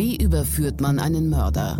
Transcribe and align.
Wie 0.00 0.16
überführt 0.16 0.80
man 0.80 0.98
einen 0.98 1.28
Mörder? 1.28 1.76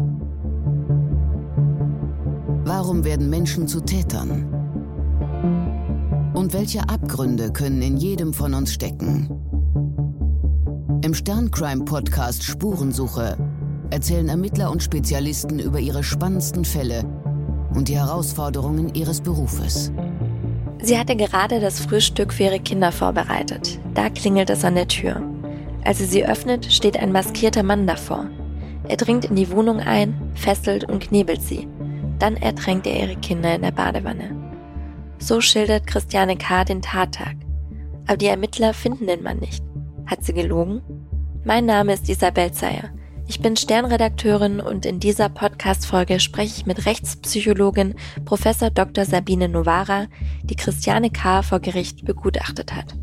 Warum 2.66 3.02
werden 3.02 3.30
Menschen 3.30 3.66
zu 3.66 3.80
Tätern? 3.80 4.44
Und 6.34 6.52
welche 6.52 6.86
Abgründe 6.86 7.50
können 7.50 7.80
in 7.80 7.96
jedem 7.96 8.34
von 8.34 8.52
uns 8.52 8.74
stecken? 8.74 9.30
Im 11.02 11.14
Sterncrime-Podcast 11.14 12.42
Spurensuche 12.42 13.38
erzählen 13.88 14.28
Ermittler 14.28 14.70
und 14.70 14.82
Spezialisten 14.82 15.58
über 15.58 15.80
ihre 15.80 16.04
spannendsten 16.04 16.66
Fälle 16.66 17.06
und 17.74 17.88
die 17.88 17.96
Herausforderungen 17.96 18.94
ihres 18.94 19.22
Berufes. 19.22 19.92
Sie 20.82 20.98
hatte 20.98 21.16
gerade 21.16 21.58
das 21.58 21.80
Frühstück 21.80 22.34
für 22.34 22.42
ihre 22.42 22.60
Kinder 22.60 22.92
vorbereitet. 22.92 23.80
Da 23.94 24.10
klingelt 24.10 24.50
es 24.50 24.62
an 24.62 24.74
der 24.74 24.88
Tür. 24.88 25.29
Als 25.84 25.98
sie 25.98 26.04
sie 26.04 26.26
öffnet, 26.26 26.70
steht 26.72 26.98
ein 26.98 27.12
maskierter 27.12 27.62
Mann 27.62 27.86
davor. 27.86 28.26
Er 28.88 28.96
dringt 28.96 29.24
in 29.24 29.36
die 29.36 29.50
Wohnung 29.50 29.80
ein, 29.80 30.14
fesselt 30.34 30.84
und 30.84 31.00
knebelt 31.00 31.42
sie. 31.42 31.68
Dann 32.18 32.36
ertränkt 32.36 32.86
er 32.86 33.00
ihre 33.00 33.16
Kinder 33.16 33.54
in 33.54 33.62
der 33.62 33.70
Badewanne. 33.70 34.36
So 35.18 35.40
schildert 35.40 35.86
Christiane 35.86 36.36
K. 36.36 36.64
den 36.64 36.82
Tattag. 36.82 37.36
Aber 38.06 38.16
die 38.16 38.26
Ermittler 38.26 38.74
finden 38.74 39.06
den 39.06 39.22
Mann 39.22 39.38
nicht. 39.38 39.62
Hat 40.06 40.24
sie 40.24 40.32
gelogen? 40.32 40.82
Mein 41.44 41.66
Name 41.66 41.94
ist 41.94 42.08
Isabel 42.08 42.52
Zeyer. 42.52 42.90
Ich 43.26 43.40
bin 43.40 43.56
Sternredakteurin 43.56 44.60
und 44.60 44.84
in 44.84 44.98
dieser 44.98 45.28
Podcast-Folge 45.28 46.18
spreche 46.18 46.56
ich 46.56 46.66
mit 46.66 46.84
Rechtspsychologin 46.84 47.94
Prof. 48.24 48.42
Dr. 48.74 49.04
Sabine 49.04 49.48
Novara, 49.48 50.08
die 50.42 50.56
Christiane 50.56 51.10
K. 51.10 51.42
vor 51.42 51.60
Gericht 51.60 52.04
begutachtet 52.04 52.74
hat. 52.74 52.96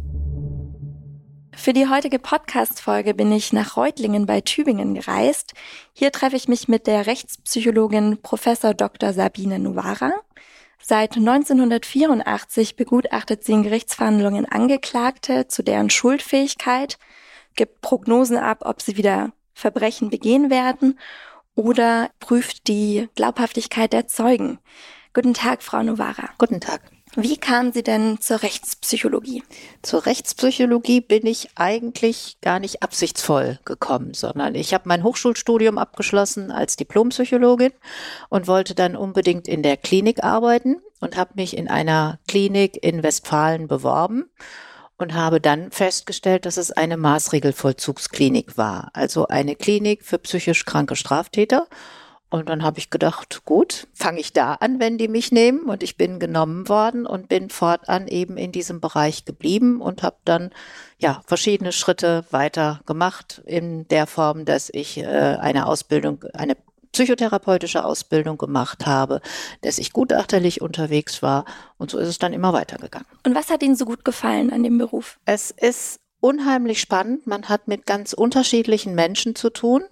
Für 1.57 1.73
die 1.73 1.89
heutige 1.89 2.19
Podcast-Folge 2.19 3.15
bin 3.15 3.31
ich 3.31 3.51
nach 3.51 3.75
Reutlingen 3.75 4.25
bei 4.27 4.41
Tübingen 4.41 4.93
gereist. 4.93 5.53
Hier 5.91 6.11
treffe 6.11 6.35
ich 6.37 6.47
mich 6.47 6.67
mit 6.67 6.85
der 6.85 7.07
Rechtspsychologin 7.07 8.19
Prof. 8.21 8.45
Dr. 8.77 9.11
Sabine 9.11 9.57
Novara. 9.59 10.13
Seit 10.79 11.17
1984 11.17 12.75
begutachtet 12.75 13.43
sie 13.43 13.53
in 13.53 13.63
Gerichtsverhandlungen 13.63 14.45
Angeklagte 14.45 15.47
zu 15.47 15.63
deren 15.63 15.89
Schuldfähigkeit, 15.89 16.99
gibt 17.55 17.81
Prognosen 17.81 18.37
ab, 18.37 18.59
ob 18.63 18.81
sie 18.81 18.95
wieder 18.95 19.33
Verbrechen 19.53 20.09
begehen 20.09 20.49
werden 20.51 20.97
oder 21.55 22.11
prüft 22.19 22.67
die 22.67 23.09
Glaubhaftigkeit 23.15 23.91
der 23.91 24.07
Zeugen. 24.07 24.59
Guten 25.11 25.33
Tag, 25.33 25.63
Frau 25.63 25.81
Novara. 25.81 26.29
Guten 26.37 26.61
Tag. 26.61 26.96
Wie 27.19 27.37
kamen 27.37 27.73
Sie 27.73 27.81
denn 27.81 28.21
zur 28.21 28.43
Rechtspsychologie? 28.43 29.41
Zur 29.81 30.05
Rechtspsychologie 30.05 31.01
bin 31.01 31.25
ich 31.25 31.49
eigentlich 31.55 32.37
gar 32.41 32.59
nicht 32.59 32.83
absichtsvoll 32.83 33.57
gekommen, 33.65 34.13
sondern 34.13 34.53
ich 34.53 34.71
habe 34.75 34.83
mein 34.87 35.03
Hochschulstudium 35.03 35.79
abgeschlossen 35.79 36.51
als 36.51 36.75
Diplompsychologin 36.75 37.71
und 38.29 38.47
wollte 38.47 38.75
dann 38.75 38.95
unbedingt 38.95 39.47
in 39.47 39.63
der 39.63 39.77
Klinik 39.77 40.23
arbeiten 40.23 40.75
und 40.99 41.17
habe 41.17 41.31
mich 41.33 41.57
in 41.57 41.67
einer 41.67 42.19
Klinik 42.27 42.77
in 42.83 43.01
Westfalen 43.01 43.67
beworben 43.67 44.29
und 44.99 45.15
habe 45.15 45.41
dann 45.41 45.71
festgestellt, 45.71 46.45
dass 46.45 46.57
es 46.57 46.71
eine 46.71 46.97
Maßregelvollzugsklinik 46.97 48.59
war, 48.59 48.91
also 48.93 49.27
eine 49.27 49.55
Klinik 49.55 50.05
für 50.05 50.19
psychisch 50.19 50.65
kranke 50.65 50.95
Straftäter. 50.95 51.65
Und 52.29 52.49
dann 52.49 52.63
habe 52.63 52.79
ich 52.79 52.89
gedacht, 52.89 53.43
gut, 53.45 53.87
fange 53.93 54.19
ich 54.19 54.33
da 54.33 54.55
an, 54.55 54.79
wenn 54.79 54.97
die 54.97 55.07
mich 55.07 55.31
nehmen. 55.31 55.63
Und 55.63 55.81
ich 55.81 55.95
bin 55.95 56.19
genommen 56.19 56.67
worden 56.67 57.05
und 57.05 57.29
bin 57.29 57.49
fortan 57.49 58.07
eben 58.07 58.37
in 58.37 58.51
diesem 58.51 58.81
Bereich 58.81 59.23
geblieben 59.23 59.81
und 59.81 60.03
habe 60.03 60.17
dann 60.25 60.51
ja 60.97 61.21
verschiedene 61.25 61.71
Schritte 61.71 62.25
weiter 62.31 62.81
gemacht 62.85 63.41
in 63.45 63.87
der 63.87 64.07
Form, 64.07 64.43
dass 64.43 64.69
ich 64.73 64.97
äh, 64.97 65.05
eine 65.05 65.67
Ausbildung, 65.67 66.25
eine 66.33 66.57
psychotherapeutische 66.91 67.85
Ausbildung 67.85 68.37
gemacht 68.37 68.85
habe, 68.85 69.21
dass 69.61 69.77
ich 69.77 69.93
gutachterlich 69.93 70.61
unterwegs 70.61 71.21
war 71.21 71.45
und 71.77 71.91
so 71.91 71.99
ist 71.99 72.07
es 72.07 72.17
dann 72.17 72.33
immer 72.33 72.53
weitergegangen. 72.53 73.07
Und 73.23 73.35
was 73.35 73.49
hat 73.49 73.61
Ihnen 73.61 73.75
so 73.75 73.85
gut 73.85 74.03
gefallen 74.03 74.51
an 74.51 74.63
dem 74.63 74.77
Beruf? 74.77 75.19
Es 75.25 75.51
ist 75.51 75.99
unheimlich 76.19 76.81
spannend. 76.81 77.27
Man 77.27 77.49
hat 77.49 77.67
mit 77.67 77.85
ganz 77.85 78.13
unterschiedlichen 78.13 78.95
Menschen 78.95 79.35
zu 79.35 79.49
tun. 79.49 79.83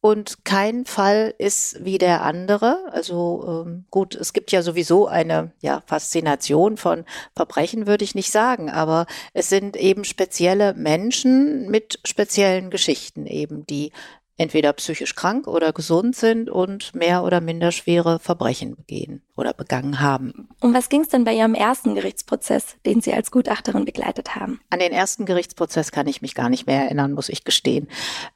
Und 0.00 0.44
kein 0.44 0.84
Fall 0.84 1.34
ist 1.38 1.84
wie 1.84 1.98
der 1.98 2.22
andere. 2.22 2.78
Also 2.92 3.64
ähm, 3.66 3.86
gut, 3.90 4.14
es 4.14 4.32
gibt 4.32 4.52
ja 4.52 4.62
sowieso 4.62 5.06
eine 5.06 5.52
ja, 5.60 5.82
Faszination 5.86 6.76
von 6.76 7.04
Verbrechen, 7.34 7.86
würde 7.86 8.04
ich 8.04 8.14
nicht 8.14 8.30
sagen, 8.30 8.70
aber 8.70 9.06
es 9.32 9.48
sind 9.48 9.76
eben 9.76 10.04
spezielle 10.04 10.74
Menschen 10.74 11.68
mit 11.70 11.98
speziellen 12.04 12.70
Geschichten 12.70 13.26
eben, 13.26 13.66
die 13.66 13.90
entweder 14.36 14.72
psychisch 14.74 15.14
krank 15.14 15.48
oder 15.48 15.72
gesund 15.72 16.14
sind 16.14 16.50
und 16.50 16.94
mehr 16.94 17.24
oder 17.24 17.40
minder 17.40 17.72
schwere 17.72 18.20
Verbrechen 18.20 18.76
begehen 18.76 19.25
oder 19.36 19.52
begangen 19.52 20.00
haben. 20.00 20.48
Um 20.60 20.72
was 20.72 20.88
ging 20.88 21.02
es 21.02 21.08
denn 21.08 21.24
bei 21.24 21.34
Ihrem 21.34 21.54
ersten 21.54 21.94
Gerichtsprozess, 21.94 22.76
den 22.86 23.00
Sie 23.00 23.12
als 23.12 23.30
Gutachterin 23.30 23.84
begleitet 23.84 24.34
haben? 24.34 24.60
An 24.70 24.78
den 24.78 24.92
ersten 24.92 25.26
Gerichtsprozess 25.26 25.92
kann 25.92 26.06
ich 26.06 26.22
mich 26.22 26.34
gar 26.34 26.48
nicht 26.48 26.66
mehr 26.66 26.82
erinnern, 26.84 27.12
muss 27.12 27.28
ich 27.28 27.44
gestehen. 27.44 27.88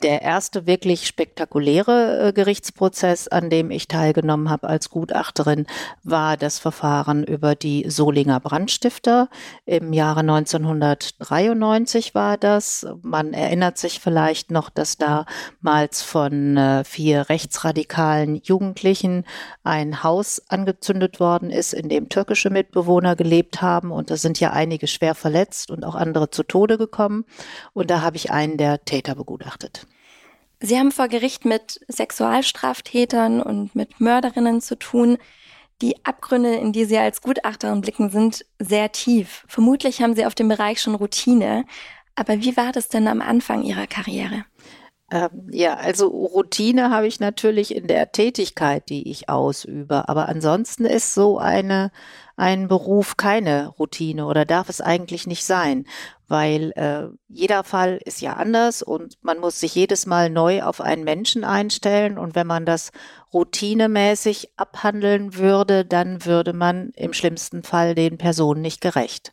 Der 0.02 0.22
erste 0.22 0.66
wirklich 0.66 1.06
spektakuläre 1.06 2.28
äh, 2.28 2.32
Gerichtsprozess, 2.32 3.28
an 3.28 3.48
dem 3.48 3.70
ich 3.70 3.88
teilgenommen 3.88 4.50
habe 4.50 4.68
als 4.68 4.90
Gutachterin, 4.90 5.66
war 6.02 6.36
das 6.36 6.58
Verfahren 6.58 7.24
über 7.24 7.54
die 7.54 7.88
Solinger 7.88 8.40
Brandstifter. 8.40 9.28
Im 9.64 9.92
Jahre 9.92 10.20
1993 10.20 12.14
war 12.14 12.36
das. 12.36 12.86
Man 13.02 13.32
erinnert 13.32 13.78
sich 13.78 14.00
vielleicht 14.00 14.50
noch, 14.50 14.68
dass 14.68 14.98
da 14.98 15.24
damals 15.62 16.02
von 16.02 16.56
äh, 16.56 16.84
vier 16.84 17.28
rechtsradikalen 17.28 18.36
Jugendlichen 18.36 19.24
ein 19.62 20.02
Haus 20.02 20.42
angezündet 20.48 20.89
worden 21.20 21.50
ist, 21.50 21.74
in 21.74 21.88
dem 21.88 22.08
türkische 22.08 22.50
Mitbewohner 22.50 23.14
gelebt 23.14 23.62
haben. 23.62 23.90
Und 23.92 24.10
da 24.10 24.16
sind 24.16 24.40
ja 24.40 24.50
einige 24.50 24.86
schwer 24.86 25.14
verletzt 25.14 25.70
und 25.70 25.84
auch 25.84 25.94
andere 25.94 26.30
zu 26.30 26.42
Tode 26.42 26.78
gekommen. 26.78 27.24
Und 27.72 27.90
da 27.90 28.00
habe 28.02 28.16
ich 28.16 28.30
einen 28.30 28.56
der 28.56 28.84
Täter 28.84 29.14
begutachtet. 29.14 29.86
Sie 30.60 30.78
haben 30.78 30.92
vor 30.92 31.08
Gericht 31.08 31.44
mit 31.44 31.80
Sexualstraftätern 31.88 33.42
und 33.42 33.74
mit 33.74 34.00
Mörderinnen 34.00 34.60
zu 34.60 34.78
tun. 34.78 35.18
Die 35.80 36.04
Abgründe, 36.04 36.54
in 36.54 36.72
die 36.72 36.84
Sie 36.84 36.98
als 36.98 37.22
Gutachterin 37.22 37.80
blicken, 37.80 38.10
sind 38.10 38.44
sehr 38.58 38.92
tief. 38.92 39.44
Vermutlich 39.48 40.02
haben 40.02 40.14
Sie 40.14 40.26
auf 40.26 40.34
dem 40.34 40.48
Bereich 40.48 40.80
schon 40.80 40.94
Routine. 40.94 41.64
Aber 42.14 42.42
wie 42.42 42.56
war 42.56 42.72
das 42.72 42.88
denn 42.88 43.08
am 43.08 43.22
Anfang 43.22 43.62
Ihrer 43.62 43.86
Karriere? 43.86 44.44
Ähm, 45.10 45.48
ja, 45.50 45.75
also 45.75 46.06
Routine 46.06 46.91
habe 46.91 47.06
ich 47.09 47.19
natürlich 47.19 47.75
in 47.75 47.88
der 47.88 48.12
Tätigkeit, 48.12 48.88
die 48.88 49.10
ich 49.10 49.28
ausübe. 49.28 50.09
Aber 50.09 50.28
ansonsten 50.28 50.84
ist 50.84 51.15
so 51.15 51.38
eine, 51.38 51.91
ein 52.37 52.69
Beruf 52.69 53.16
keine 53.16 53.69
Routine 53.69 54.26
oder 54.26 54.44
darf 54.44 54.69
es 54.69 54.81
eigentlich 54.81 55.26
nicht 55.26 55.44
sein, 55.44 55.84
weil 56.28 56.71
äh, 56.76 57.09
jeder 57.28 57.65
Fall 57.65 58.00
ist 58.04 58.21
ja 58.21 58.34
anders 58.34 58.82
und 58.82 59.19
man 59.22 59.41
muss 59.41 59.59
sich 59.59 59.75
jedes 59.75 60.06
Mal 60.06 60.31
neu 60.31 60.62
auf 60.62 60.81
einen 60.81 61.03
Menschen 61.03 61.42
einstellen. 61.42 62.16
Und 62.16 62.37
wenn 62.37 62.47
man 62.47 62.65
das 62.65 62.92
routinemäßig 63.34 64.53
abhandeln 64.56 65.34
würde, 65.34 65.84
dann 65.84 66.25
würde 66.25 66.53
man 66.53 66.91
im 66.94 67.15
schlimmsten 67.15 67.65
Fall 67.65 67.97
den 67.97 68.16
Personen 68.16 68.62
nicht 68.62 68.81
gerecht. 68.81 69.32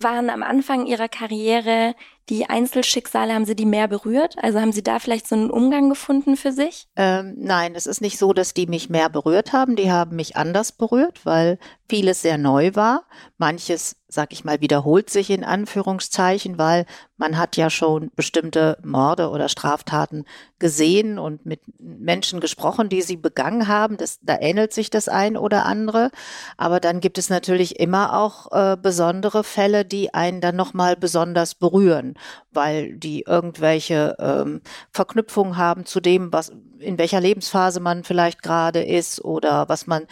Waren 0.00 0.28
am 0.28 0.42
Anfang 0.42 0.86
Ihrer 0.86 1.08
Karriere 1.08 1.94
die 2.30 2.48
Einzelschicksale, 2.48 3.34
haben 3.34 3.44
Sie 3.44 3.56
die 3.56 3.66
mehr 3.66 3.86
berührt? 3.86 4.36
Also 4.42 4.60
haben 4.60 4.72
Sie 4.72 4.82
da 4.82 4.98
vielleicht 4.98 5.28
so 5.28 5.34
einen 5.34 5.50
Umgang 5.50 5.90
gefunden 5.90 6.36
für 6.36 6.52
sich? 6.52 6.88
Ähm, 6.96 7.34
nein, 7.36 7.74
es 7.74 7.86
ist 7.86 8.00
nicht 8.00 8.18
so, 8.18 8.32
dass 8.32 8.54
die 8.54 8.66
mich 8.66 8.88
mehr 8.88 9.10
berührt 9.10 9.52
haben. 9.52 9.76
Die 9.76 9.90
haben 9.90 10.16
mich 10.16 10.36
anders 10.36 10.72
berührt, 10.72 11.26
weil 11.26 11.58
vieles 11.88 12.22
sehr 12.22 12.38
neu 12.38 12.74
war. 12.74 13.04
Manches, 13.36 13.96
sag 14.08 14.32
ich 14.32 14.44
mal, 14.44 14.62
wiederholt 14.62 15.10
sich 15.10 15.28
in 15.28 15.44
Anführungszeichen, 15.44 16.56
weil 16.56 16.86
man 17.18 17.36
hat 17.36 17.56
ja 17.56 17.68
schon 17.68 18.10
bestimmte 18.16 18.78
Morde 18.82 19.28
oder 19.28 19.48
Straftaten 19.50 20.24
gesehen 20.58 21.18
und 21.18 21.44
mit 21.44 21.60
Menschen 21.78 22.40
gesprochen, 22.40 22.88
die 22.88 23.02
sie 23.02 23.18
begangen 23.18 23.68
haben. 23.68 23.98
Das, 23.98 24.18
da 24.22 24.38
ähnelt 24.40 24.72
sich 24.72 24.88
das 24.88 25.08
ein 25.08 25.36
oder 25.36 25.66
andere. 25.66 26.10
Aber 26.56 26.80
dann 26.80 27.00
gibt 27.00 27.18
es 27.18 27.28
natürlich 27.28 27.78
immer 27.78 28.18
auch 28.18 28.50
äh, 28.50 28.76
besondere 28.80 29.44
Fälle, 29.44 29.84
die 29.84 30.14
einen 30.14 30.40
dann 30.40 30.56
nochmal 30.56 30.96
besonders 30.96 31.54
berühren 31.54 32.13
weil 32.52 32.96
die 32.96 33.22
irgendwelche 33.26 34.16
ähm, 34.18 34.60
Verknüpfungen 34.90 35.56
haben 35.56 35.86
zu 35.86 36.00
dem, 36.00 36.32
was 36.32 36.52
in 36.78 36.98
welcher 36.98 37.20
Lebensphase 37.20 37.80
man 37.80 38.04
vielleicht 38.04 38.42
gerade 38.42 38.82
ist 38.82 39.24
oder 39.24 39.68
was 39.68 39.86
man 39.86 40.06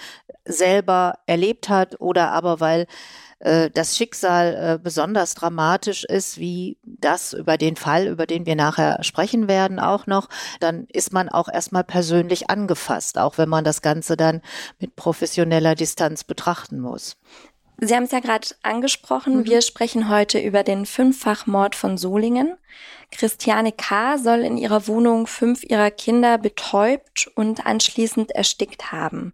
selber 0.44 1.14
erlebt 1.26 1.68
hat 1.68 2.00
oder 2.00 2.30
aber 2.32 2.60
weil 2.60 2.86
äh, 3.42 3.70
das 3.70 3.96
Schicksal 3.96 4.54
äh, 4.54 4.78
besonders 4.82 5.34
dramatisch 5.34 6.04
ist, 6.04 6.38
wie 6.38 6.78
das 6.84 7.32
über 7.32 7.56
den 7.56 7.76
Fall, 7.76 8.06
über 8.06 8.26
den 8.26 8.46
wir 8.46 8.54
nachher 8.56 9.02
sprechen 9.02 9.48
werden, 9.48 9.80
auch 9.80 10.06
noch, 10.06 10.28
dann 10.60 10.86
ist 10.92 11.12
man 11.12 11.28
auch 11.28 11.48
erstmal 11.48 11.84
persönlich 11.84 12.50
angefasst, 12.50 13.18
auch 13.18 13.38
wenn 13.38 13.48
man 13.48 13.64
das 13.64 13.82
Ganze 13.82 14.16
dann 14.16 14.42
mit 14.78 14.94
professioneller 14.96 15.74
Distanz 15.74 16.24
betrachten 16.24 16.80
muss. 16.80 17.16
Sie 17.78 17.94
haben 17.94 18.04
es 18.04 18.12
ja 18.12 18.20
gerade 18.20 18.48
angesprochen. 18.62 19.38
Mhm. 19.38 19.44
Wir 19.46 19.62
sprechen 19.62 20.08
heute 20.08 20.38
über 20.38 20.62
den 20.62 20.86
Fünffachmord 20.86 21.74
von 21.74 21.98
Solingen. 21.98 22.56
Christiane 23.10 23.72
K. 23.72 24.18
soll 24.18 24.40
in 24.40 24.56
ihrer 24.56 24.86
Wohnung 24.86 25.26
fünf 25.26 25.62
ihrer 25.64 25.90
Kinder 25.90 26.38
betäubt 26.38 27.30
und 27.34 27.66
anschließend 27.66 28.30
erstickt 28.32 28.92
haben. 28.92 29.32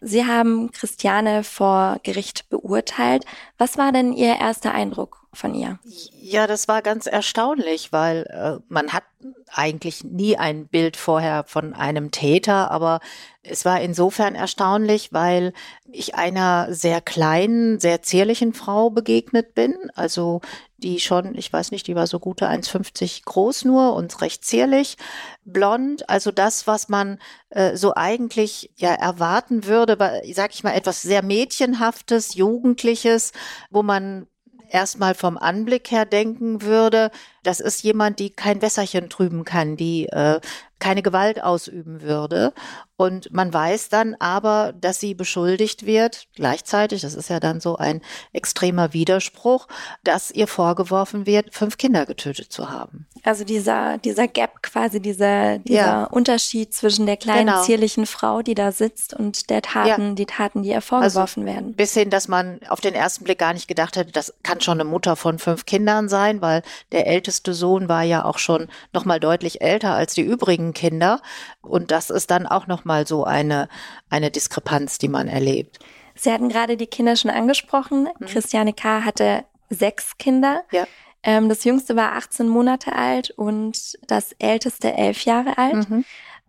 Sie 0.00 0.26
haben 0.26 0.72
Christiane 0.72 1.44
vor 1.44 2.00
Gericht 2.02 2.48
beurteilt. 2.50 3.24
Was 3.56 3.78
war 3.78 3.92
denn 3.92 4.12
Ihr 4.12 4.36
erster 4.36 4.74
Eindruck 4.74 5.21
von 5.34 5.54
ihr? 5.54 5.78
Ja, 6.20 6.46
das 6.46 6.68
war 6.68 6.82
ganz 6.82 7.06
erstaunlich, 7.06 7.92
weil 7.92 8.26
äh, 8.30 8.62
man 8.68 8.92
hat 8.92 9.04
eigentlich 9.50 10.04
nie 10.04 10.36
ein 10.36 10.66
Bild 10.66 10.96
vorher 10.96 11.44
von 11.44 11.74
einem 11.74 12.10
Täter, 12.10 12.70
aber 12.70 13.00
es 13.42 13.64
war 13.64 13.80
insofern 13.80 14.34
erstaunlich, 14.34 15.12
weil 15.12 15.52
ich 15.90 16.14
einer 16.14 16.72
sehr 16.72 17.00
kleinen, 17.00 17.80
sehr 17.80 18.02
zierlichen 18.02 18.52
Frau 18.52 18.90
begegnet 18.90 19.54
bin, 19.54 19.74
also 19.94 20.40
die 20.78 21.00
schon, 21.00 21.34
ich 21.36 21.52
weiß 21.52 21.70
nicht, 21.70 21.86
die 21.86 21.94
war 21.94 22.06
so 22.06 22.18
gute 22.18 22.48
1,50 22.48 23.24
groß 23.24 23.64
nur 23.64 23.94
und 23.94 24.20
recht 24.20 24.44
zierlich, 24.44 24.96
blond, 25.44 26.08
also 26.08 26.30
das, 26.32 26.66
was 26.66 26.88
man 26.88 27.18
äh, 27.50 27.76
so 27.76 27.94
eigentlich 27.94 28.70
ja 28.76 28.92
erwarten 28.92 29.64
würde, 29.64 29.96
sag 30.32 30.54
ich 30.54 30.64
mal, 30.64 30.72
etwas 30.72 31.02
sehr 31.02 31.22
Mädchenhaftes, 31.22 32.34
Jugendliches, 32.34 33.32
wo 33.70 33.82
man 33.82 34.26
erstmal 34.72 35.14
vom 35.14 35.36
Anblick 35.38 35.90
her 35.90 36.04
denken 36.06 36.62
würde, 36.62 37.10
das 37.42 37.60
ist 37.60 37.82
jemand, 37.82 38.18
die 38.18 38.30
kein 38.30 38.62
Wässerchen 38.62 39.08
trüben 39.08 39.44
kann, 39.44 39.76
die 39.76 40.06
äh, 40.08 40.40
keine 40.82 41.02
Gewalt 41.02 41.42
ausüben 41.42 42.02
würde. 42.02 42.52
Und 42.96 43.32
man 43.32 43.52
weiß 43.52 43.88
dann 43.88 44.14
aber, 44.18 44.74
dass 44.80 45.00
sie 45.00 45.14
beschuldigt 45.14 45.86
wird, 45.86 46.26
gleichzeitig, 46.34 47.02
das 47.02 47.14
ist 47.14 47.30
ja 47.30 47.40
dann 47.40 47.60
so 47.60 47.76
ein 47.76 48.00
extremer 48.32 48.92
Widerspruch, 48.92 49.66
dass 50.04 50.30
ihr 50.30 50.46
vorgeworfen 50.46 51.26
wird, 51.26 51.54
fünf 51.54 51.78
Kinder 51.78 52.04
getötet 52.04 52.52
zu 52.52 52.70
haben. 52.70 53.06
Also 53.24 53.44
dieser, 53.44 53.98
dieser 53.98 54.28
Gap 54.28 54.62
quasi, 54.62 55.00
dieser, 55.00 55.58
dieser 55.58 55.74
ja. 55.74 56.04
Unterschied 56.04 56.74
zwischen 56.74 57.06
der 57.06 57.16
kleinen, 57.16 57.46
genau. 57.46 57.62
zierlichen 57.62 58.06
Frau, 58.06 58.42
die 58.42 58.54
da 58.54 58.72
sitzt 58.72 59.14
und 59.14 59.50
der 59.50 59.62
Taten, 59.62 60.08
ja. 60.08 60.14
die 60.14 60.26
Taten, 60.26 60.62
die 60.62 60.70
ihr 60.70 60.80
vorgeworfen 60.80 61.44
also, 61.44 61.54
werden. 61.54 61.74
Bis 61.74 61.94
hin, 61.94 62.10
dass 62.10 62.28
man 62.28 62.60
auf 62.68 62.80
den 62.80 62.94
ersten 62.94 63.24
Blick 63.24 63.38
gar 63.38 63.52
nicht 63.52 63.68
gedacht 63.68 63.96
hätte, 63.96 64.12
das 64.12 64.34
kann 64.42 64.60
schon 64.60 64.80
eine 64.80 64.88
Mutter 64.88 65.16
von 65.16 65.38
fünf 65.38 65.66
Kindern 65.66 66.08
sein, 66.08 66.40
weil 66.40 66.62
der 66.92 67.06
älteste 67.06 67.31
Sohn 67.40 67.88
war 67.88 68.02
ja 68.02 68.24
auch 68.24 68.38
schon 68.38 68.68
noch 68.92 69.04
mal 69.04 69.20
deutlich 69.20 69.60
älter 69.60 69.94
als 69.94 70.14
die 70.14 70.22
übrigen 70.22 70.72
Kinder. 70.74 71.20
Und 71.60 71.90
das 71.90 72.10
ist 72.10 72.30
dann 72.30 72.46
auch 72.46 72.66
noch 72.66 72.84
mal 72.84 73.06
so 73.06 73.24
eine, 73.24 73.68
eine 74.10 74.30
Diskrepanz, 74.30 74.98
die 74.98 75.08
man 75.08 75.28
erlebt. 75.28 75.78
Sie 76.14 76.32
hatten 76.32 76.48
gerade 76.48 76.76
die 76.76 76.86
Kinder 76.86 77.16
schon 77.16 77.30
angesprochen. 77.30 78.08
Mhm. 78.18 78.26
Christiane 78.26 78.72
K. 78.72 79.04
hatte 79.04 79.44
sechs 79.70 80.18
Kinder. 80.18 80.64
Ja. 80.70 80.86
Ähm, 81.22 81.48
das 81.48 81.64
jüngste 81.64 81.96
war 81.96 82.12
18 82.12 82.48
Monate 82.48 82.94
alt 82.94 83.30
und 83.30 83.96
das 84.06 84.32
älteste 84.38 84.92
elf 84.92 85.24
Jahre 85.24 85.56
alt. 85.56 85.88
Mhm. 85.88 86.04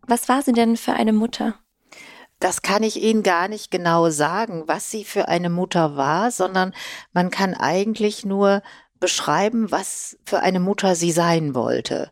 Was 0.05 0.27
war 0.27 0.41
sie 0.41 0.53
denn 0.53 0.77
für 0.77 0.93
eine 0.93 1.13
Mutter? 1.13 1.55
Das 2.39 2.61
kann 2.61 2.83
ich 2.83 3.01
Ihnen 3.01 3.23
gar 3.23 3.47
nicht 3.47 3.71
genau 3.71 4.09
sagen, 4.09 4.63
was 4.67 4.91
sie 4.91 5.05
für 5.05 5.29
eine 5.29 5.49
Mutter 5.49 5.95
war, 5.95 6.29
sondern 6.29 6.73
man 7.13 7.29
kann 7.29 7.53
eigentlich 7.53 8.25
nur 8.25 8.61
beschreiben, 9.03 9.69
was 9.69 10.17
für 10.25 10.39
eine 10.39 10.61
Mutter 10.61 10.95
sie 10.95 11.11
sein 11.11 11.55
wollte. 11.55 12.09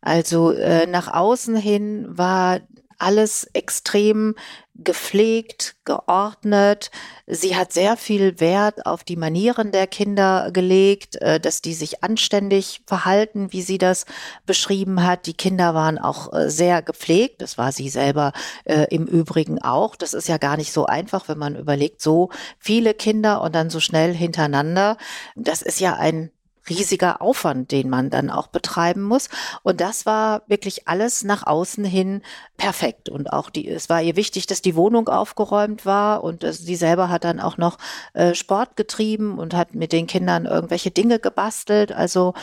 Also 0.00 0.52
äh, 0.52 0.86
nach 0.86 1.12
außen 1.12 1.54
hin 1.56 2.06
war 2.08 2.60
alles 2.96 3.44
extrem 3.52 4.34
gepflegt, 4.74 5.76
geordnet. 5.84 6.90
Sie 7.26 7.56
hat 7.56 7.72
sehr 7.72 7.96
viel 7.96 8.40
Wert 8.40 8.86
auf 8.86 9.04
die 9.04 9.16
Manieren 9.16 9.70
der 9.70 9.86
Kinder 9.86 10.50
gelegt, 10.50 11.16
äh, 11.16 11.38
dass 11.38 11.60
die 11.60 11.74
sich 11.74 12.02
anständig 12.02 12.82
verhalten, 12.86 13.52
wie 13.52 13.62
sie 13.62 13.78
das 13.78 14.06
beschrieben 14.46 15.04
hat. 15.04 15.26
Die 15.26 15.34
Kinder 15.34 15.74
waren 15.74 15.98
auch 15.98 16.32
äh, 16.32 16.50
sehr 16.50 16.82
gepflegt. 16.82 17.42
Das 17.42 17.58
war 17.58 17.72
sie 17.72 17.88
selber 17.88 18.32
äh, 18.64 18.86
im 18.90 19.06
Übrigen 19.06 19.60
auch. 19.62 19.94
Das 19.94 20.14
ist 20.14 20.28
ja 20.28 20.38
gar 20.38 20.56
nicht 20.56 20.72
so 20.72 20.86
einfach, 20.86 21.28
wenn 21.28 21.38
man 21.38 21.56
überlegt, 21.56 22.00
so 22.00 22.30
viele 22.58 22.94
Kinder 22.94 23.42
und 23.42 23.54
dann 23.54 23.70
so 23.70 23.80
schnell 23.80 24.14
hintereinander. 24.14 24.96
Das 25.36 25.62
ist 25.62 25.80
ja 25.80 25.94
ein 25.94 26.30
riesiger 26.68 27.20
Aufwand, 27.20 27.72
den 27.72 27.88
man 27.88 28.10
dann 28.10 28.30
auch 28.30 28.46
betreiben 28.46 29.02
muss. 29.02 29.28
Und 29.62 29.80
das 29.80 30.06
war 30.06 30.42
wirklich 30.46 30.88
alles 30.88 31.24
nach 31.24 31.46
außen 31.46 31.84
hin 31.84 32.22
perfekt. 32.56 33.08
Und 33.08 33.32
auch 33.32 33.50
die, 33.50 33.68
es 33.68 33.88
war 33.88 34.02
ihr 34.02 34.16
wichtig, 34.16 34.46
dass 34.46 34.62
die 34.62 34.76
Wohnung 34.76 35.08
aufgeräumt 35.08 35.84
war 35.84 36.22
und 36.22 36.44
sie 36.48 36.76
selber 36.76 37.08
hat 37.08 37.24
dann 37.24 37.40
auch 37.40 37.56
noch 37.56 37.78
äh, 38.14 38.34
Sport 38.34 38.76
getrieben 38.76 39.38
und 39.38 39.54
hat 39.54 39.74
mit 39.74 39.92
den 39.92 40.06
Kindern 40.06 40.46
irgendwelche 40.46 40.90
Dinge 40.90 41.18
gebastelt. 41.18 41.92
Also 41.92 42.34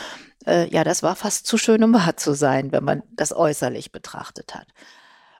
äh, 0.46 0.68
ja, 0.68 0.84
das 0.84 1.02
war 1.02 1.16
fast 1.16 1.46
zu 1.46 1.58
schön, 1.58 1.82
um 1.82 1.94
wahr 1.94 2.16
zu 2.16 2.34
sein, 2.34 2.72
wenn 2.72 2.84
man 2.84 3.02
das 3.12 3.34
äußerlich 3.34 3.92
betrachtet 3.92 4.54
hat. 4.54 4.66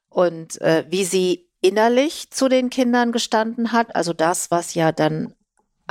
Und 0.08 0.60
äh, 0.60 0.84
wie 0.88 1.04
sie 1.04 1.48
innerlich 1.60 2.30
zu 2.30 2.48
den 2.48 2.70
Kindern 2.70 3.12
gestanden 3.12 3.72
hat, 3.72 3.94
also 3.94 4.12
das, 4.12 4.50
was 4.50 4.74
ja 4.74 4.92
dann 4.92 5.34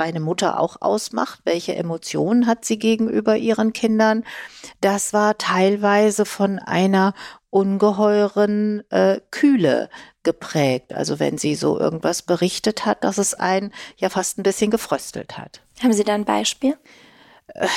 eine 0.00 0.20
Mutter 0.20 0.58
auch 0.58 0.76
ausmacht, 0.80 1.40
welche 1.44 1.74
Emotionen 1.74 2.46
hat 2.46 2.64
sie 2.64 2.78
gegenüber 2.78 3.36
ihren 3.36 3.72
Kindern. 3.72 4.24
Das 4.80 5.12
war 5.12 5.38
teilweise 5.38 6.24
von 6.24 6.58
einer 6.58 7.14
ungeheuren 7.50 8.82
äh, 8.90 9.20
Kühle 9.30 9.90
geprägt. 10.22 10.92
Also 10.92 11.18
wenn 11.18 11.38
sie 11.38 11.54
so 11.54 11.78
irgendwas 11.78 12.22
berichtet 12.22 12.86
hat, 12.86 13.04
dass 13.04 13.18
es 13.18 13.34
einen 13.34 13.72
ja 13.96 14.08
fast 14.08 14.38
ein 14.38 14.42
bisschen 14.42 14.70
gefröstelt 14.70 15.36
hat. 15.38 15.60
Haben 15.82 15.92
Sie 15.92 16.04
da 16.04 16.14
ein 16.14 16.24
Beispiel? 16.24 16.76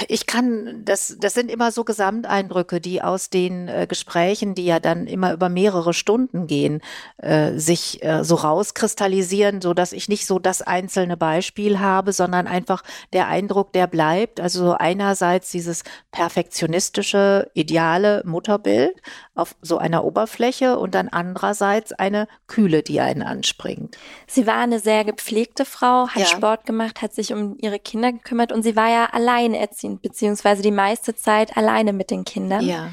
Ich 0.08 0.28
kann, 0.28 0.84
das, 0.86 1.18
das 1.20 1.34
sind 1.34 1.50
immer 1.50 1.72
so 1.72 1.84
Gesamteindrücke, 1.84 2.80
die 2.80 3.02
aus 3.02 3.30
den 3.30 3.68
äh, 3.68 3.88
Gesprächen, 3.88 4.56
die 4.56 4.66
ja 4.66 4.80
dann 4.80 5.08
immer 5.08 5.34
über 5.34 5.50
mehrere 5.50 5.94
Stunden 5.94 6.48
gehen, 6.48 6.81
äh, 7.18 7.58
sich 7.58 8.04
äh, 8.04 8.24
so 8.24 8.36
rauskristallisieren, 8.36 9.62
so 9.62 9.74
dass 9.74 9.94
ich 9.94 10.10
nicht 10.10 10.25
so 10.25 10.40
das 10.40 10.62
einzelne 10.62 11.18
Beispiel 11.18 11.80
habe, 11.80 12.14
sondern 12.14 12.48
einfach 12.48 12.84
der 13.14 13.28
Eindruck, 13.28 13.74
der 13.74 13.88
bleibt. 13.88 14.40
Also 14.40 14.74
einerseits 14.74 15.50
dieses 15.50 15.84
perfektionistische, 16.12 17.50
ideale 17.54 18.22
Mutterbild 18.25 19.02
auf 19.36 19.56
so 19.62 19.78
einer 19.78 20.04
Oberfläche 20.04 20.78
und 20.78 20.94
dann 20.94 21.10
andererseits 21.10 21.92
eine 21.94 22.28
Kühle, 22.48 22.84
die 22.84 23.00
einen 23.00 23.24
anspringt. 23.24 23.98
Sie 24.28 24.46
war 24.46 24.58
eine 24.58 24.80
sehr 24.80 25.04
gepflegte 25.04 25.66
Frau, 25.66 26.08
hat 26.10 26.22
ja. 26.22 26.25
Sport 26.25 26.66
gemacht, 26.66 27.02
hat 27.02 27.14
sich 27.14 27.34
um 27.34 27.58
ihre 27.60 27.80
Kinder 27.80 28.12
gekümmert 28.12 28.52
und 28.52 28.64
sie 28.64 28.75
war 28.75 28.90
ja 28.90 29.06
allein 29.12 29.54
alleinerziehend, 29.63 30.01
beziehungsweise 30.01 30.62
die 30.62 30.72
meiste 30.72 31.15
Zeit 31.15 31.55
alleine 31.58 31.93
mit 31.93 32.12
den 32.12 32.25
Kindern. 32.25 32.65
Ja. 32.65 32.91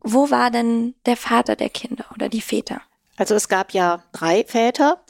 Wo 0.00 0.30
war 0.30 0.50
denn 0.50 0.94
der 1.06 1.16
Vater 1.16 1.56
der 1.56 1.70
Kinder 1.70 2.04
oder 2.14 2.28
die 2.28 2.40
Väter? 2.40 2.82
Also 3.16 3.34
es 3.34 3.48
gab 3.48 3.72
ja 3.72 4.02
drei 4.12 4.44
Väter. 4.44 5.02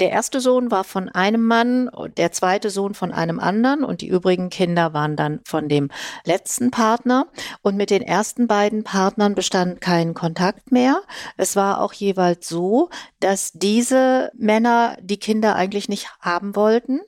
Der 0.00 0.10
erste 0.10 0.40
Sohn 0.40 0.70
war 0.70 0.84
von 0.84 1.10
einem 1.10 1.46
Mann, 1.46 1.90
der 2.16 2.32
zweite 2.32 2.70
Sohn 2.70 2.94
von 2.94 3.12
einem 3.12 3.38
anderen 3.38 3.84
und 3.84 4.00
die 4.00 4.08
übrigen 4.08 4.48
Kinder 4.48 4.94
waren 4.94 5.14
dann 5.14 5.40
von 5.44 5.68
dem 5.68 5.90
letzten 6.24 6.70
Partner. 6.70 7.26
Und 7.60 7.76
mit 7.76 7.90
den 7.90 8.00
ersten 8.00 8.46
beiden 8.46 8.82
Partnern 8.82 9.34
bestand 9.34 9.82
kein 9.82 10.14
Kontakt 10.14 10.72
mehr. 10.72 11.02
Es 11.36 11.54
war 11.54 11.82
auch 11.82 11.92
jeweils 11.92 12.48
so, 12.48 12.88
dass 13.20 13.52
diese 13.52 14.32
Männer 14.34 14.96
die 15.02 15.18
Kinder 15.18 15.54
eigentlich 15.54 15.90
nicht 15.90 16.08
haben 16.20 16.56
wollten. 16.56 17.00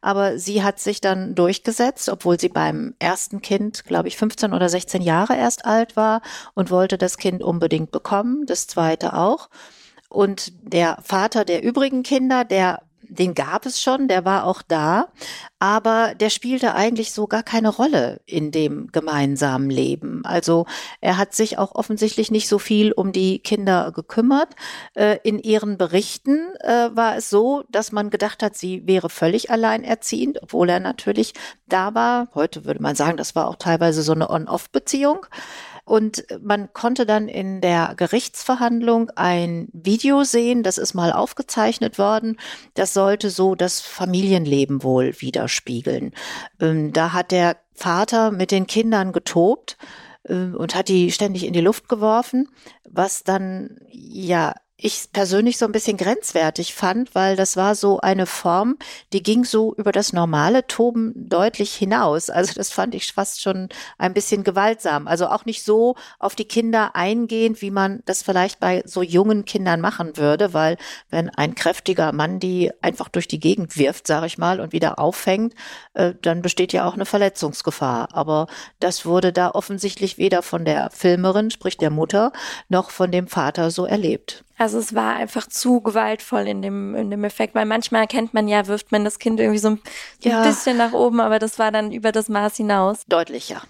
Aber 0.00 0.36
sie 0.36 0.64
hat 0.64 0.80
sich 0.80 1.00
dann 1.00 1.36
durchgesetzt, 1.36 2.08
obwohl 2.08 2.40
sie 2.40 2.48
beim 2.48 2.94
ersten 2.98 3.42
Kind, 3.42 3.84
glaube 3.84 4.08
ich, 4.08 4.16
15 4.16 4.52
oder 4.52 4.68
16 4.68 5.02
Jahre 5.02 5.36
erst 5.36 5.66
alt 5.66 5.94
war 5.94 6.20
und 6.54 6.72
wollte 6.72 6.98
das 6.98 7.16
Kind 7.16 7.44
unbedingt 7.44 7.92
bekommen, 7.92 8.44
das 8.46 8.66
zweite 8.66 9.14
auch. 9.14 9.48
Und 10.10 10.52
der 10.62 10.98
Vater 11.02 11.46
der 11.46 11.62
übrigen 11.62 12.02
Kinder, 12.02 12.44
der 12.44 12.82
den 13.10 13.34
gab 13.34 13.66
es 13.66 13.82
schon, 13.82 14.06
der 14.06 14.24
war 14.24 14.44
auch 14.44 14.62
da, 14.62 15.08
aber 15.58 16.14
der 16.14 16.30
spielte 16.30 16.74
eigentlich 16.74 17.12
so 17.12 17.26
gar 17.26 17.42
keine 17.42 17.68
Rolle 17.68 18.20
in 18.24 18.52
dem 18.52 18.92
gemeinsamen 18.92 19.68
Leben. 19.68 20.24
Also 20.24 20.66
er 21.00 21.18
hat 21.18 21.34
sich 21.34 21.58
auch 21.58 21.74
offensichtlich 21.74 22.30
nicht 22.30 22.48
so 22.48 22.58
viel 22.58 22.92
um 22.92 23.12
die 23.12 23.40
Kinder 23.40 23.90
gekümmert. 23.92 24.54
Äh, 24.94 25.18
in 25.24 25.38
ihren 25.40 25.76
Berichten 25.76 26.54
äh, 26.60 26.90
war 26.94 27.16
es 27.16 27.28
so, 27.28 27.64
dass 27.68 27.90
man 27.90 28.10
gedacht 28.10 28.42
hat, 28.42 28.56
sie 28.56 28.86
wäre 28.86 29.10
völlig 29.10 29.50
alleinerziehend, 29.50 30.42
obwohl 30.42 30.68
er 30.68 30.80
natürlich 30.80 31.34
da 31.66 31.94
war. 31.94 32.28
Heute 32.34 32.64
würde 32.64 32.80
man 32.80 32.94
sagen, 32.94 33.16
das 33.16 33.34
war 33.34 33.48
auch 33.48 33.56
teilweise 33.56 34.02
so 34.02 34.12
eine 34.12 34.30
On-Off-Beziehung. 34.30 35.26
Und 35.84 36.24
man 36.40 36.72
konnte 36.72 37.06
dann 37.06 37.28
in 37.28 37.60
der 37.60 37.94
Gerichtsverhandlung 37.96 39.10
ein 39.16 39.68
Video 39.72 40.24
sehen, 40.24 40.62
das 40.62 40.78
ist 40.78 40.94
mal 40.94 41.12
aufgezeichnet 41.12 41.98
worden. 41.98 42.36
Das 42.74 42.94
sollte 42.94 43.30
so 43.30 43.54
das 43.54 43.80
Familienleben 43.80 44.82
wohl 44.82 45.14
widerspiegeln. 45.20 46.12
Ähm, 46.60 46.92
da 46.92 47.12
hat 47.12 47.30
der 47.30 47.56
Vater 47.74 48.30
mit 48.30 48.50
den 48.50 48.66
Kindern 48.66 49.12
getobt 49.12 49.76
ähm, 50.28 50.54
und 50.56 50.74
hat 50.74 50.88
die 50.88 51.10
ständig 51.12 51.44
in 51.46 51.52
die 51.52 51.60
Luft 51.60 51.88
geworfen, 51.88 52.48
was 52.88 53.24
dann 53.24 53.78
ja 53.90 54.54
ich 54.82 55.12
persönlich 55.12 55.58
so 55.58 55.66
ein 55.66 55.72
bisschen 55.72 55.96
grenzwertig 55.96 56.74
fand, 56.74 57.14
weil 57.14 57.36
das 57.36 57.56
war 57.56 57.74
so 57.74 58.00
eine 58.00 58.26
Form, 58.26 58.76
die 59.12 59.22
ging 59.22 59.44
so 59.44 59.74
über 59.74 59.92
das 59.92 60.12
normale 60.12 60.66
Toben 60.66 61.12
deutlich 61.16 61.74
hinaus. 61.74 62.30
Also 62.30 62.54
das 62.54 62.70
fand 62.70 62.94
ich 62.94 63.12
fast 63.12 63.42
schon 63.42 63.68
ein 63.98 64.14
bisschen 64.14 64.42
gewaltsam. 64.42 65.06
Also 65.06 65.26
auch 65.28 65.44
nicht 65.44 65.64
so 65.64 65.96
auf 66.18 66.34
die 66.34 66.46
Kinder 66.46 66.96
eingehend, 66.96 67.60
wie 67.60 67.70
man 67.70 68.02
das 68.06 68.22
vielleicht 68.22 68.60
bei 68.60 68.82
so 68.86 69.02
jungen 69.02 69.44
Kindern 69.44 69.80
machen 69.80 70.16
würde, 70.16 70.54
weil 70.54 70.76
wenn 71.10 71.28
ein 71.30 71.54
kräftiger 71.54 72.12
Mann 72.12 72.40
die 72.40 72.70
einfach 72.80 73.08
durch 73.08 73.28
die 73.28 73.40
Gegend 73.40 73.76
wirft, 73.76 74.06
sage 74.06 74.26
ich 74.26 74.38
mal, 74.38 74.60
und 74.60 74.72
wieder 74.72 74.98
auffängt, 74.98 75.54
äh, 75.94 76.14
dann 76.22 76.42
besteht 76.42 76.72
ja 76.72 76.86
auch 76.86 76.94
eine 76.94 77.06
Verletzungsgefahr. 77.06 78.08
Aber 78.12 78.46
das 78.78 79.04
wurde 79.04 79.32
da 79.32 79.50
offensichtlich 79.50 80.16
weder 80.16 80.42
von 80.42 80.64
der 80.64 80.90
Filmerin, 80.90 81.50
sprich 81.50 81.76
der 81.76 81.90
Mutter, 81.90 82.32
noch 82.68 82.90
von 82.90 83.10
dem 83.12 83.26
Vater 83.26 83.70
so 83.70 83.84
erlebt. 83.84 84.44
Also 84.60 84.78
es 84.78 84.94
war 84.94 85.16
einfach 85.16 85.46
zu 85.46 85.80
gewaltvoll 85.80 86.46
in 86.46 86.60
dem, 86.60 86.94
in 86.94 87.10
dem 87.10 87.24
Effekt, 87.24 87.54
weil 87.54 87.64
manchmal 87.64 88.06
kennt 88.06 88.34
man 88.34 88.46
ja, 88.46 88.66
wirft 88.66 88.92
man 88.92 89.06
das 89.06 89.18
Kind 89.18 89.40
irgendwie 89.40 89.58
so 89.58 89.68
ein, 89.70 89.80
ja. 90.20 90.44
bisschen 90.44 90.76
nach 90.76 90.92
oben, 90.92 91.20
aber 91.20 91.38
das 91.38 91.58
war 91.58 91.72
dann 91.72 91.92
über 91.92 92.12
das 92.12 92.28
Maß 92.28 92.58
hinaus. 92.58 93.06
Deutlicher. 93.08 93.62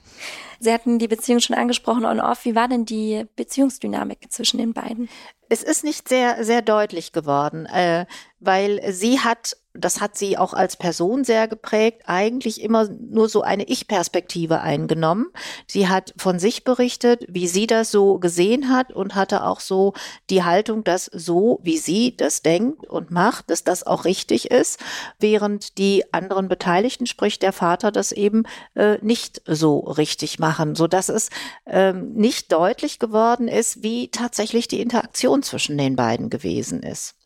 Sie 0.58 0.72
hatten 0.72 0.98
die 0.98 1.06
Beziehung 1.06 1.38
schon 1.38 1.54
angesprochen 1.54 2.04
on 2.04 2.18
off. 2.18 2.44
Wie 2.44 2.56
war 2.56 2.66
denn 2.66 2.86
die 2.86 3.24
Beziehungsdynamik 3.36 4.32
zwischen 4.32 4.58
den 4.58 4.72
beiden? 4.72 5.08
Es 5.48 5.62
ist 5.62 5.84
nicht 5.84 6.08
sehr, 6.08 6.42
sehr 6.42 6.60
deutlich 6.60 7.12
geworden, 7.12 7.66
äh, 7.66 8.06
weil 8.40 8.80
sie 8.92 9.20
hat 9.20 9.56
das 9.72 10.00
hat 10.00 10.16
sie 10.18 10.36
auch 10.36 10.52
als 10.52 10.76
Person 10.76 11.22
sehr 11.22 11.46
geprägt, 11.46 12.02
eigentlich 12.06 12.60
immer 12.60 12.88
nur 12.88 13.28
so 13.28 13.42
eine 13.42 13.64
Ich-Perspektive 13.64 14.60
eingenommen. 14.60 15.26
Sie 15.66 15.88
hat 15.88 16.12
von 16.16 16.40
sich 16.40 16.64
berichtet, 16.64 17.24
wie 17.28 17.46
sie 17.46 17.68
das 17.68 17.90
so 17.92 18.18
gesehen 18.18 18.68
hat 18.68 18.92
und 18.92 19.14
hatte 19.14 19.44
auch 19.44 19.60
so 19.60 19.94
die 20.28 20.42
Haltung, 20.42 20.82
dass 20.82 21.06
so, 21.06 21.60
wie 21.62 21.78
sie 21.78 22.16
das 22.16 22.42
denkt 22.42 22.86
und 22.86 23.12
macht, 23.12 23.50
dass 23.50 23.62
das 23.62 23.86
auch 23.86 24.04
richtig 24.04 24.50
ist, 24.50 24.80
während 25.20 25.78
die 25.78 26.12
anderen 26.12 26.48
Beteiligten, 26.48 27.06
sprich 27.06 27.38
der 27.38 27.52
Vater, 27.52 27.92
das 27.92 28.10
eben 28.10 28.44
äh, 28.74 28.98
nicht 29.02 29.40
so 29.46 29.78
richtig 29.78 30.40
machen, 30.40 30.74
so 30.74 30.88
dass 30.88 31.08
es 31.08 31.30
ähm, 31.66 32.12
nicht 32.14 32.50
deutlich 32.50 32.98
geworden 32.98 33.46
ist, 33.46 33.84
wie 33.84 34.10
tatsächlich 34.10 34.66
die 34.66 34.80
Interaktion 34.80 35.44
zwischen 35.44 35.78
den 35.78 35.94
beiden 35.94 36.28
gewesen 36.28 36.82
ist. 36.82 37.19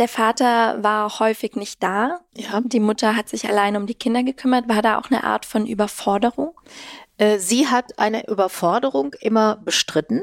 Der 0.00 0.08
Vater 0.08 0.82
war 0.82 1.20
häufig 1.20 1.56
nicht 1.56 1.82
da. 1.82 2.20
Ja. 2.34 2.62
Die 2.64 2.80
Mutter 2.80 3.16
hat 3.16 3.28
sich 3.28 3.46
allein 3.46 3.76
um 3.76 3.86
die 3.86 3.94
Kinder 3.94 4.22
gekümmert. 4.22 4.66
War 4.66 4.80
da 4.80 4.98
auch 4.98 5.10
eine 5.10 5.24
Art 5.24 5.44
von 5.44 5.66
Überforderung? 5.66 6.58
Äh, 7.18 7.38
sie 7.38 7.68
hat 7.68 7.98
eine 7.98 8.26
Überforderung 8.26 9.14
immer 9.20 9.56
bestritten. 9.56 10.22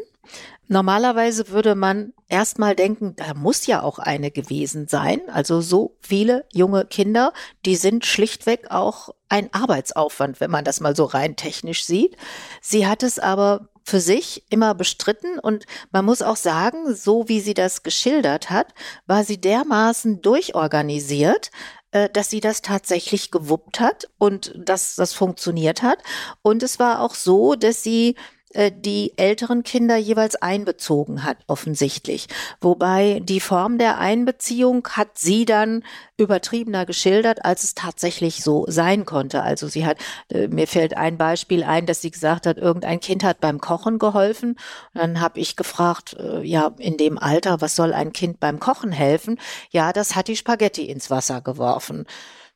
Normalerweise 0.68 1.50
würde 1.50 1.76
man 1.76 2.14
erstmal 2.28 2.76
denken, 2.76 3.16
da 3.18 3.36
muss 3.36 3.68
ja 3.68 3.84
auch 3.84 4.00
eine 4.00 4.32
gewesen 4.32 4.88
sein. 4.88 5.22
Also 5.32 5.62
so 5.62 5.96
viele 6.02 6.46
junge 6.52 6.86
Kinder, 6.86 7.32
die 7.64 7.76
sind 7.76 8.04
schlichtweg 8.04 8.72
auch 8.72 9.10
ein 9.30 9.54
Arbeitsaufwand, 9.54 10.42
wenn 10.42 10.50
man 10.50 10.66
das 10.66 10.80
mal 10.80 10.96
so 10.96 11.04
rein 11.06 11.36
technisch 11.36 11.86
sieht. 11.86 12.18
Sie 12.62 12.88
hat 12.88 13.04
es 13.04 13.20
aber 13.20 13.70
für 13.88 14.02
sich 14.02 14.44
immer 14.50 14.76
bestritten 14.76 15.40
und 15.40 15.66
man 15.92 16.04
muss 16.04 16.22
auch 16.22 16.36
sagen, 16.36 16.94
so 16.94 17.30
wie 17.30 17.40
sie 17.40 17.54
das 17.54 17.84
geschildert 17.84 18.50
hat, 18.50 18.74
war 19.06 19.24
sie 19.24 19.40
dermaßen 19.40 20.22
durchorganisiert, 20.22 21.52
äh, 21.92 22.10
dass 22.10 22.30
sie 22.30 22.42
das 22.42 22.62
tatsächlich 22.62 23.32
gewuppt 23.32 23.80
hat 23.80 24.10
und 24.18 24.54
dass 24.58 24.96
das 24.96 25.14
funktioniert 25.14 25.84
hat. 25.84 26.00
Und 26.42 26.64
es 26.64 26.80
war 26.80 27.00
auch 27.00 27.16
so, 27.16 27.56
dass 27.56 27.82
sie 27.82 28.16
die 28.54 29.14
älteren 29.18 29.64
Kinder 29.64 29.98
jeweils 29.98 30.36
einbezogen 30.36 31.24
hat, 31.24 31.38
offensichtlich. 31.48 32.28
Wobei 32.62 33.22
die 33.24 33.40
Form 33.40 33.78
der 33.78 33.98
Einbeziehung 33.98 34.88
hat 34.90 35.18
sie 35.18 35.46
dann 35.46 35.84
übertriebener 36.18 36.86
geschildert, 36.86 37.46
als 37.46 37.64
es 37.64 37.76
tatsächlich 37.76 38.44
so 38.44 38.66
sein 38.68 39.06
konnte. 39.06 39.44
Also 39.44 39.68
sie 39.68 39.86
hat, 39.86 39.98
äh, 40.30 40.48
mir 40.48 40.68
fällt 40.68 40.98
ein 40.98 41.18
Beispiel 41.18 41.64
ein, 41.64 41.86
dass 41.86 42.02
sie 42.02 42.10
gesagt 42.12 42.48
hat, 42.48 42.58
irgendein 42.58 43.00
Kind 43.00 43.24
hat 43.24 43.40
beim 43.40 43.60
Kochen 43.60 44.00
geholfen. 44.00 44.52
Und 44.94 45.02
dann 45.02 45.22
habe 45.22 45.40
ich 45.40 45.56
gefragt, 45.56 46.16
äh, 46.20 46.42
ja, 46.42 46.72
in 46.78 46.98
dem 46.98 47.18
Alter, 47.18 47.62
was 47.62 47.76
soll 47.76 47.94
ein 47.94 48.14
Kind 48.14 48.40
beim 48.40 48.60
Kochen 48.60 48.92
helfen? 48.92 49.40
Ja, 49.70 49.94
das 49.94 50.16
hat 50.16 50.28
die 50.28 50.36
Spaghetti 50.36 50.86
ins 50.86 51.10
Wasser 51.10 51.42
geworfen. 51.42 52.06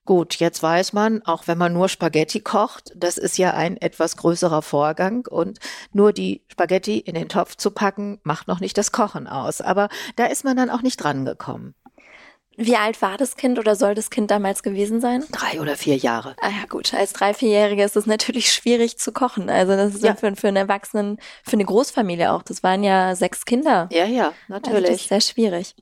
Gut, 0.06 0.36
jetzt 0.36 0.64
weiß 0.64 0.94
man, 0.94 1.22
auch 1.26 1.48
wenn 1.48 1.60
man 1.60 1.74
nur 1.74 1.88
Spaghetti 1.88 2.40
kocht, 2.40 2.92
das 2.96 3.18
ist 3.18 3.38
ja 3.38 3.54
ein 3.54 3.78
etwas 3.78 4.18
größerer 4.18 4.64
Vorgang 4.64 5.28
und 5.28 5.60
nur 5.94 6.12
die 6.12 6.44
Spaghetti 6.48 6.98
in 6.98 7.14
den 7.14 7.30
Topf 7.30 7.56
zu 7.56 7.70
packen, 7.70 8.20
macht 8.24 8.48
noch 8.48 8.60
nicht 8.60 8.78
das 8.78 8.92
Kochen 8.92 9.28
aus. 9.28 9.62
Aber 9.62 9.90
da 10.16 10.26
ist 10.26 10.44
man 10.44 10.58
dann 10.58 10.72
auch 10.72 10.82
nicht 10.82 10.98
dran 10.98 11.24
gekommen. 11.24 11.76
Wie 12.58 12.76
alt 12.76 13.02
war 13.02 13.18
das 13.18 13.38
Kind 13.38 13.60
oder 13.60 13.76
soll 13.76 13.96
das 13.96 14.10
Kind 14.10 14.30
damals 14.30 14.62
gewesen 14.62 15.00
sein? 15.00 15.24
Drei 15.32 15.62
oder 15.62 15.78
vier 15.78 15.96
Jahre. 15.96 16.36
Ah 16.42 16.50
ja, 16.50 16.66
gut. 16.68 16.94
Als 16.94 17.14
drei, 17.14 17.34
vierjährige 17.34 17.84
ist 17.84 17.96
es 17.96 18.06
natürlich 18.06 18.52
schwierig 18.52 18.98
zu 18.98 19.12
kochen. 19.14 19.50
Also 19.50 19.76
das 19.76 19.96
ist 19.96 20.04
ja. 20.04 20.16
für, 20.16 20.36
für 20.36 20.50
einen 20.50 20.58
Erwachsenen, 20.58 21.18
für 21.44 21.54
eine 21.54 21.66
Großfamilie 21.66 22.32
auch. 22.32 22.44
Das 22.44 22.62
waren 22.62 22.84
ja 22.84 23.16
sechs 23.16 23.46
Kinder. 23.46 23.88
Ja, 23.92 24.06
ja, 24.06 24.34
natürlich. 24.48 24.76
Also 24.76 24.92
das 24.92 25.02
ist 25.02 25.08
sehr 25.08 25.22
schwierig. 25.22 25.76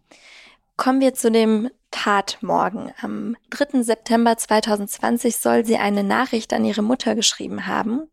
Kommen 0.78 1.02
wir 1.02 1.14
zu 1.14 1.32
dem 1.32 1.70
Tatmorgen. 1.91 2.93
Am 3.01 3.36
3. 3.50 3.84
September 3.84 4.38
2020 4.38 5.38
soll 5.38 5.65
sie 5.65 5.77
eine 5.77 6.03
Nachricht 6.03 6.53
an 6.53 6.65
ihre 6.65 6.81
Mutter 6.81 7.15
geschrieben 7.15 7.67
haben. 7.67 8.10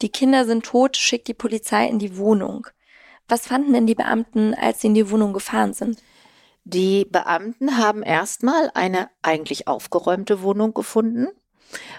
Die 0.00 0.08
Kinder 0.08 0.44
sind 0.44 0.64
tot, 0.64 0.96
schickt 0.96 1.28
die 1.28 1.34
Polizei 1.34 1.86
in 1.86 1.98
die 1.98 2.16
Wohnung. 2.16 2.66
Was 3.28 3.46
fanden 3.46 3.72
denn 3.72 3.86
die 3.86 3.94
Beamten, 3.94 4.54
als 4.54 4.80
sie 4.80 4.88
in 4.88 4.94
die 4.94 5.10
Wohnung 5.10 5.32
gefahren 5.32 5.72
sind? 5.72 6.02
Die 6.64 7.04
Beamten 7.04 7.76
haben 7.76 8.02
erstmal 8.02 8.70
eine 8.74 9.08
eigentlich 9.22 9.68
aufgeräumte 9.68 10.42
Wohnung 10.42 10.74
gefunden. 10.74 11.28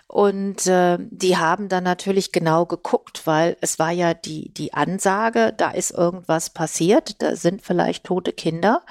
Und 0.08 0.67
äh, 0.67 0.98
die 1.00 1.38
haben 1.38 1.67
dann 1.67 1.84
natürlich 1.84 2.32
genau 2.32 2.65
geguckt, 2.65 3.25
weil 3.25 3.58
es 3.62 3.79
war 3.79 3.91
ja 3.91 4.13
die, 4.13 4.53
die 4.53 4.74
Ansage, 4.74 5.53
da 5.58 5.72
ist 5.72 5.91
irgendwas 5.91 6.51
passiert, 6.51 7.22
da 7.22 7.36
sind 7.36 7.63
vielleicht 7.63 8.03
tote 8.03 8.34
Kinder. 8.34 8.84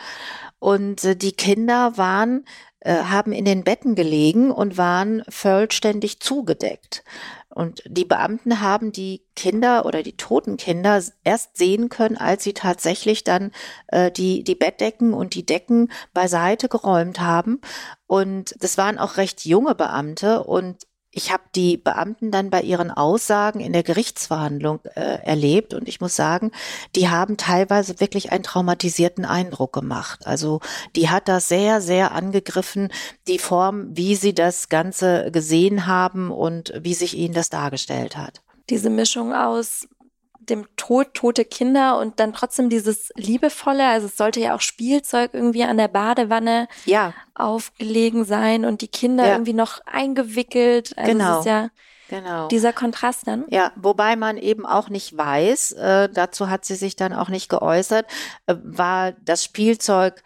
Und 0.63 1.03
äh, 1.03 1.17
die 1.17 1.33
Kinder 1.33 1.99
waren, 1.99 2.45
äh, 2.79 2.95
haben 2.95 3.33
in 3.33 3.45
den 3.45 3.65
Betten 3.65 3.97
gelegen 3.97 4.53
und 4.53 4.79
waren 4.79 5.25
vollständig 5.29 6.21
zugedeckt. 6.21 7.03
Und 7.49 7.83
die 7.85 8.05
Beamten 8.05 8.61
haben 8.61 8.93
die 8.93 9.25
Kinder 9.35 9.85
oder 9.87 10.05
die 10.05 10.17
toten 10.17 10.57
Kinder 10.57 11.03
erst 11.25 11.57
sehen 11.57 11.89
können, 11.89 12.17
als 12.17 12.45
sie 12.45 12.53
tatsächlich 12.55 13.25
dann 13.25 13.51
äh, 13.89 14.13
die, 14.13 14.45
die 14.45 14.55
Bettdecken 14.55 15.15
und 15.15 15.35
die 15.35 15.45
Decken 15.45 15.91
beiseite 16.15 16.69
geräumt 16.69 17.19
haben. 17.19 17.61
Und 18.07 18.55
das 18.61 18.79
waren 18.79 18.99
auch 18.99 19.17
recht 19.17 19.45
junge 19.45 19.75
Beamte 19.75 20.45
und 20.45 20.87
ich 21.13 21.31
habe 21.31 21.43
die 21.55 21.77
Beamten 21.77 22.31
dann 22.31 22.49
bei 22.49 22.63
ihren 22.63 22.91
Aussagen 22.91 23.61
in 23.61 23.75
der 23.75 23.83
Gerichtsverhandlung 23.83 24.81
äh, 24.95 25.19
erlebt 25.23 25.75
und 25.75 25.87
ich 25.87 26.01
muss 26.01 26.17
sagen, 26.17 26.51
die 26.97 27.11
haben 27.11 27.37
teilweise 27.37 28.01
wirklich 28.01 28.33
einen 28.33 28.43
traumatisierten 28.43 29.27
Eindruck 29.27 29.75
gemacht. 29.75 30.27
Also 30.27 30.61
die 30.97 31.11
hat 31.11 31.29
das 31.29 31.49
sehr, 31.49 31.83
sehr 31.83 32.13
angegriffen, 32.13 32.91
die 33.29 33.39
Form, 33.39 33.95
wie 33.95 34.17
sie 34.17 34.35
das 34.35 34.71
Ganze 34.71 35.31
gesehen 35.31 35.87
haben 35.87 36.31
und 36.31 36.73
wie 36.81 36.95
sich 36.95 37.17
ihnen 37.17 37.35
das 37.35 37.51
dargestellt 37.51 38.17
hat. 38.17 38.41
Diese 38.71 38.89
Mischung 38.89 39.35
aus 39.35 39.87
dem 40.49 40.67
Tod 40.77 41.15
tote 41.15 41.45
Kinder 41.45 41.99
und 41.99 42.21
dann 42.21 42.33
trotzdem 42.33 42.69
dieses 42.69 43.11
liebevolle, 43.17 43.87
also 43.87 44.07
es 44.07 44.17
sollte 44.17 44.41
ja 44.41 44.55
auch 44.55 44.61
Spielzeug 44.61 45.31
irgendwie 45.33 45.65
an 45.65 45.77
der 45.77 45.89
Badewanne 45.89 46.69
ja. 46.85 47.15
aufgelegen 47.35 48.25
sein 48.25 48.65
und 48.65 48.81
die 48.81 48.89
Kinder 48.89 49.27
ja. 49.27 49.33
irgendwie 49.33 49.53
noch 49.53 49.81
eingewickelt. 49.87 50.97
Also 50.97 51.13
genau. 51.13 51.43
Ja 51.45 51.69
Genau. 52.13 52.47
Dieser 52.49 52.75
Kontrast 52.75 53.27
dann? 53.27 53.47
Ja, 53.49 53.73
wobei 53.75 54.17
man 54.17 54.37
eben 54.37 54.67
auch 54.67 54.91
nicht 54.91 55.17
weiß, 55.17 55.73
äh, 55.73 56.09
dazu 56.13 56.51
hat 56.51 56.67
sie 56.67 56.75
sich 56.75 56.95
dann 56.95 57.15
auch 57.15 57.31
nicht 57.31 57.49
geäußert, 57.49 58.05
äh, 58.47 58.55
war 58.63 59.13
das 59.13 59.43
Spielzeug 59.43 60.23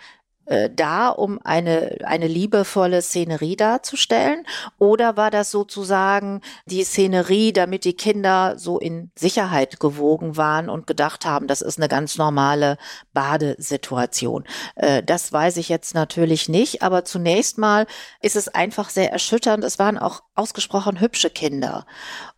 äh, 0.47 0.71
da, 0.71 1.09
um 1.09 1.41
eine, 1.45 1.99
eine 2.05 2.27
liebevolle 2.27 3.03
Szenerie 3.03 3.57
darzustellen? 3.57 4.47
Oder 4.79 5.17
war 5.17 5.31
das 5.31 5.51
sozusagen 5.51 6.41
die 6.67 6.85
Szenerie, 6.85 7.53
damit 7.53 7.85
die 7.85 7.95
Kinder 7.95 8.55
so 8.57 8.79
in 8.79 9.11
Sicherheit 9.17 9.81
gewogen 9.81 10.37
waren 10.37 10.69
und 10.69 10.87
gedacht 10.87 11.25
haben, 11.27 11.47
das 11.47 11.63
ist 11.63 11.79
eine 11.79 11.89
ganz 11.89 12.17
normale 12.17 12.79
Badesituation? 13.13 14.45
Äh, 14.77 15.03
das 15.03 15.33
weiß 15.33 15.57
ich 15.59 15.69
jetzt 15.69 15.95
natürlich 15.95 16.49
nicht, 16.49 16.83
aber 16.83 17.05
zunächst 17.05 17.59
mal 17.59 17.87
ist 18.23 18.37
es 18.37 18.49
einfach 18.49 18.89
sehr 18.89 19.13
erschütternd. 19.13 19.65
Es 19.65 19.79
waren 19.79 19.99
auch 19.99 20.23
ausgesprochen 20.35 21.01
hübsche 21.01 21.31
Kinder. 21.31 21.87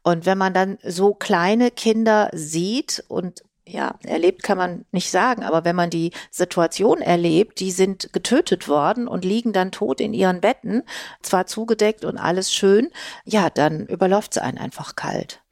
Und 0.03 0.25
wenn 0.27 0.39
man 0.39 0.55
dann 0.55 0.79
so 0.83 1.15
kleine 1.15 1.71
Kinder 1.71 2.31
sieht 2.33 3.05
und 3.09 3.43
ja, 3.69 3.95
erlebt 4.03 4.43
kann 4.43 4.59
man 4.59 4.85
nicht 4.93 5.11
sagen, 5.11 5.43
aber 5.45 5.65
wenn 5.65 5.77
man 5.77 5.91
die 5.91 6.13
Situation 6.31 7.01
erlebt, 7.01 7.61
die 7.61 7.71
sind 7.71 8.13
getötet 8.13 8.69
worden 8.69 9.07
und 9.07 9.25
liegen 9.25 9.53
dann 9.53 9.73
tot 9.73 10.01
in 10.01 10.15
ihren 10.15 10.41
Betten, 10.41 10.83
zwar 11.23 11.47
zugedeckt 11.47 12.05
und 12.05 12.17
alles 12.17 12.53
schön, 12.53 12.91
ja, 13.25 13.51
dann 13.51 13.87
überläuft 13.87 14.35
sie 14.35 14.43
einen 14.43 14.59
einfach 14.59 14.97
kalt. 14.97 15.43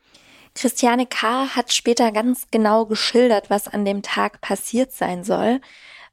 Christiane 0.55 1.07
K. 1.07 1.49
hat 1.55 1.73
später 1.73 2.13
ganz 2.13 2.47
genau 2.51 2.87
geschildert, 2.87 3.51
was 3.51 3.69
an 3.69 3.85
dem 3.85 4.03
Tag 4.03 4.41
passiert 4.41 4.91
sein 4.91 5.23
soll. 5.23 5.61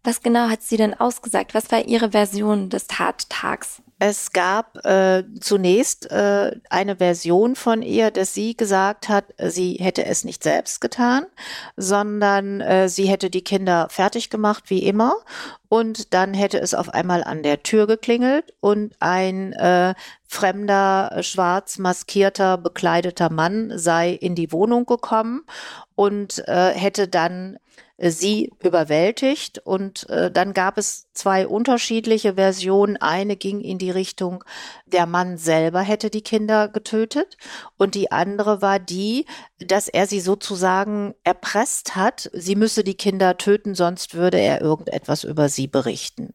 Was 0.03 0.21
genau 0.21 0.49
hat 0.49 0.61
sie 0.61 0.75
denn 0.75 0.93
ausgesagt? 0.93 1.53
Was 1.53 1.71
war 1.71 1.85
ihre 1.85 2.11
Version 2.11 2.69
des 2.69 2.87
Tattags? 2.87 3.81
Es 4.05 4.33
gab 4.33 4.85
äh, 4.85 5.23
zunächst 5.39 6.11
äh, 6.11 6.59
eine 6.69 6.97
Version 6.97 7.55
von 7.55 7.81
ihr, 7.81 8.11
dass 8.11 8.33
sie 8.33 8.53
gesagt 8.57 9.07
hat, 9.07 9.23
sie 9.37 9.75
hätte 9.75 10.05
es 10.05 10.25
nicht 10.25 10.43
selbst 10.43 10.81
getan, 10.81 11.25
sondern 11.77 12.59
äh, 12.59 12.89
sie 12.89 13.05
hätte 13.05 13.29
die 13.29 13.45
Kinder 13.45 13.87
fertig 13.89 14.29
gemacht 14.29 14.65
wie 14.67 14.83
immer. 14.83 15.13
Und 15.69 16.13
dann 16.13 16.33
hätte 16.33 16.59
es 16.59 16.73
auf 16.73 16.89
einmal 16.89 17.23
an 17.23 17.43
der 17.43 17.63
Tür 17.63 17.87
geklingelt 17.87 18.53
und 18.59 18.93
ein 18.99 19.53
äh, 19.53 19.93
fremder, 20.27 21.19
schwarz 21.21 21.77
maskierter, 21.77 22.57
bekleideter 22.57 23.31
Mann 23.31 23.71
sei 23.77 24.09
in 24.09 24.35
die 24.35 24.51
Wohnung 24.51 24.85
gekommen 24.85 25.45
und 25.95 26.45
äh, 26.49 26.73
hätte 26.73 27.07
dann 27.07 27.57
sie 28.11 28.51
überwältigt. 28.61 29.59
Und 29.59 30.09
äh, 30.09 30.31
dann 30.31 30.53
gab 30.53 30.77
es 30.77 31.07
zwei 31.13 31.47
unterschiedliche 31.47 32.35
Versionen. 32.35 32.97
Eine 32.97 33.35
ging 33.35 33.61
in 33.61 33.77
die 33.77 33.91
Richtung, 33.91 34.43
der 34.85 35.05
Mann 35.05 35.37
selber 35.37 35.81
hätte 35.81 36.09
die 36.09 36.21
Kinder 36.21 36.67
getötet. 36.67 37.37
Und 37.77 37.95
die 37.95 38.11
andere 38.11 38.61
war 38.61 38.79
die, 38.79 39.25
dass 39.59 39.87
er 39.87 40.07
sie 40.07 40.19
sozusagen 40.19 41.13
erpresst 41.23 41.95
hat, 41.95 42.29
sie 42.33 42.55
müsse 42.55 42.83
die 42.83 42.95
Kinder 42.95 43.37
töten, 43.37 43.75
sonst 43.75 44.15
würde 44.15 44.39
er 44.39 44.61
irgendetwas 44.61 45.23
über 45.23 45.49
sie 45.49 45.67
berichten. 45.67 46.33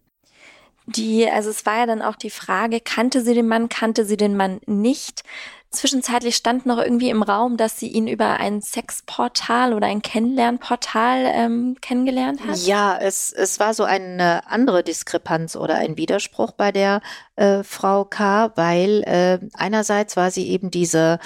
Die, 0.96 1.30
also 1.30 1.50
es 1.50 1.66
war 1.66 1.78
ja 1.78 1.86
dann 1.86 2.00
auch 2.00 2.16
die 2.16 2.30
Frage, 2.30 2.80
kannte 2.80 3.20
sie 3.22 3.34
den 3.34 3.46
Mann, 3.46 3.68
kannte 3.68 4.04
sie 4.04 4.16
den 4.16 4.36
Mann 4.36 4.60
nicht? 4.66 5.22
Zwischenzeitlich 5.70 6.34
stand 6.34 6.64
noch 6.64 6.78
irgendwie 6.78 7.10
im 7.10 7.22
Raum, 7.22 7.58
dass 7.58 7.78
sie 7.78 7.88
ihn 7.88 8.08
über 8.08 8.40
ein 8.40 8.62
Sexportal 8.62 9.74
oder 9.74 9.86
ein 9.86 10.00
Kennenlernportal 10.00 11.24
ähm, 11.26 11.76
kennengelernt 11.82 12.40
hat. 12.46 12.56
Ja, 12.64 12.96
es, 12.98 13.32
es 13.32 13.60
war 13.60 13.74
so 13.74 13.84
eine 13.84 14.46
andere 14.50 14.82
Diskrepanz 14.82 15.56
oder 15.56 15.74
ein 15.74 15.98
Widerspruch 15.98 16.52
bei 16.52 16.72
der 16.72 17.02
äh, 17.36 17.62
Frau 17.64 18.06
K., 18.06 18.52
weil 18.56 19.02
äh, 19.02 19.40
einerseits 19.52 20.16
war 20.16 20.30
sie 20.30 20.48
eben 20.48 20.70
diese 20.70 21.18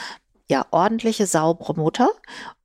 ja 0.48 0.66
ordentliche, 0.72 1.26
saubere 1.26 1.74
Mutter 1.74 2.10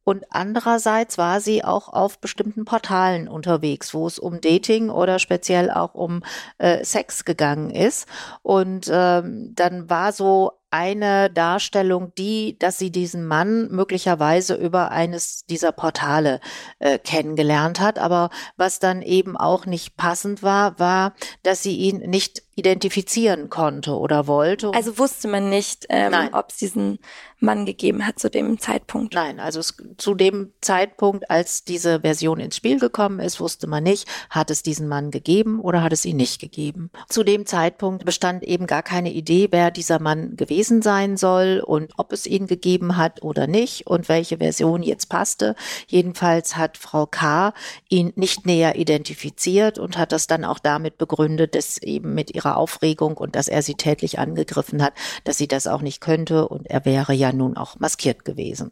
und 0.07 0.23
andererseits 0.29 1.17
war 1.17 1.41
sie 1.41 1.65
auch 1.65 1.89
auf 1.89 2.19
bestimmten 2.19 2.63
Portalen 2.63 3.27
unterwegs, 3.27 3.93
wo 3.93 4.07
es 4.07 4.19
um 4.19 4.39
Dating 4.39 4.89
oder 4.89 5.19
speziell 5.19 5.69
auch 5.69 5.95
um 5.95 6.23
äh, 6.59 6.85
Sex 6.85 7.25
gegangen 7.25 7.71
ist. 7.71 8.07
Und 8.41 8.89
ähm, 8.89 9.51
dann 9.53 9.89
war 9.89 10.13
so 10.13 10.53
eine 10.71 11.29
Darstellung, 11.29 12.13
die, 12.17 12.57
dass 12.57 12.77
sie 12.77 12.89
diesen 12.89 13.27
Mann 13.27 13.67
möglicherweise 13.69 14.55
über 14.55 14.91
eines 14.91 15.45
dieser 15.45 15.73
Portale 15.73 16.39
äh, 16.79 16.99
kennengelernt 16.99 17.81
hat. 17.81 17.99
Aber 17.99 18.29
was 18.55 18.79
dann 18.79 19.01
eben 19.01 19.35
auch 19.35 19.65
nicht 19.65 19.97
passend 19.97 20.41
war, 20.41 20.79
war, 20.79 21.15
dass 21.43 21.63
sie 21.63 21.75
ihn 21.75 21.97
nicht 21.97 22.46
identifizieren 22.57 23.49
konnte 23.49 23.95
oder 23.95 24.25
wollte. 24.25 24.73
Also 24.73 24.97
wusste 24.97 25.27
man 25.27 25.47
nicht, 25.47 25.85
ähm, 25.89 26.13
ob 26.31 26.49
es 26.49 26.57
diesen 26.57 26.97
Mann 27.39 27.67
gegeben 27.67 28.05
hat 28.05 28.17
zu 28.17 28.31
dem 28.31 28.59
Zeitpunkt. 28.59 29.13
Nein, 29.13 29.39
also 29.39 29.59
es, 29.59 29.77
zu 29.97 30.15
dem 30.15 30.51
Zeitpunkt, 30.59 31.29
als 31.29 31.63
diese 31.63 31.99
Version 32.01 32.39
ins 32.39 32.55
Spiel 32.55 32.79
gekommen 32.79 33.19
ist, 33.19 33.39
wusste 33.39 33.67
man 33.67 33.83
nicht, 33.83 34.07
hat 34.31 34.49
es 34.49 34.63
diesen 34.63 34.87
Mann 34.87 35.11
gegeben 35.11 35.59
oder 35.59 35.83
hat 35.83 35.93
es 35.93 36.03
ihn 36.03 36.17
nicht 36.17 36.41
gegeben. 36.41 36.89
Zu 37.09 37.23
dem 37.23 37.45
Zeitpunkt 37.45 38.05
bestand 38.05 38.43
eben 38.43 38.65
gar 38.65 38.81
keine 38.81 39.13
Idee, 39.13 39.49
wer 39.51 39.69
dieser 39.69 39.99
Mann 39.99 40.35
gewesen 40.35 40.81
sein 40.81 41.15
soll 41.15 41.61
und 41.63 41.93
ob 41.97 42.11
es 42.11 42.25
ihn 42.25 42.47
gegeben 42.47 42.97
hat 42.97 43.21
oder 43.21 43.45
nicht 43.45 43.85
und 43.85 44.09
welche 44.09 44.37
Version 44.37 44.81
jetzt 44.81 45.09
passte. 45.09 45.55
Jedenfalls 45.85 46.57
hat 46.57 46.75
Frau 46.77 47.05
K. 47.05 47.53
ihn 47.87 48.13
nicht 48.15 48.47
näher 48.47 48.77
identifiziert 48.77 49.77
und 49.77 49.99
hat 49.99 50.11
das 50.11 50.25
dann 50.25 50.43
auch 50.43 50.57
damit 50.57 50.97
begründet, 50.97 51.53
dass 51.53 51.77
eben 51.77 52.15
mit 52.15 52.33
ihrer 52.33 52.46
ihrer 52.47 52.57
Aufregung 52.57 53.17
und 53.17 53.35
dass 53.35 53.47
er 53.47 53.61
sie 53.61 53.75
tätlich 53.75 54.19
angegriffen 54.19 54.81
hat, 54.81 54.93
dass 55.23 55.37
sie 55.37 55.47
das 55.47 55.67
auch 55.67 55.81
nicht 55.81 56.01
könnte 56.01 56.47
und 56.47 56.67
er 56.67 56.85
wäre 56.85 57.13
ja 57.13 57.31
nun 57.31 57.57
auch 57.57 57.79
maskiert 57.79 58.25
gewesen. 58.25 58.71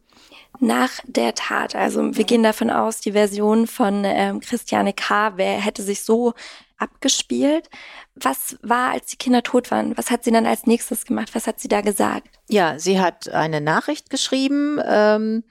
Nach 0.59 0.91
der 1.05 1.35
Tat, 1.35 1.75
also 1.75 2.15
wir 2.15 2.23
gehen 2.23 2.43
davon 2.43 2.69
aus, 2.69 3.01
die 3.01 3.11
Version 3.11 3.67
von 3.67 4.03
ähm, 4.05 4.39
Christiane 4.39 4.93
K. 4.93 5.33
Wer 5.35 5.59
hätte 5.59 5.83
sich 5.83 6.03
so 6.03 6.33
abgespielt. 6.77 7.69
Was 8.15 8.57
war, 8.61 8.91
als 8.91 9.07
die 9.07 9.17
Kinder 9.17 9.43
tot 9.43 9.71
waren? 9.71 9.97
Was 9.97 10.11
hat 10.11 10.23
sie 10.23 10.31
dann 10.31 10.45
als 10.45 10.65
nächstes 10.65 11.05
gemacht? 11.05 11.29
Was 11.33 11.47
hat 11.47 11.59
sie 11.59 11.69
da 11.69 11.81
gesagt? 11.81 12.27
Ja, 12.49 12.79
sie 12.79 12.99
hat 12.99 13.29
eine 13.29 13.61
Nachricht 13.61 14.09
geschrieben 14.09 14.79
ähm, 14.85 15.43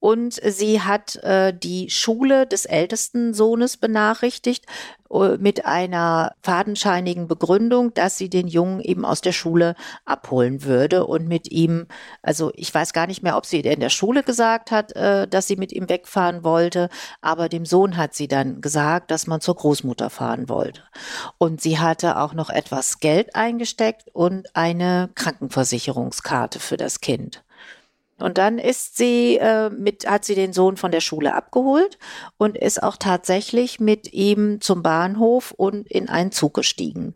und 0.00 0.40
sie 0.42 0.80
hat 0.80 1.16
äh, 1.16 1.52
die 1.56 1.90
Schule 1.90 2.46
des 2.46 2.64
ältesten 2.64 3.34
Sohnes 3.34 3.76
benachrichtigt 3.76 4.64
äh, 5.12 5.36
mit 5.36 5.66
einer 5.66 6.34
fadenscheinigen 6.42 7.28
Begründung, 7.28 7.92
dass 7.92 8.16
sie 8.16 8.30
den 8.30 8.48
Jungen 8.48 8.80
eben 8.80 9.04
aus 9.04 9.20
der 9.20 9.32
Schule 9.32 9.74
abholen 10.06 10.64
würde 10.64 11.06
und 11.06 11.28
mit 11.28 11.52
ihm, 11.52 11.86
also 12.22 12.50
ich 12.54 12.74
weiß 12.74 12.94
gar 12.94 13.06
nicht 13.06 13.22
mehr, 13.22 13.36
ob 13.36 13.44
sie 13.44 13.60
in 13.60 13.80
der 13.80 13.90
Schule 13.90 14.22
gesagt 14.22 14.70
hat, 14.70 14.96
äh, 14.96 15.28
dass 15.28 15.46
sie 15.46 15.56
mit 15.56 15.70
ihm 15.72 15.88
wegfahren 15.90 16.44
wollte, 16.44 16.88
aber 17.20 17.50
dem 17.50 17.66
Sohn 17.66 17.98
hat 17.98 18.14
sie 18.14 18.26
dann 18.26 18.62
gesagt, 18.62 19.10
dass 19.10 19.26
man 19.26 19.42
zur 19.42 19.56
Großmutter 19.56 20.08
fahren 20.08 20.48
wollte. 20.48 20.82
Und 21.36 21.60
sie 21.60 21.78
hatte 21.78 22.18
auch 22.18 22.32
noch 22.32 22.48
etwas 22.48 23.00
Geld 23.00 23.36
eingesteckt 23.36 24.08
und 24.14 24.56
eine 24.56 25.10
Krankenversicherungskarte 25.14 26.58
für 26.58 26.78
das 26.78 27.00
Kind. 27.00 27.42
Und 28.22 28.38
dann 28.38 28.58
ist 28.58 28.96
sie 28.96 29.36
äh, 29.36 29.70
mit, 29.70 30.08
hat 30.08 30.24
sie 30.24 30.34
den 30.34 30.52
Sohn 30.52 30.76
von 30.76 30.90
der 30.90 31.00
Schule 31.00 31.34
abgeholt 31.34 31.98
und 32.36 32.56
ist 32.56 32.82
auch 32.82 32.96
tatsächlich 32.96 33.80
mit 33.80 34.12
ihm 34.12 34.60
zum 34.60 34.82
Bahnhof 34.82 35.52
und 35.52 35.86
in 35.86 36.08
einen 36.08 36.32
Zug 36.32 36.54
gestiegen 36.54 37.14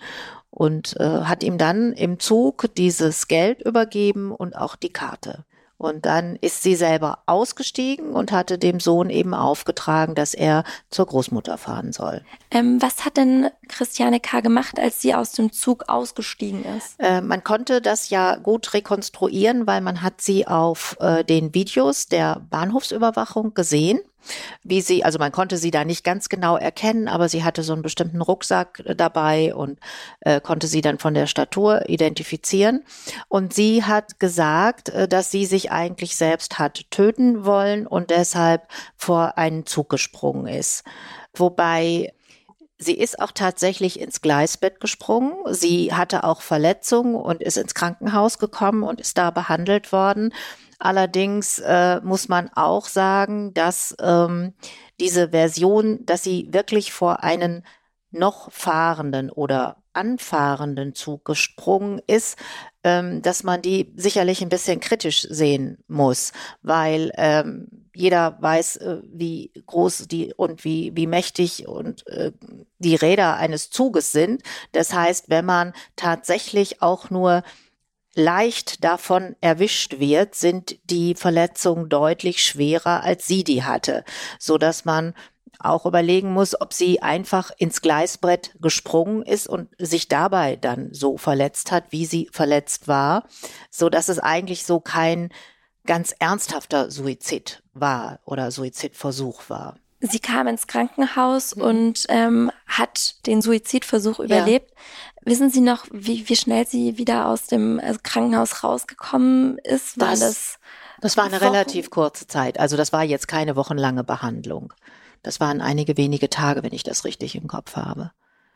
und 0.50 0.96
äh, 1.00 1.04
hat 1.04 1.42
ihm 1.42 1.58
dann 1.58 1.92
im 1.92 2.20
Zug 2.20 2.66
dieses 2.76 3.28
Geld 3.28 3.60
übergeben 3.62 4.30
und 4.30 4.56
auch 4.56 4.76
die 4.76 4.92
Karte. 4.92 5.44
Und 5.84 6.06
dann 6.06 6.36
ist 6.36 6.62
sie 6.62 6.76
selber 6.76 7.18
ausgestiegen 7.26 8.14
und 8.14 8.32
hatte 8.32 8.56
dem 8.56 8.80
Sohn 8.80 9.10
eben 9.10 9.34
aufgetragen, 9.34 10.14
dass 10.14 10.32
er 10.32 10.64
zur 10.88 11.04
Großmutter 11.04 11.58
fahren 11.58 11.92
soll. 11.92 12.24
Ähm, 12.50 12.80
was 12.80 13.04
hat 13.04 13.18
denn 13.18 13.50
Christiane 13.68 14.18
K. 14.18 14.40
gemacht, 14.40 14.78
als 14.78 15.02
sie 15.02 15.14
aus 15.14 15.32
dem 15.32 15.52
Zug 15.52 15.84
ausgestiegen 15.88 16.64
ist? 16.64 16.96
Äh, 16.98 17.20
man 17.20 17.44
konnte 17.44 17.82
das 17.82 18.08
ja 18.08 18.36
gut 18.36 18.72
rekonstruieren, 18.72 19.66
weil 19.66 19.82
man 19.82 20.00
hat 20.00 20.22
sie 20.22 20.46
auf 20.46 20.96
äh, 21.00 21.22
den 21.22 21.52
Videos 21.52 22.06
der 22.06 22.40
Bahnhofsüberwachung 22.48 23.52
gesehen 23.52 24.00
wie 24.62 24.80
sie, 24.80 25.04
also 25.04 25.18
man 25.18 25.32
konnte 25.32 25.56
sie 25.56 25.70
da 25.70 25.84
nicht 25.84 26.04
ganz 26.04 26.28
genau 26.28 26.56
erkennen, 26.56 27.08
aber 27.08 27.28
sie 27.28 27.44
hatte 27.44 27.62
so 27.62 27.72
einen 27.72 27.82
bestimmten 27.82 28.20
Rucksack 28.20 28.82
äh, 28.84 28.94
dabei 28.94 29.54
und 29.54 29.78
äh, 30.20 30.40
konnte 30.40 30.66
sie 30.66 30.80
dann 30.80 30.98
von 30.98 31.14
der 31.14 31.26
Statur 31.26 31.88
identifizieren. 31.88 32.84
Und 33.28 33.54
sie 33.54 33.84
hat 33.84 34.20
gesagt, 34.20 34.88
äh, 34.90 35.08
dass 35.08 35.30
sie 35.30 35.46
sich 35.46 35.70
eigentlich 35.70 36.16
selbst 36.16 36.58
hat 36.58 36.90
töten 36.90 37.44
wollen 37.44 37.86
und 37.86 38.10
deshalb 38.10 38.68
vor 38.96 39.38
einen 39.38 39.66
Zug 39.66 39.88
gesprungen 39.88 40.46
ist. 40.46 40.84
Wobei 41.34 42.12
Sie 42.76 42.94
ist 42.94 43.20
auch 43.20 43.30
tatsächlich 43.30 44.00
ins 44.00 44.20
Gleisbett 44.20 44.80
gesprungen. 44.80 45.32
Sie 45.54 45.94
hatte 45.94 46.24
auch 46.24 46.42
Verletzungen 46.42 47.14
und 47.14 47.40
ist 47.40 47.56
ins 47.56 47.74
Krankenhaus 47.74 48.38
gekommen 48.38 48.82
und 48.82 49.00
ist 49.00 49.16
da 49.16 49.30
behandelt 49.30 49.92
worden. 49.92 50.34
Allerdings 50.78 51.58
äh, 51.58 52.00
muss 52.02 52.28
man 52.28 52.50
auch 52.54 52.86
sagen, 52.86 53.54
dass 53.54 53.94
ähm, 54.00 54.54
diese 55.00 55.30
Version, 55.30 56.04
dass 56.06 56.22
sie 56.22 56.48
wirklich 56.52 56.92
vor 56.92 57.22
einen 57.22 57.64
noch 58.10 58.50
fahrenden 58.52 59.30
oder 59.30 59.76
anfahrenden 59.92 60.94
Zug 60.94 61.24
gesprungen 61.24 62.00
ist, 62.06 62.36
ähm, 62.82 63.22
dass 63.22 63.42
man 63.44 63.62
die 63.62 63.92
sicherlich 63.96 64.42
ein 64.42 64.48
bisschen 64.48 64.80
kritisch 64.80 65.22
sehen 65.22 65.78
muss, 65.88 66.32
weil 66.62 67.12
ähm, 67.16 67.68
jeder 67.94 68.36
weiß, 68.40 68.76
äh, 68.78 68.98
wie 69.04 69.52
groß 69.66 70.08
die 70.08 70.34
und 70.34 70.64
wie, 70.64 70.92
wie 70.94 71.06
mächtig 71.06 71.68
und 71.68 72.06
äh, 72.08 72.32
die 72.78 72.96
Räder 72.96 73.36
eines 73.36 73.70
Zuges 73.70 74.12
sind. 74.12 74.42
Das 74.72 74.92
heißt, 74.92 75.30
wenn 75.30 75.44
man 75.44 75.72
tatsächlich 75.96 76.82
auch 76.82 77.10
nur 77.10 77.42
leicht 78.16 78.84
davon 78.84 79.36
erwischt 79.40 79.98
wird, 79.98 80.34
sind 80.34 80.78
die 80.90 81.14
Verletzungen 81.14 81.88
deutlich 81.88 82.44
schwerer, 82.44 83.02
als 83.02 83.26
sie 83.26 83.44
die 83.44 83.64
hatte, 83.64 84.04
so 84.38 84.58
dass 84.58 84.84
man 84.84 85.14
auch 85.58 85.86
überlegen 85.86 86.32
muss, 86.32 86.60
ob 86.60 86.72
sie 86.72 87.00
einfach 87.00 87.50
ins 87.56 87.80
Gleisbrett 87.80 88.54
gesprungen 88.60 89.22
ist 89.22 89.46
und 89.48 89.68
sich 89.78 90.08
dabei 90.08 90.56
dann 90.56 90.92
so 90.92 91.16
verletzt 91.16 91.72
hat, 91.72 91.84
wie 91.90 92.06
sie 92.06 92.28
verletzt 92.32 92.88
war, 92.88 93.26
so 93.70 93.88
dass 93.88 94.08
es 94.08 94.18
eigentlich 94.18 94.64
so 94.64 94.80
kein 94.80 95.30
ganz 95.86 96.14
ernsthafter 96.18 96.90
Suizid 96.90 97.62
war 97.72 98.20
oder 98.24 98.50
Suizidversuch 98.50 99.48
war. 99.48 99.76
Sie 100.00 100.18
kam 100.18 100.48
ins 100.48 100.66
Krankenhaus 100.66 101.56
mhm. 101.56 101.62
und 101.62 102.06
ähm, 102.08 102.50
hat 102.66 103.26
den 103.26 103.40
Suizidversuch 103.40 104.20
überlebt. 104.20 104.74
Wissen 105.24 105.50
Sie 105.50 105.60
noch, 105.60 105.86
wie, 105.90 106.28
wie 106.28 106.36
schnell 106.36 106.66
sie 106.66 106.98
wieder 106.98 107.28
aus 107.28 107.46
dem 107.46 107.78
äh, 107.78 107.94
Krankenhaus 108.02 108.62
rausgekommen 108.62 109.58
ist? 109.58 109.98
War 109.98 110.10
das, 110.10 110.20
das, 110.20 110.58
das 111.00 111.16
war 111.16 111.24
eine 111.24 111.40
Wochen? 111.40 111.44
relativ 111.44 111.90
kurze 111.90 112.26
Zeit. 112.26 112.60
Also 112.60 112.76
das 112.76 112.92
war 112.92 113.02
jetzt 113.02 113.26
keine 113.26 113.56
wochenlange 113.56 114.04
Behandlung. 114.04 114.74
Das 115.22 115.40
waren 115.40 115.62
einige 115.62 115.96
wenige 115.96 116.28
Tage, 116.28 116.62
wenn 116.62 116.74
ich 116.74 116.82
das 116.82 117.04
richtig 117.04 117.34
im 117.36 117.46
Kopf 117.46 117.76
habe. 117.76 118.12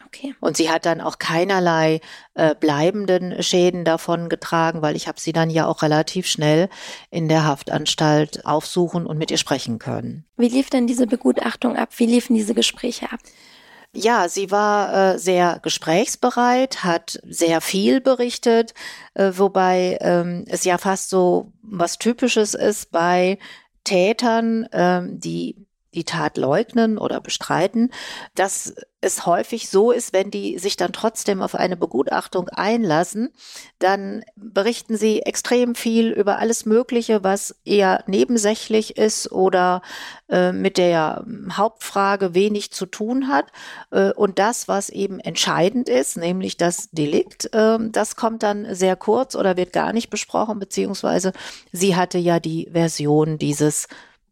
Okay. 0.08 0.34
Und 0.40 0.56
sie 0.56 0.70
hat 0.70 0.86
dann 0.86 1.02
auch 1.02 1.18
keinerlei 1.18 2.00
äh, 2.34 2.54
bleibenden 2.54 3.42
Schäden 3.42 3.84
davon 3.84 4.30
getragen, 4.30 4.80
weil 4.80 4.96
ich 4.96 5.06
habe 5.06 5.20
sie 5.20 5.32
dann 5.32 5.50
ja 5.50 5.66
auch 5.66 5.82
relativ 5.82 6.26
schnell 6.26 6.70
in 7.10 7.28
der 7.28 7.44
Haftanstalt 7.44 8.46
aufsuchen 8.46 9.06
und 9.06 9.18
mit 9.18 9.30
ihr 9.30 9.36
sprechen 9.36 9.78
können. 9.78 10.24
Wie 10.38 10.48
lief 10.48 10.70
denn 10.70 10.86
diese 10.86 11.06
Begutachtung 11.06 11.76
ab? 11.76 11.90
Wie 11.96 12.06
liefen 12.06 12.34
diese 12.34 12.54
Gespräche 12.54 13.12
ab? 13.12 13.20
Ja, 13.94 14.28
sie 14.28 14.50
war 14.50 15.14
äh, 15.14 15.18
sehr 15.18 15.60
gesprächsbereit, 15.62 16.84
hat 16.84 17.20
sehr 17.26 17.60
viel 17.60 18.00
berichtet, 18.00 18.74
äh, 19.14 19.32
wobei 19.34 19.96
ähm, 20.02 20.44
es 20.46 20.64
ja 20.64 20.76
fast 20.78 21.08
so 21.08 21.52
was 21.62 21.98
Typisches 21.98 22.54
ist 22.54 22.90
bei 22.90 23.38
Tätern, 23.84 24.68
ähm, 24.72 25.18
die 25.18 25.67
die 25.94 26.04
Tat 26.04 26.36
leugnen 26.36 26.98
oder 26.98 27.20
bestreiten, 27.20 27.90
dass 28.34 28.74
es 29.00 29.26
häufig 29.26 29.68
so 29.68 29.92
ist, 29.92 30.12
wenn 30.12 30.30
die 30.30 30.58
sich 30.58 30.76
dann 30.76 30.92
trotzdem 30.92 31.40
auf 31.40 31.54
eine 31.54 31.76
Begutachtung 31.76 32.48
einlassen, 32.48 33.30
dann 33.78 34.24
berichten 34.34 34.96
sie 34.96 35.22
extrem 35.22 35.76
viel 35.76 36.10
über 36.10 36.38
alles 36.38 36.66
Mögliche, 36.66 37.22
was 37.22 37.54
eher 37.64 38.02
nebensächlich 38.08 38.96
ist 38.96 39.30
oder 39.30 39.82
äh, 40.28 40.50
mit 40.50 40.78
der 40.78 41.24
Hauptfrage 41.52 42.34
wenig 42.34 42.72
zu 42.72 42.86
tun 42.86 43.28
hat. 43.28 43.46
Äh, 43.92 44.12
und 44.12 44.40
das, 44.40 44.66
was 44.66 44.88
eben 44.88 45.20
entscheidend 45.20 45.88
ist, 45.88 46.16
nämlich 46.16 46.56
das 46.56 46.90
Delikt, 46.90 47.54
äh, 47.54 47.78
das 47.80 48.16
kommt 48.16 48.42
dann 48.42 48.74
sehr 48.74 48.96
kurz 48.96 49.36
oder 49.36 49.56
wird 49.56 49.72
gar 49.72 49.92
nicht 49.92 50.10
besprochen, 50.10 50.58
beziehungsweise 50.58 51.32
sie 51.70 51.94
hatte 51.94 52.18
ja 52.18 52.40
die 52.40 52.68
Version 52.72 53.38
dieses 53.38 53.86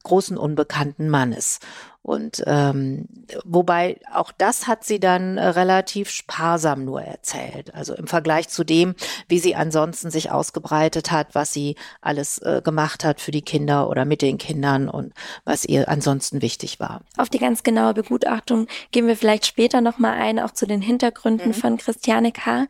großen 0.07 0.39
unbekannten 0.39 1.09
Mannes. 1.09 1.59
Und 2.07 2.45
ähm, 2.47 3.09
wobei 3.45 3.99
auch 4.15 4.31
das 4.31 4.69
hat 4.69 4.85
sie 4.85 5.01
dann 5.01 5.39
äh, 5.39 5.45
relativ 5.49 6.09
sparsam 6.09 6.85
nur 6.85 7.03
erzählt. 7.03 7.75
Also 7.75 7.95
im 7.97 8.07
Vergleich 8.07 8.49
zu 8.49 8.63
dem, 8.63 8.95
wie 9.27 9.41
sie 9.41 9.57
ansonsten 9.57 10.13
sich 10.13 10.31
ausgebreitet 10.31 11.11
hat, 11.11 11.35
was 11.35 11.53
sie 11.53 11.75
alles 12.01 12.39
äh, 12.39 12.63
gemacht 12.63 13.03
hat 13.03 13.21
für 13.21 13.33
die 13.33 13.43
Kinder 13.43 13.91
oder 13.91 14.05
mit 14.05 14.23
den 14.23 14.39
Kindern 14.39 14.89
und 14.89 15.15
was 15.45 15.65
ihr 15.65 15.89
ansonsten 15.89 16.43
wichtig 16.43 16.79
war. 16.79 17.03
Auf 17.17 17.29
die 17.29 17.41
ganz 17.41 17.65
genaue 17.65 17.95
Begutachtung 17.95 18.69
gehen 18.93 19.09
wir 19.09 19.17
vielleicht 19.17 19.45
später 19.45 19.81
nochmal 19.81 20.17
ein, 20.17 20.39
auch 20.39 20.53
zu 20.53 20.65
den 20.65 20.83
Hintergründen 20.83 21.49
mhm. 21.49 21.55
von 21.55 21.77
Christiane 21.77 22.31
K. 22.31 22.67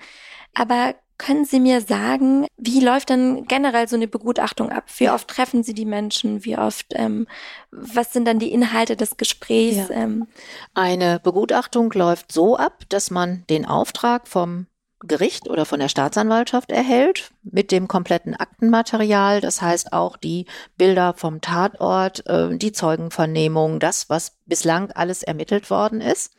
Aber 0.55 0.95
können 1.19 1.45
Sie 1.45 1.61
mir 1.61 1.81
sagen, 1.81 2.47
wie 2.57 2.81
läuft 2.81 3.09
denn 3.09 3.47
generell 3.47 3.89
so 3.89 3.97
eine 3.97 4.09
Begutachtung 4.09 4.71
ab? 4.71 4.85
Wie 4.99 5.11
oft 5.11 5.29
treffen 5.29 5.63
Sie 5.63 5.75
die 5.75 5.85
Menschen? 5.85 6.45
Wie 6.45 6.59
oft, 6.59 6.87
ähm, 6.91 7.27
was 7.71 8.13
sind 8.13 8.27
dann 8.27 8.39
die 8.39 8.53
Inhalte 8.53 8.97
des 8.97 9.17
Gesprächs? 9.17 9.89
Ja. 9.89 9.91
Ähm? 9.91 10.27
Eine 10.75 11.21
Begutachtung 11.21 11.91
läuft 11.93 12.33
so 12.33 12.57
ab, 12.57 12.85
dass 12.89 13.11
man 13.11 13.45
den 13.49 13.67
Auftrag 13.67 14.29
vom 14.29 14.67
Gericht 15.01 15.49
oder 15.49 15.67
von 15.67 15.79
der 15.79 15.89
Staatsanwaltschaft 15.89 16.71
erhält 16.71 17.31
mit 17.43 17.71
dem 17.71 17.87
kompletten 17.87 18.35
Aktenmaterial, 18.35 19.41
das 19.41 19.61
heißt 19.61 19.93
auch 19.93 20.17
die 20.17 20.47
Bilder 20.79 21.15
vom 21.15 21.41
Tatort, 21.41 22.27
äh, 22.27 22.57
die 22.57 22.73
Zeugenvernehmung, 22.73 23.79
das, 23.79 24.09
was 24.09 24.37
bislang 24.47 24.91
alles 24.93 25.23
ermittelt 25.23 25.71
worden 25.71 26.01
ist. 26.01 26.33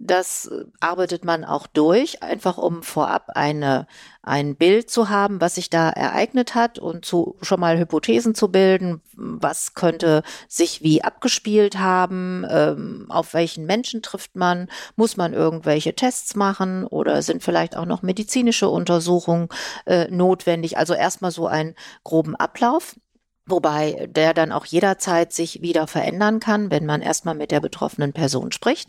Das 0.00 0.50
arbeitet 0.80 1.24
man 1.24 1.44
auch 1.44 1.68
durch, 1.68 2.22
einfach 2.22 2.58
um 2.58 2.82
vorab 2.82 3.30
eine, 3.36 3.86
ein 4.22 4.56
Bild 4.56 4.90
zu 4.90 5.08
haben, 5.08 5.40
was 5.40 5.54
sich 5.54 5.70
da 5.70 5.88
ereignet 5.88 6.56
hat 6.56 6.80
und 6.80 7.04
zu, 7.04 7.36
schon 7.42 7.60
mal 7.60 7.78
Hypothesen 7.78 8.34
zu 8.34 8.50
bilden, 8.50 9.02
was 9.14 9.74
könnte 9.74 10.24
sich 10.48 10.82
wie 10.82 11.04
abgespielt 11.04 11.78
haben, 11.78 12.44
ähm, 12.50 13.06
auf 13.08 13.34
welchen 13.34 13.66
Menschen 13.66 14.02
trifft 14.02 14.34
man, 14.34 14.68
muss 14.96 15.16
man 15.16 15.32
irgendwelche 15.32 15.94
Tests 15.94 16.34
machen 16.34 16.84
oder 16.84 17.22
sind 17.22 17.44
vielleicht 17.44 17.76
auch 17.76 17.86
noch 17.86 18.02
medizinische 18.02 18.68
Untersuchungen 18.68 19.48
äh, 19.86 20.08
notwendig. 20.10 20.76
Also 20.76 20.94
erstmal 20.94 21.30
so 21.30 21.46
einen 21.46 21.76
groben 22.02 22.34
Ablauf 22.34 22.96
wobei 23.46 24.08
der 24.10 24.32
dann 24.32 24.52
auch 24.52 24.64
jederzeit 24.64 25.32
sich 25.32 25.60
wieder 25.60 25.86
verändern 25.86 26.40
kann, 26.40 26.70
wenn 26.70 26.86
man 26.86 27.02
erstmal 27.02 27.34
mit 27.34 27.50
der 27.50 27.60
betroffenen 27.60 28.14
Person 28.14 28.52
spricht. 28.52 28.88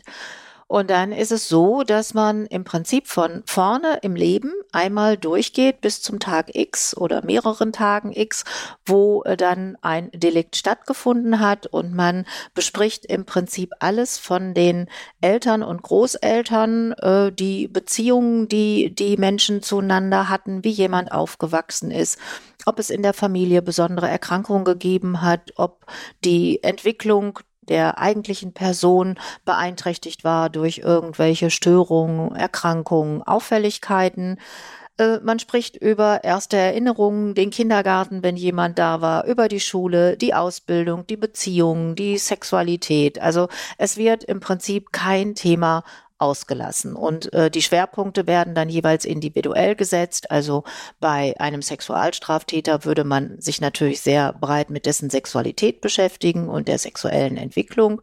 Und 0.68 0.90
dann 0.90 1.12
ist 1.12 1.30
es 1.30 1.48
so, 1.48 1.84
dass 1.84 2.12
man 2.12 2.44
im 2.46 2.64
Prinzip 2.64 3.06
von 3.06 3.44
vorne 3.46 4.00
im 4.02 4.16
Leben 4.16 4.52
einmal 4.72 5.16
durchgeht 5.16 5.80
bis 5.80 6.02
zum 6.02 6.18
Tag 6.18 6.56
X 6.56 6.96
oder 6.96 7.24
mehreren 7.24 7.72
Tagen 7.72 8.12
X, 8.12 8.44
wo 8.84 9.22
äh, 9.22 9.36
dann 9.36 9.78
ein 9.80 10.10
Delikt 10.12 10.56
stattgefunden 10.56 11.38
hat 11.38 11.68
und 11.68 11.94
man 11.94 12.26
bespricht 12.54 13.06
im 13.06 13.24
Prinzip 13.24 13.74
alles 13.78 14.18
von 14.18 14.54
den 14.54 14.88
Eltern 15.20 15.62
und 15.62 15.82
Großeltern, 15.82 16.92
äh, 16.94 17.30
die 17.30 17.68
Beziehungen, 17.68 18.48
die 18.48 18.92
die 18.92 19.16
Menschen 19.18 19.62
zueinander 19.62 20.28
hatten, 20.28 20.64
wie 20.64 20.70
jemand 20.70 21.12
aufgewachsen 21.12 21.92
ist, 21.92 22.18
ob 22.64 22.80
es 22.80 22.90
in 22.90 23.02
der 23.02 23.14
Familie 23.14 23.62
besondere 23.62 24.08
Erkrankungen 24.08 24.64
gegeben 24.64 25.22
hat, 25.22 25.52
ob 25.54 25.86
die 26.24 26.60
Entwicklung 26.64 27.38
der 27.68 27.98
eigentlichen 27.98 28.52
Person 28.52 29.18
beeinträchtigt 29.44 30.24
war 30.24 30.50
durch 30.50 30.78
irgendwelche 30.78 31.50
Störungen, 31.50 32.34
Erkrankungen, 32.34 33.22
Auffälligkeiten. 33.22 34.38
Äh, 34.98 35.18
man 35.22 35.38
spricht 35.38 35.76
über 35.76 36.24
erste 36.24 36.56
Erinnerungen, 36.56 37.34
den 37.34 37.50
Kindergarten, 37.50 38.22
wenn 38.22 38.36
jemand 38.36 38.78
da 38.78 39.00
war, 39.00 39.26
über 39.26 39.48
die 39.48 39.60
Schule, 39.60 40.16
die 40.16 40.34
Ausbildung, 40.34 41.06
die 41.06 41.16
Beziehungen, 41.16 41.94
die 41.94 42.18
Sexualität. 42.18 43.20
Also 43.20 43.48
es 43.78 43.96
wird 43.96 44.24
im 44.24 44.40
Prinzip 44.40 44.92
kein 44.92 45.34
Thema 45.34 45.84
ausgelassen. 46.18 46.94
Und 46.94 47.32
äh, 47.32 47.50
die 47.50 47.62
Schwerpunkte 47.62 48.26
werden 48.26 48.54
dann 48.54 48.68
jeweils 48.68 49.04
individuell 49.04 49.74
gesetzt. 49.74 50.30
Also 50.30 50.64
bei 51.00 51.34
einem 51.38 51.62
Sexualstraftäter 51.62 52.84
würde 52.84 53.04
man 53.04 53.40
sich 53.40 53.60
natürlich 53.60 54.00
sehr 54.00 54.32
breit 54.32 54.70
mit 54.70 54.86
dessen 54.86 55.10
Sexualität 55.10 55.80
beschäftigen 55.80 56.48
und 56.48 56.68
der 56.68 56.78
sexuellen 56.78 57.36
Entwicklung. 57.36 58.00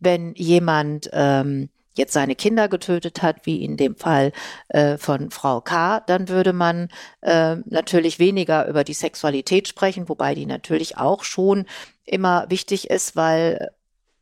Wenn 0.00 0.34
jemand 0.34 1.08
ähm, 1.12 1.70
jetzt 1.96 2.12
seine 2.12 2.34
Kinder 2.34 2.68
getötet 2.68 3.22
hat, 3.22 3.46
wie 3.46 3.64
in 3.64 3.76
dem 3.76 3.96
Fall 3.96 4.32
äh, 4.68 4.98
von 4.98 5.30
Frau 5.30 5.60
K., 5.60 6.00
dann 6.00 6.28
würde 6.28 6.52
man 6.52 6.88
äh, 7.22 7.56
natürlich 7.64 8.18
weniger 8.18 8.68
über 8.68 8.84
die 8.84 8.94
Sexualität 8.94 9.68
sprechen, 9.68 10.08
wobei 10.08 10.34
die 10.34 10.46
natürlich 10.46 10.98
auch 10.98 11.24
schon 11.24 11.66
immer 12.04 12.46
wichtig 12.48 12.90
ist, 12.90 13.16
weil 13.16 13.70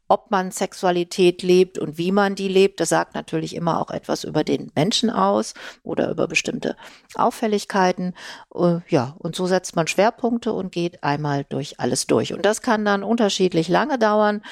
ob 0.09 0.31
man 0.31 0.51
Sexualität 0.51 1.43
lebt 1.43 1.79
und 1.79 1.99
wie 1.99 2.13
man 2.13 2.35
die 2.35 2.49
lebt, 2.49 2.81
das 2.81 2.91
sagt 2.91 3.15
natürlich 3.15 3.55
immer 3.55 3.81
auch 3.81 3.91
etwas 3.91 4.25
über 4.25 4.45
den 4.45 4.71
Menschen 4.75 5.11
aus 5.11 5.55
oder 5.83 6.11
über 6.11 6.29
bestimmte 6.29 6.77
Auffälligkeiten. 7.15 8.15
Äh, 8.55 8.81
ja, 8.89 9.15
und 9.19 9.35
so 9.35 9.47
setzt 9.47 9.77
man 9.77 9.87
Schwerpunkte 9.87 10.53
und 10.53 10.73
geht 10.73 11.03
einmal 11.03 11.45
durch 11.45 11.81
alles 11.81 12.07
durch. 12.07 12.33
Und 12.35 12.45
das 12.45 12.63
kann 12.63 12.85
dann 12.85 13.03
unterschiedlich 13.03 13.69
lange 13.69 13.99
dauern 13.99 14.43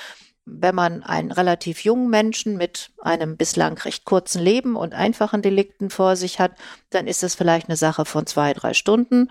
wenn 0.44 0.74
man 0.74 1.02
einen 1.02 1.30
relativ 1.30 1.84
jungen 1.84 2.10
Menschen 2.10 2.56
mit 2.56 2.90
einem 3.00 3.36
bislang 3.36 3.78
recht 3.78 4.04
kurzen 4.04 4.42
Leben 4.42 4.74
und 4.74 4.92
einfachen 4.92 5.40
Delikten 5.40 5.88
vor 5.88 6.16
sich 6.16 6.40
hat, 6.40 6.52
dann 6.90 7.06
ist 7.06 7.22
es 7.22 7.34
vielleicht 7.34 7.68
eine 7.68 7.76
Sache 7.76 8.04
von 8.04 8.26
zwei, 8.26 8.52
drei 8.52 8.74
Stunden. 8.74 9.28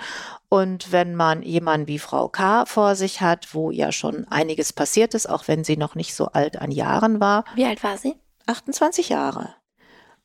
Und 0.48 0.92
wenn 0.92 1.16
man 1.16 1.44
jemanden 1.44 1.88
wie 1.88 2.00
Frau 2.00 2.30
K. 2.30 2.66
vor 2.66 2.96
sich 2.96 3.22
hat, 3.22 3.54
wo 3.54 3.72
ja 3.72 3.92
schon 3.92 4.26
einiges 4.30 4.72
passiert 4.72 5.14
ist, 5.14 5.28
auch 5.28 5.48
wenn 5.48 5.64
sie 5.64 5.78
noch 5.78 5.96
nicht 5.96 6.16
so 6.16 6.28
alt 6.28 6.58
an 6.58 6.72
Jahren 6.72 7.20
war. 7.20 7.44
Wie 7.56 7.66
alt 7.66 7.84
war 7.84 7.98
sie? 7.98 8.16
28 8.48 9.10
Jahre. 9.10 9.56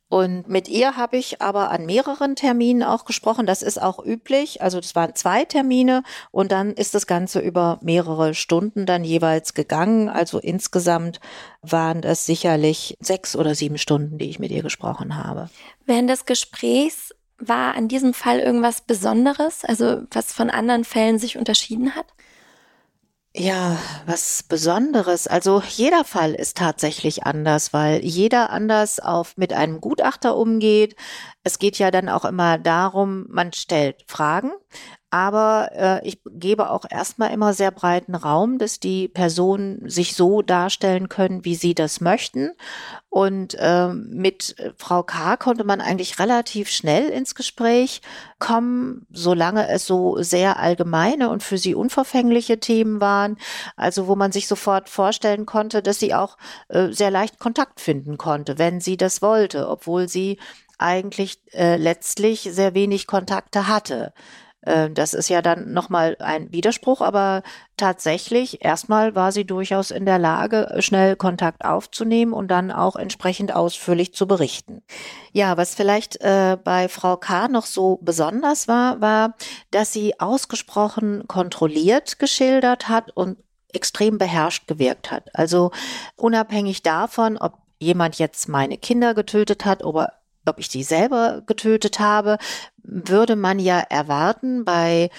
Und 0.09 0.49
mit 0.49 0.69
ihr 0.69 0.97
habe 0.97 1.17
ich 1.17 1.43
aber 1.43 1.71
an 1.73 1.85
mehreren 1.85 2.37
Terminen 2.37 2.85
auch 2.85 3.05
gesprochen. 3.05 3.45
Das 3.45 3.63
ist 3.63 3.83
auch 3.83 4.05
üblich. 4.05 4.63
Also 4.63 4.79
das 4.81 4.95
waren 4.95 5.17
zwei 5.17 5.45
Termine 5.45 6.05
und 6.31 6.53
dann 6.53 6.73
ist 6.75 6.95
das 6.95 7.09
Ganze 7.09 7.41
über 7.41 7.81
mehrere 7.83 8.35
Stunden 8.35 8.87
dann 8.87 9.03
jeweils 9.03 9.53
gegangen. 9.55 10.09
Also 10.09 10.39
insgesamt 10.39 11.19
waren 11.61 12.05
es 12.05 12.25
sicherlich 12.25 12.97
sechs 13.01 13.35
oder 13.35 13.57
sieben 13.57 13.79
Stunden, 13.79 14.19
die 14.19 14.31
ich 14.31 14.39
mit 14.39 14.53
ihr 14.53 14.63
gesprochen 14.63 15.17
habe. 15.17 15.51
Während 15.87 16.09
des 16.09 16.25
Gesprächs 16.25 17.13
war 17.39 17.75
an 17.75 17.89
diesem 17.89 18.15
Fall 18.15 18.39
irgendwas 18.39 18.83
Besonderes, 18.83 19.65
also 19.65 20.03
was 20.13 20.33
von 20.33 20.51
anderen 20.51 20.85
Fällen 20.85 21.19
sich 21.19 21.37
unterschieden 21.37 21.97
hat? 21.97 22.07
Ja, 23.39 23.77
was 24.07 24.43
Besonderes. 24.45 25.27
Also 25.27 25.61
jeder 25.69 26.05
Fall 26.05 26.33
ist 26.35 26.57
tatsächlich 26.57 27.25
anders, 27.25 27.75
weil 27.75 28.03
jeder 28.03 28.49
anders 28.49 28.99
auf 28.99 29.37
mit 29.37 29.53
einem 29.53 29.81
Gutachter 29.83 30.37
umgeht. 30.37 30.97
Es 31.43 31.59
geht 31.59 31.79
ja 31.79 31.91
dann 31.91 32.09
auch 32.09 32.25
immer 32.25 32.57
darum, 32.57 33.27
man 33.29 33.53
stellt 33.53 34.05
Fragen 34.07 34.53
Aber 35.17 35.71
äh, 35.73 36.07
ich 36.07 36.21
gebe 36.27 36.69
auch 36.69 36.85
erstmal 36.91 37.33
immer 37.33 37.55
sehr 37.55 37.71
breiten 37.71 38.15
Raum, 38.15 38.59
dass 38.59 38.81
die 38.81 39.09
Personen 39.09 39.89
sich 39.89 40.15
so 40.15 40.43
darstellen 40.43 41.09
können, 41.09 41.43
wie 41.43 41.55
sie 41.55 41.75
das 41.75 42.03
möchten. 42.03 42.51
Und 43.09 43.55
äh, 43.55 43.95
mit 43.95 44.57
Frau 44.77 45.03
K. 45.03 45.39
konnte 45.39 45.65
man 45.65 45.81
eigentlich 45.81 46.19
relativ 46.19 46.69
schnell 46.69 47.09
ins 47.09 47.35
Gespräch 47.35 48.03
kommen, 48.41 49.07
solange 49.11 49.71
es 49.71 49.87
so 49.87 50.21
sehr 50.23 50.59
allgemeine 50.59 51.31
und 51.31 51.43
für 51.43 51.57
sie 51.57 51.75
unverfängliche 51.75 52.61
Themen 52.61 53.01
waren. 53.01 53.39
Also 53.75 54.09
wo 54.09 54.17
man 54.17 54.33
sich 54.33 54.47
sofort 54.47 54.91
vorstellen 54.91 55.47
konnte, 55.47 55.81
dass 55.81 55.99
sie 55.99 56.13
auch 56.13 56.37
äh, 56.69 56.89
sehr 56.93 57.11
leicht 57.11 57.39
Kontakt 57.39 57.81
finden 57.81 58.19
konnte, 58.19 58.59
wenn 58.59 58.83
sie 58.83 58.99
das 58.99 59.23
wollte, 59.23 59.67
obwohl 59.71 60.11
sie 60.11 60.39
eigentlich 60.77 61.39
äh, 61.55 61.77
letztlich 61.77 62.43
sehr 62.43 62.75
wenig 62.75 63.07
Kontakte 63.07 63.67
hatte. 63.67 64.13
Äh, 64.67 64.91
das 64.91 65.15
ist 65.15 65.31
ja 65.31 65.41
dann 65.41 65.73
nochmal 65.73 66.17
ein 66.21 66.53
Widerspruch, 66.53 67.01
aber 67.01 67.43
tatsächlich, 67.77 68.65
erstmal 68.65 69.15
war 69.15 69.33
sie 69.33 69.45
durchaus 69.45 69.91
in 69.91 70.05
der 70.05 70.19
Lage, 70.19 70.77
schnell 70.81 71.17
Kontakt 71.17 71.65
aufzunehmen 71.65 72.33
und 72.33 72.49
dann 72.49 72.71
auch 72.71 72.97
entsprechend 72.97 73.55
ausführlich 73.55 74.13
zu 74.13 74.27
berichten. 74.27 74.83
Ja, 75.33 75.57
was 75.57 75.75
vielleicht 75.75 76.21
äh, 76.21 76.59
bei 76.63 76.89
Frau 76.89 77.17
K. 77.17 77.49
noch 77.49 77.67
so 77.67 77.99
besonders 78.03 78.69
war, 78.69 79.01
war, 79.01 79.35
dass 79.71 79.93
sie 79.93 80.21
ausgesprochen 80.21 81.27
kontrolliert 81.29 82.19
geschildert 82.19 82.89
hat 82.89 83.11
und 83.17 83.39
extrem 83.73 84.19
beherrscht 84.19 84.67
gewirkt 84.67 85.11
hat. 85.11 85.35
Also 85.35 85.71
unabhängig 86.17 86.83
davon, 86.83 87.37
ob 87.37 87.59
jemand 87.79 88.19
jetzt 88.19 88.49
meine 88.49 88.79
Kinder 88.79 89.15
getötet 89.15 89.65
hat 89.65 89.85
oder 89.85 90.15
ob 90.49 90.59
ich 90.59 90.69
sie 90.69 90.83
selber 90.83 91.43
getötet 91.47 91.99
habe, 92.01 92.39
würde 92.83 93.37
man 93.37 93.59
ja 93.59 93.79
erwarten 93.79 94.65
bei 94.65 95.11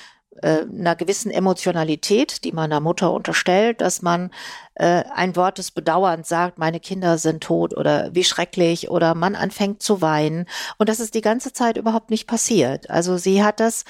äh, 0.42 0.62
einer 0.62 0.96
gewissen 0.96 1.32
Emotionalität, 1.32 2.44
die 2.44 2.52
man 2.52 2.70
der 2.70 2.80
Mutter 2.80 3.12
unterstellt, 3.12 3.82
dass 3.82 4.02
man 4.02 4.32
äh, 4.76 5.04
ein 5.14 5.36
Wort 5.36 5.58
des 5.58 5.72
Bedauerns 5.72 6.30
sagt, 6.30 6.58
meine 6.58 6.80
Kinder 6.80 7.18
sind 7.18 7.44
tot 7.44 7.76
oder 7.76 8.10
wie 8.14 8.24
schrecklich 8.24 8.90
oder 8.90 9.16
man 9.16 9.36
anfängt 9.36 9.82
zu 9.82 10.02
weinen. 10.02 10.46
Und 10.78 10.90
das 10.90 11.00
ist 11.00 11.16
die 11.16 11.22
ganze 11.22 11.54
Zeit 11.54 11.78
überhaupt 11.78 12.10
nicht 12.10 12.28
passiert. 12.28 12.90
Also 12.90 13.18
sie 13.18 13.44
hat 13.44 13.60
das 13.60 13.86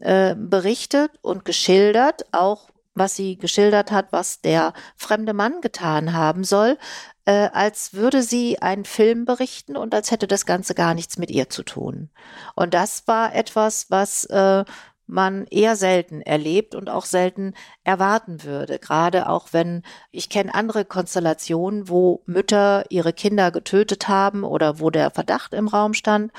äh, 0.00 0.34
berichtet 0.34 1.12
und 1.22 1.44
geschildert, 1.44 2.26
auch 2.32 2.68
was 2.94 3.16
sie 3.16 3.36
geschildert 3.36 3.90
hat, 3.90 4.08
was 4.10 4.40
der 4.40 4.72
fremde 4.96 5.32
Mann 5.32 5.60
getan 5.60 6.12
haben 6.12 6.44
soll, 6.44 6.76
äh, 7.24 7.48
als 7.52 7.94
würde 7.94 8.22
sie 8.22 8.60
einen 8.60 8.84
Film 8.84 9.24
berichten 9.24 9.76
und 9.76 9.94
als 9.94 10.10
hätte 10.10 10.26
das 10.26 10.46
Ganze 10.46 10.74
gar 10.74 10.94
nichts 10.94 11.18
mit 11.18 11.30
ihr 11.30 11.48
zu 11.48 11.62
tun. 11.62 12.10
Und 12.54 12.74
das 12.74 13.06
war 13.06 13.34
etwas, 13.34 13.90
was 13.90 14.24
äh, 14.26 14.64
man 15.06 15.46
eher 15.46 15.76
selten 15.76 16.22
erlebt 16.22 16.74
und 16.74 16.88
auch 16.88 17.04
selten 17.04 17.54
erwarten 17.84 18.44
würde. 18.44 18.78
Gerade 18.78 19.28
auch 19.28 19.48
wenn 19.52 19.82
ich 20.10 20.28
kenne 20.28 20.54
andere 20.54 20.84
Konstellationen, 20.84 21.88
wo 21.88 22.22
Mütter 22.26 22.84
ihre 22.88 23.12
Kinder 23.12 23.50
getötet 23.50 24.08
haben 24.08 24.44
oder 24.44 24.80
wo 24.80 24.90
der 24.90 25.10
Verdacht 25.10 25.54
im 25.54 25.68
Raum 25.68 25.94
stand 25.94 26.32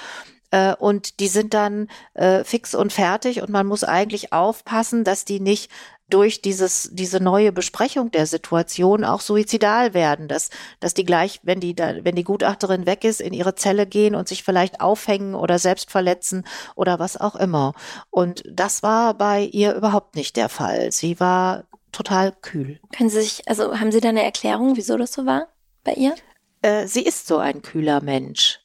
äh, 0.53 0.75
und 0.75 1.19
die 1.19 1.27
sind 1.27 1.53
dann 1.53 1.87
äh, 2.13 2.43
fix 2.43 2.75
und 2.75 2.93
fertig 2.93 3.41
und 3.41 3.49
man 3.49 3.65
muss 3.65 3.83
eigentlich 3.83 4.33
aufpassen, 4.33 5.03
dass 5.03 5.25
die 5.25 5.39
nicht 5.39 5.71
durch 6.09 6.41
dieses, 6.41 6.89
diese 6.91 7.21
neue 7.21 7.51
Besprechung 7.51 8.11
der 8.11 8.25
Situation 8.25 9.03
auch 9.03 9.21
suizidal 9.21 9.93
werden, 9.93 10.27
dass, 10.27 10.49
dass 10.79 10.93
die 10.93 11.05
gleich, 11.05 11.39
wenn 11.43 11.59
die, 11.59 11.75
da, 11.75 12.03
wenn 12.03 12.15
die 12.15 12.23
Gutachterin 12.23 12.85
weg 12.85 13.03
ist, 13.03 13.21
in 13.21 13.33
ihre 13.33 13.55
Zelle 13.55 13.87
gehen 13.87 14.15
und 14.15 14.27
sich 14.27 14.43
vielleicht 14.43 14.81
aufhängen 14.81 15.33
oder 15.33 15.59
selbst 15.59 15.91
verletzen 15.91 16.45
oder 16.75 16.99
was 16.99 17.17
auch 17.17 17.35
immer. 17.35 17.73
Und 18.09 18.43
das 18.49 18.83
war 18.83 19.13
bei 19.13 19.43
ihr 19.43 19.73
überhaupt 19.75 20.15
nicht 20.15 20.35
der 20.35 20.49
Fall. 20.49 20.91
Sie 20.91 21.19
war 21.19 21.65
total 21.91 22.31
kühl. 22.31 22.79
Können 22.95 23.09
Sie 23.09 23.21
sich, 23.21 23.47
also 23.47 23.79
haben 23.79 23.91
Sie 23.91 24.01
da 24.01 24.09
eine 24.09 24.23
Erklärung, 24.23 24.75
wieso 24.75 24.97
das 24.97 25.13
so 25.13 25.25
war 25.25 25.47
bei 25.83 25.93
ihr? 25.93 26.15
Äh, 26.61 26.87
sie 26.87 27.03
ist 27.03 27.27
so 27.27 27.37
ein 27.37 27.61
kühler 27.61 28.01
Mensch 28.01 28.62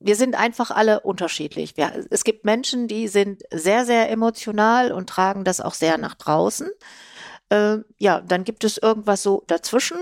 wir 0.00 0.16
sind 0.16 0.34
einfach 0.34 0.70
alle 0.70 1.00
unterschiedlich. 1.00 1.76
Wir, 1.76 2.06
es 2.10 2.24
gibt 2.24 2.44
Menschen, 2.44 2.88
die 2.88 3.06
sind 3.06 3.42
sehr, 3.52 3.84
sehr 3.84 4.10
emotional 4.10 4.92
und 4.92 5.08
tragen 5.08 5.44
das 5.44 5.60
auch 5.60 5.74
sehr 5.74 5.98
nach 5.98 6.14
draußen. 6.14 6.70
Äh, 7.50 7.78
ja, 7.98 8.20
dann 8.22 8.44
gibt 8.44 8.64
es 8.64 8.78
irgendwas 8.78 9.22
so 9.22 9.44
dazwischen, 9.46 9.98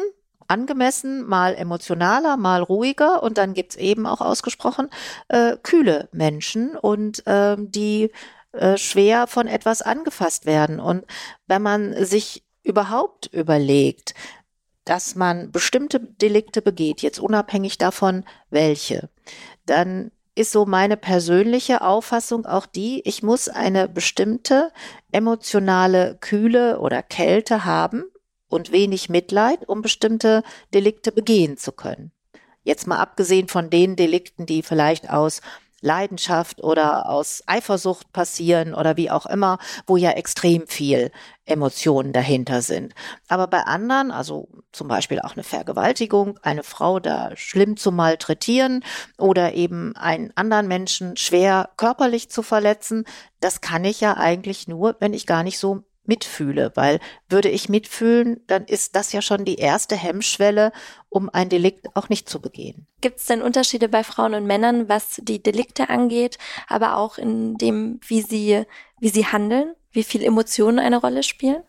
angemessen, 0.46 1.26
mal 1.26 1.54
emotionaler, 1.54 2.36
mal 2.36 2.62
ruhiger 2.62 3.22
und 3.22 3.36
dann 3.36 3.52
gibt's 3.52 3.76
eben 3.76 4.06
auch 4.06 4.20
ausgesprochen 4.20 4.88
äh, 5.28 5.56
kühle 5.62 6.08
Menschen 6.12 6.76
und 6.76 7.26
äh, 7.26 7.56
die 7.58 8.10
schwer 8.76 9.26
von 9.26 9.46
etwas 9.46 9.82
angefasst 9.82 10.46
werden. 10.46 10.80
Und 10.80 11.04
wenn 11.46 11.60
man 11.60 12.02
sich 12.06 12.42
überhaupt 12.62 13.26
überlegt, 13.26 14.14
dass 14.88 15.14
man 15.14 15.52
bestimmte 15.52 16.00
Delikte 16.00 16.62
begeht, 16.62 17.02
jetzt 17.02 17.20
unabhängig 17.20 17.76
davon, 17.76 18.24
welche, 18.48 19.10
dann 19.68 20.10
ist 20.34 20.52
so 20.52 20.66
meine 20.66 20.96
persönliche 20.96 21.82
Auffassung 21.82 22.46
auch 22.46 22.66
die, 22.66 23.02
ich 23.04 23.22
muss 23.22 23.48
eine 23.48 23.88
bestimmte 23.88 24.72
emotionale 25.10 26.16
Kühle 26.20 26.78
oder 26.78 27.02
Kälte 27.02 27.64
haben 27.64 28.04
und 28.48 28.70
wenig 28.70 29.08
Mitleid, 29.08 29.68
um 29.68 29.82
bestimmte 29.82 30.42
Delikte 30.72 31.10
begehen 31.10 31.56
zu 31.56 31.72
können. 31.72 32.12
Jetzt 32.62 32.86
mal 32.86 32.98
abgesehen 32.98 33.48
von 33.48 33.70
den 33.70 33.96
Delikten, 33.96 34.46
die 34.46 34.62
vielleicht 34.62 35.10
aus 35.10 35.40
Leidenschaft 35.80 36.62
oder 36.62 37.08
aus 37.08 37.42
Eifersucht 37.46 38.12
passieren 38.12 38.74
oder 38.74 38.96
wie 38.96 39.10
auch 39.10 39.26
immer, 39.26 39.58
wo 39.86 39.96
ja 39.96 40.10
extrem 40.10 40.66
viel 40.66 41.10
Emotionen 41.44 42.12
dahinter 42.12 42.62
sind. 42.62 42.94
Aber 43.28 43.46
bei 43.46 43.62
anderen, 43.62 44.10
also 44.10 44.48
zum 44.72 44.88
Beispiel 44.88 45.20
auch 45.20 45.34
eine 45.34 45.44
Vergewaltigung, 45.44 46.38
eine 46.42 46.62
Frau 46.62 47.00
da 47.00 47.30
schlimm 47.36 47.76
zu 47.76 47.92
malträtieren 47.92 48.84
oder 49.16 49.54
eben 49.54 49.96
einen 49.96 50.32
anderen 50.36 50.68
Menschen 50.68 51.16
schwer 51.16 51.70
körperlich 51.76 52.30
zu 52.30 52.42
verletzen, 52.42 53.04
das 53.40 53.60
kann 53.60 53.84
ich 53.84 54.00
ja 54.00 54.16
eigentlich 54.16 54.68
nur, 54.68 54.96
wenn 55.00 55.12
ich 55.12 55.26
gar 55.26 55.42
nicht 55.42 55.58
so 55.58 55.84
mitfühle, 56.08 56.72
weil 56.74 56.98
würde 57.28 57.48
ich 57.48 57.68
mitfühlen, 57.68 58.40
dann 58.46 58.64
ist 58.64 58.96
das 58.96 59.12
ja 59.12 59.22
schon 59.22 59.44
die 59.44 59.56
erste 59.56 59.94
Hemmschwelle, 59.94 60.72
um 61.08 61.30
ein 61.30 61.48
Delikt 61.48 61.94
auch 61.94 62.08
nicht 62.08 62.28
zu 62.28 62.40
begehen. 62.40 62.86
Gibt 63.00 63.18
es 63.18 63.26
denn 63.26 63.42
Unterschiede 63.42 63.88
bei 63.88 64.02
Frauen 64.02 64.34
und 64.34 64.46
Männern, 64.46 64.88
was 64.88 65.20
die 65.22 65.42
Delikte 65.42 65.88
angeht, 65.88 66.38
aber 66.66 66.96
auch 66.96 67.18
in 67.18 67.56
dem, 67.56 68.00
wie 68.06 68.22
sie, 68.22 68.64
wie 68.98 69.10
sie 69.10 69.26
handeln, 69.26 69.74
wie 69.92 70.02
viel 70.02 70.24
Emotionen 70.24 70.78
eine 70.78 70.98
Rolle 70.98 71.22
spielen? 71.22 71.62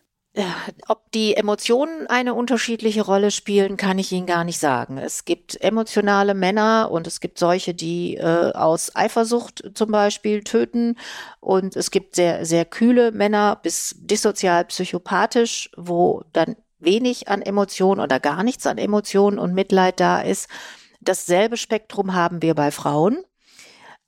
Ob 0.86 1.10
die 1.10 1.34
Emotionen 1.34 2.06
eine 2.06 2.34
unterschiedliche 2.34 3.02
Rolle 3.02 3.32
spielen, 3.32 3.76
kann 3.76 3.98
ich 3.98 4.12
Ihnen 4.12 4.26
gar 4.26 4.44
nicht 4.44 4.60
sagen. 4.60 4.96
Es 4.96 5.24
gibt 5.24 5.60
emotionale 5.60 6.34
Männer 6.34 6.88
und 6.92 7.08
es 7.08 7.18
gibt 7.18 7.38
solche, 7.38 7.74
die 7.74 8.16
äh, 8.16 8.52
aus 8.52 8.94
Eifersucht 8.94 9.72
zum 9.74 9.90
Beispiel 9.90 10.44
töten. 10.44 10.96
Und 11.40 11.74
es 11.74 11.90
gibt 11.90 12.14
sehr, 12.14 12.46
sehr 12.46 12.64
kühle 12.64 13.10
Männer 13.10 13.58
bis 13.60 13.96
dissozial 13.98 14.66
psychopathisch, 14.66 15.68
wo 15.76 16.22
dann 16.32 16.54
wenig 16.78 17.26
an 17.26 17.42
Emotionen 17.42 18.00
oder 18.00 18.20
gar 18.20 18.44
nichts 18.44 18.66
an 18.68 18.78
Emotionen 18.78 19.38
und 19.38 19.52
Mitleid 19.52 19.98
da 19.98 20.20
ist. 20.20 20.48
Dasselbe 21.00 21.56
Spektrum 21.56 22.14
haben 22.14 22.40
wir 22.40 22.54
bei 22.54 22.70
Frauen. 22.70 23.24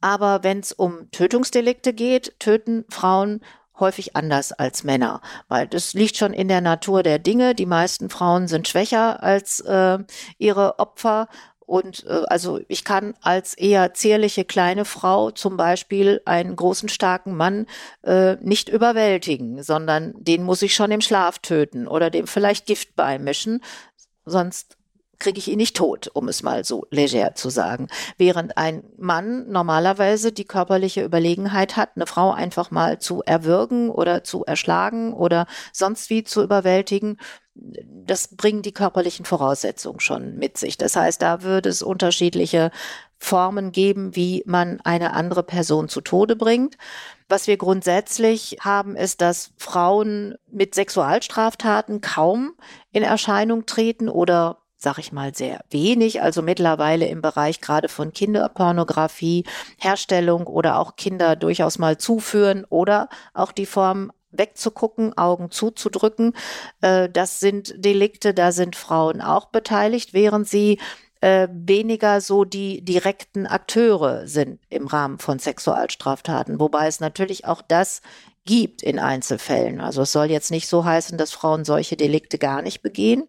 Aber 0.00 0.44
wenn 0.44 0.60
es 0.60 0.72
um 0.72 1.10
Tötungsdelikte 1.10 1.92
geht, 1.92 2.38
töten 2.38 2.84
Frauen 2.90 3.40
häufig 3.78 4.16
anders 4.16 4.52
als 4.52 4.84
Männer, 4.84 5.20
weil 5.48 5.66
das 5.66 5.94
liegt 5.94 6.16
schon 6.16 6.32
in 6.32 6.48
der 6.48 6.60
Natur 6.60 7.02
der 7.02 7.18
Dinge. 7.18 7.54
Die 7.54 7.66
meisten 7.66 8.10
Frauen 8.10 8.48
sind 8.48 8.68
schwächer 8.68 9.22
als 9.22 9.60
äh, 9.60 9.98
ihre 10.38 10.78
Opfer. 10.78 11.28
Und 11.64 12.04
äh, 12.06 12.22
also 12.26 12.60
ich 12.68 12.84
kann 12.84 13.14
als 13.22 13.54
eher 13.54 13.94
zierliche 13.94 14.44
kleine 14.44 14.84
Frau 14.84 15.30
zum 15.30 15.56
Beispiel 15.56 16.20
einen 16.24 16.54
großen, 16.54 16.88
starken 16.88 17.34
Mann 17.36 17.66
äh, 18.02 18.36
nicht 18.40 18.68
überwältigen, 18.68 19.62
sondern 19.62 20.12
den 20.16 20.42
muss 20.42 20.62
ich 20.62 20.74
schon 20.74 20.90
im 20.90 21.00
Schlaf 21.00 21.38
töten 21.38 21.88
oder 21.88 22.10
dem 22.10 22.26
vielleicht 22.26 22.66
Gift 22.66 22.94
beimischen. 22.94 23.62
Sonst 24.24 24.76
kriege 25.22 25.38
ich 25.38 25.48
ihn 25.48 25.56
nicht 25.56 25.76
tot, 25.76 26.10
um 26.12 26.28
es 26.28 26.42
mal 26.42 26.64
so 26.64 26.86
leger 26.90 27.34
zu 27.34 27.48
sagen. 27.48 27.88
Während 28.18 28.58
ein 28.58 28.82
Mann 28.98 29.48
normalerweise 29.50 30.32
die 30.32 30.44
körperliche 30.44 31.04
Überlegenheit 31.04 31.76
hat, 31.76 31.90
eine 31.94 32.06
Frau 32.06 32.32
einfach 32.32 32.70
mal 32.70 32.98
zu 32.98 33.22
erwürgen 33.22 33.88
oder 33.88 34.24
zu 34.24 34.44
erschlagen 34.44 35.12
oder 35.12 35.46
sonst 35.72 36.10
wie 36.10 36.24
zu 36.24 36.42
überwältigen, 36.42 37.18
das 37.54 38.34
bringen 38.34 38.62
die 38.62 38.72
körperlichen 38.72 39.24
Voraussetzungen 39.24 40.00
schon 40.00 40.36
mit 40.36 40.58
sich. 40.58 40.76
Das 40.76 40.96
heißt, 40.96 41.22
da 41.22 41.42
würde 41.42 41.68
es 41.68 41.82
unterschiedliche 41.82 42.70
Formen 43.18 43.70
geben, 43.70 44.16
wie 44.16 44.42
man 44.46 44.80
eine 44.80 45.12
andere 45.12 45.44
Person 45.44 45.88
zu 45.88 46.00
Tode 46.00 46.34
bringt. 46.34 46.76
Was 47.28 47.46
wir 47.46 47.56
grundsätzlich 47.56 48.56
haben, 48.60 48.96
ist, 48.96 49.20
dass 49.20 49.52
Frauen 49.56 50.34
mit 50.50 50.74
Sexualstraftaten 50.74 52.00
kaum 52.00 52.54
in 52.90 53.04
Erscheinung 53.04 53.66
treten 53.66 54.08
oder 54.08 54.61
sag 54.82 54.98
ich 54.98 55.12
mal, 55.12 55.34
sehr 55.34 55.64
wenig. 55.70 56.22
Also 56.22 56.42
mittlerweile 56.42 57.06
im 57.06 57.22
Bereich 57.22 57.60
gerade 57.60 57.88
von 57.88 58.12
Kinderpornografie, 58.12 59.44
Herstellung 59.78 60.46
oder 60.46 60.78
auch 60.78 60.96
Kinder 60.96 61.36
durchaus 61.36 61.78
mal 61.78 61.98
zuführen 61.98 62.64
oder 62.68 63.08
auch 63.34 63.52
die 63.52 63.66
Form 63.66 64.12
wegzugucken, 64.32 65.16
Augen 65.16 65.50
zuzudrücken. 65.50 66.34
Äh, 66.80 67.08
das 67.08 67.40
sind 67.40 67.74
Delikte, 67.76 68.34
da 68.34 68.52
sind 68.52 68.76
Frauen 68.76 69.20
auch 69.20 69.46
beteiligt, 69.46 70.14
während 70.14 70.48
sie 70.48 70.80
äh, 71.20 71.48
weniger 71.52 72.20
so 72.20 72.44
die 72.44 72.84
direkten 72.84 73.46
Akteure 73.46 74.26
sind 74.26 74.60
im 74.68 74.86
Rahmen 74.86 75.18
von 75.18 75.38
Sexualstraftaten, 75.38 76.58
wobei 76.58 76.88
es 76.88 76.98
natürlich 76.98 77.44
auch 77.44 77.62
das 77.62 78.02
gibt 78.44 78.82
in 78.82 78.98
Einzelfällen. 78.98 79.80
Also 79.80 80.02
es 80.02 80.12
soll 80.12 80.30
jetzt 80.30 80.50
nicht 80.50 80.66
so 80.66 80.84
heißen, 80.84 81.16
dass 81.16 81.30
Frauen 81.30 81.64
solche 81.64 81.96
Delikte 81.96 82.38
gar 82.38 82.60
nicht 82.62 82.82
begehen. 82.82 83.28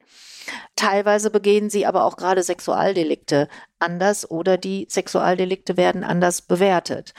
Teilweise 0.76 1.30
begehen 1.30 1.70
sie 1.70 1.86
aber 1.86 2.04
auch 2.06 2.18
gerade 2.18 2.44
Sexualdelikte 2.44 3.48
anders 3.80 4.30
oder 4.30 4.58
die 4.58 4.88
Sexualdelikte 4.90 5.78
werden 5.78 6.04
anders 6.04 6.42
bewertet. 6.42 7.14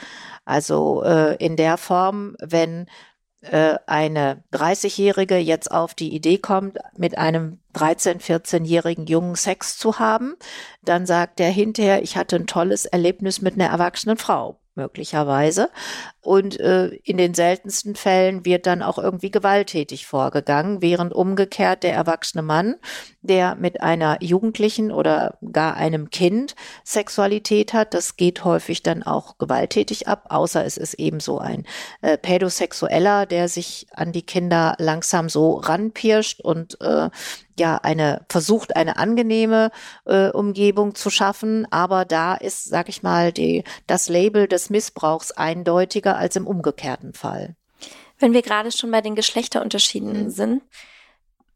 Also 0.45 1.03
äh, 1.03 1.35
in 1.35 1.55
der 1.55 1.77
Form, 1.77 2.35
wenn 2.39 2.87
äh, 3.41 3.77
eine 3.85 4.43
30-Jährige 4.53 5.37
jetzt 5.37 5.71
auf 5.71 5.93
die 5.93 6.13
Idee 6.13 6.37
kommt, 6.37 6.77
mit 6.97 7.17
einem 7.17 7.59
13-, 7.75 8.21
14-jährigen 8.21 9.05
Jungen 9.05 9.35
Sex 9.35 9.77
zu 9.77 9.99
haben, 9.99 10.35
dann 10.83 11.05
sagt 11.05 11.39
er 11.39 11.49
hinterher, 11.49 12.01
ich 12.01 12.17
hatte 12.17 12.35
ein 12.37 12.47
tolles 12.47 12.85
Erlebnis 12.85 13.41
mit 13.41 13.55
einer 13.55 13.69
erwachsenen 13.69 14.17
Frau 14.17 14.59
möglicherweise. 14.75 15.69
Und 16.21 16.59
äh, 16.59 16.87
in 17.03 17.17
den 17.17 17.33
seltensten 17.33 17.95
Fällen 17.95 18.45
wird 18.45 18.65
dann 18.65 18.81
auch 18.81 18.97
irgendwie 18.97 19.31
gewalttätig 19.31 20.07
vorgegangen, 20.07 20.81
während 20.81 21.13
umgekehrt 21.13 21.83
der 21.83 21.93
erwachsene 21.93 22.41
Mann, 22.41 22.75
der 23.21 23.55
mit 23.55 23.81
einer 23.81 24.17
Jugendlichen 24.21 24.91
oder 24.91 25.37
gar 25.51 25.75
einem 25.75 26.09
Kind 26.09 26.55
Sexualität 26.83 27.73
hat, 27.73 27.93
das 27.93 28.17
geht 28.17 28.43
häufig 28.43 28.81
dann 28.83 29.03
auch 29.03 29.37
gewalttätig 29.37 30.07
ab, 30.07 30.25
außer 30.29 30.65
es 30.65 30.77
ist 30.77 30.95
eben 30.95 31.19
so 31.19 31.39
ein 31.39 31.65
äh, 32.01 32.17
Pädosexueller, 32.17 33.25
der 33.25 33.47
sich 33.47 33.87
an 33.93 34.11
die 34.11 34.25
Kinder 34.25 34.75
langsam 34.79 35.29
so 35.29 35.55
ranpirscht 35.57 36.41
und 36.41 36.79
äh, 36.81 37.09
ja 37.59 37.77
eine 37.77 38.25
versucht 38.29 38.75
eine 38.75 38.97
angenehme 38.97 39.71
äh, 40.05 40.29
Umgebung 40.29 40.95
zu 40.95 41.09
schaffen, 41.09 41.67
aber 41.71 42.05
da 42.05 42.35
ist, 42.35 42.65
sag 42.65 42.89
ich 42.89 43.03
mal, 43.03 43.31
die 43.31 43.63
das 43.87 44.09
Label 44.09 44.47
des 44.47 44.69
Missbrauchs 44.69 45.31
eindeutiger 45.31 46.17
als 46.17 46.35
im 46.35 46.47
umgekehrten 46.47 47.13
Fall. 47.13 47.55
Wenn 48.19 48.33
wir 48.33 48.41
gerade 48.41 48.71
schon 48.71 48.91
bei 48.91 49.01
den 49.01 49.15
Geschlechterunterschieden 49.15 50.25
mhm. 50.25 50.29
sind, 50.29 50.63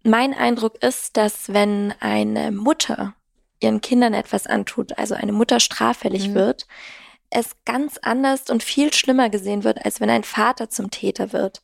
mein 0.04 0.34
Eindruck 0.34 0.82
ist, 0.84 1.18
dass 1.18 1.54
wenn 1.54 1.94
eine 2.00 2.52
Mutter 2.52 3.14
ihren 3.60 3.82
Kindern 3.82 4.14
etwas 4.14 4.48
antut, 4.48 4.98
also 4.98 5.16
eine 5.16 5.34
Mutter 5.34 5.60
straffällig 5.60 6.30
mhm. 6.30 6.36
wird, 6.36 6.68
es 7.30 7.56
ganz 7.66 7.98
anders 8.02 8.50
und 8.50 8.64
viel 8.64 8.94
schlimmer 8.94 9.30
gesehen 9.30 9.64
wird, 9.64 9.86
als 9.86 10.02
wenn 10.02 10.10
ein 10.10 10.24
Vater 10.24 10.70
zum 10.70 10.90
Täter 10.90 11.34
wird 11.34 11.62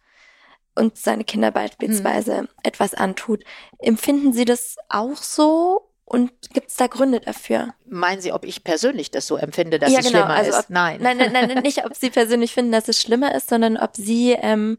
und 0.75 0.97
seine 0.97 1.23
Kinder 1.23 1.51
beispielsweise 1.51 2.43
mhm. 2.43 2.47
etwas 2.63 2.93
antut. 2.93 3.43
Empfinden 3.79 4.33
Sie 4.33 4.45
das 4.45 4.77
auch 4.89 5.17
so? 5.17 5.89
Und 6.07 6.31
gibt 6.53 6.69
es 6.69 6.75
da 6.75 6.85
Gründe 6.85 7.19
dafür? 7.19 7.73
Meinen 7.87 8.21
Sie, 8.21 8.31
ob 8.31 8.45
ich 8.45 8.63
persönlich 8.63 9.09
das 9.09 9.25
so 9.25 9.37
empfinde, 9.37 9.79
dass 9.79 9.91
ja, 9.91 9.99
es 9.99 10.05
genau. 10.05 10.19
schlimmer 10.19 10.35
also 10.35 10.51
ist? 10.51 10.69
nein. 10.69 10.99
nein. 11.01 11.17
Nein, 11.17 11.31
nein, 11.33 11.63
nicht, 11.63 11.83
ob 11.83 11.95
Sie 11.95 12.11
persönlich 12.11 12.53
finden, 12.53 12.71
dass 12.71 12.87
es 12.87 13.01
schlimmer 13.01 13.33
ist, 13.33 13.49
sondern 13.49 13.75
ob 13.75 13.95
Sie 13.95 14.33
ähm, 14.33 14.77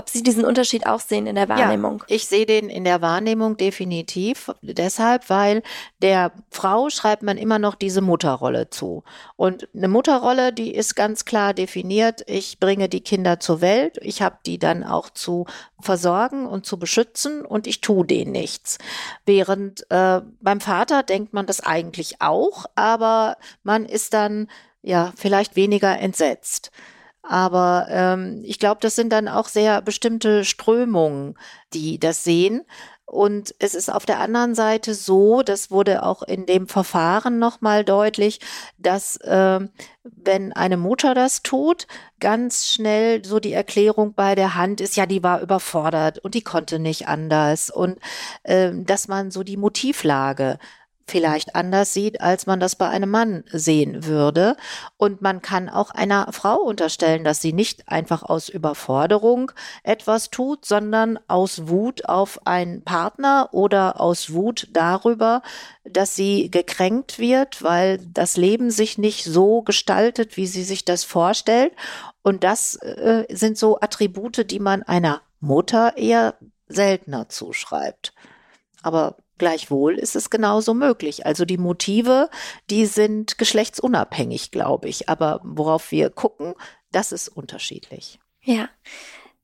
ob 0.00 0.08
Sie 0.08 0.22
diesen 0.22 0.46
Unterschied 0.46 0.86
auch 0.86 1.00
sehen 1.00 1.26
in 1.26 1.34
der 1.34 1.50
Wahrnehmung. 1.50 1.98
Ja, 2.08 2.16
ich 2.16 2.26
sehe 2.26 2.46
den 2.46 2.70
in 2.70 2.84
der 2.84 3.02
Wahrnehmung 3.02 3.58
definitiv. 3.58 4.50
Deshalb, 4.62 5.28
weil 5.28 5.62
der 6.00 6.32
Frau 6.50 6.88
schreibt 6.88 7.22
man 7.22 7.36
immer 7.36 7.58
noch 7.58 7.74
diese 7.74 8.00
Mutterrolle 8.00 8.70
zu. 8.70 9.04
Und 9.36 9.68
eine 9.76 9.88
Mutterrolle, 9.88 10.54
die 10.54 10.74
ist 10.74 10.96
ganz 10.96 11.26
klar 11.26 11.52
definiert. 11.52 12.22
Ich 12.26 12.58
bringe 12.58 12.88
die 12.88 13.02
Kinder 13.02 13.40
zur 13.40 13.60
Welt. 13.60 13.98
Ich 14.00 14.22
habe 14.22 14.38
die 14.46 14.58
dann 14.58 14.84
auch 14.84 15.10
zu 15.10 15.44
versorgen 15.80 16.46
und 16.46 16.64
zu 16.64 16.78
beschützen 16.78 17.44
und 17.44 17.66
ich 17.66 17.82
tue 17.82 18.06
denen 18.06 18.32
nichts. 18.32 18.78
Während 19.26 19.84
äh, 19.90 20.22
beim 20.40 20.62
Vater 20.62 21.02
denkt 21.02 21.34
man 21.34 21.44
das 21.44 21.60
eigentlich 21.60 22.22
auch, 22.22 22.64
aber 22.74 23.36
man 23.64 23.84
ist 23.84 24.14
dann 24.14 24.48
ja 24.80 25.12
vielleicht 25.14 25.56
weniger 25.56 25.98
entsetzt. 25.98 26.70
Aber 27.30 27.86
ähm, 27.90 28.40
ich 28.42 28.58
glaube, 28.58 28.80
das 28.80 28.96
sind 28.96 29.12
dann 29.12 29.28
auch 29.28 29.46
sehr 29.46 29.82
bestimmte 29.82 30.44
Strömungen, 30.44 31.38
die 31.72 32.00
das 32.00 32.24
sehen. 32.24 32.62
Und 33.06 33.54
es 33.60 33.76
ist 33.76 33.88
auf 33.88 34.04
der 34.04 34.18
anderen 34.18 34.56
Seite 34.56 34.94
so, 34.94 35.42
das 35.42 35.70
wurde 35.70 36.02
auch 36.02 36.24
in 36.24 36.44
dem 36.44 36.66
Verfahren 36.66 37.38
nochmal 37.38 37.84
deutlich, 37.84 38.40
dass 38.78 39.14
äh, 39.18 39.60
wenn 40.02 40.52
eine 40.52 40.76
Mutter 40.76 41.14
das 41.14 41.42
tut, 41.42 41.86
ganz 42.18 42.66
schnell 42.66 43.24
so 43.24 43.38
die 43.38 43.52
Erklärung 43.52 44.14
bei 44.14 44.34
der 44.34 44.56
Hand 44.56 44.80
ist, 44.80 44.96
ja, 44.96 45.06
die 45.06 45.22
war 45.22 45.40
überfordert 45.40 46.18
und 46.18 46.34
die 46.34 46.42
konnte 46.42 46.80
nicht 46.80 47.06
anders. 47.06 47.70
Und 47.70 48.00
äh, 48.42 48.72
dass 48.74 49.06
man 49.06 49.30
so 49.30 49.44
die 49.44 49.56
Motivlage 49.56 50.58
vielleicht 51.10 51.54
anders 51.54 51.92
sieht, 51.92 52.20
als 52.20 52.46
man 52.46 52.60
das 52.60 52.76
bei 52.76 52.88
einem 52.88 53.10
Mann 53.10 53.44
sehen 53.52 54.06
würde. 54.06 54.56
Und 54.96 55.20
man 55.20 55.42
kann 55.42 55.68
auch 55.68 55.90
einer 55.90 56.32
Frau 56.32 56.56
unterstellen, 56.56 57.24
dass 57.24 57.42
sie 57.42 57.52
nicht 57.52 57.88
einfach 57.88 58.22
aus 58.22 58.48
Überforderung 58.48 59.52
etwas 59.82 60.30
tut, 60.30 60.64
sondern 60.64 61.18
aus 61.28 61.68
Wut 61.68 62.06
auf 62.06 62.46
einen 62.46 62.82
Partner 62.82 63.48
oder 63.52 64.00
aus 64.00 64.32
Wut 64.32 64.68
darüber, 64.72 65.42
dass 65.84 66.14
sie 66.14 66.50
gekränkt 66.50 67.18
wird, 67.18 67.62
weil 67.62 67.98
das 67.98 68.36
Leben 68.36 68.70
sich 68.70 68.96
nicht 68.96 69.24
so 69.24 69.62
gestaltet, 69.62 70.36
wie 70.36 70.46
sie 70.46 70.64
sich 70.64 70.84
das 70.84 71.04
vorstellt. 71.04 71.72
Und 72.22 72.44
das 72.44 72.76
äh, 72.76 73.24
sind 73.30 73.58
so 73.58 73.80
Attribute, 73.80 74.50
die 74.50 74.60
man 74.60 74.82
einer 74.82 75.22
Mutter 75.40 75.96
eher 75.96 76.34
seltener 76.68 77.28
zuschreibt. 77.28 78.14
Aber 78.82 79.16
Gleichwohl 79.40 79.98
ist 79.98 80.16
es 80.16 80.28
genauso 80.28 80.74
möglich. 80.74 81.24
Also 81.24 81.46
die 81.46 81.56
Motive, 81.56 82.28
die 82.68 82.84
sind 82.84 83.38
geschlechtsunabhängig, 83.38 84.50
glaube 84.50 84.90
ich. 84.90 85.08
Aber 85.08 85.40
worauf 85.42 85.92
wir 85.92 86.10
gucken, 86.10 86.52
das 86.92 87.10
ist 87.10 87.28
unterschiedlich. 87.28 88.20
Ja. 88.42 88.68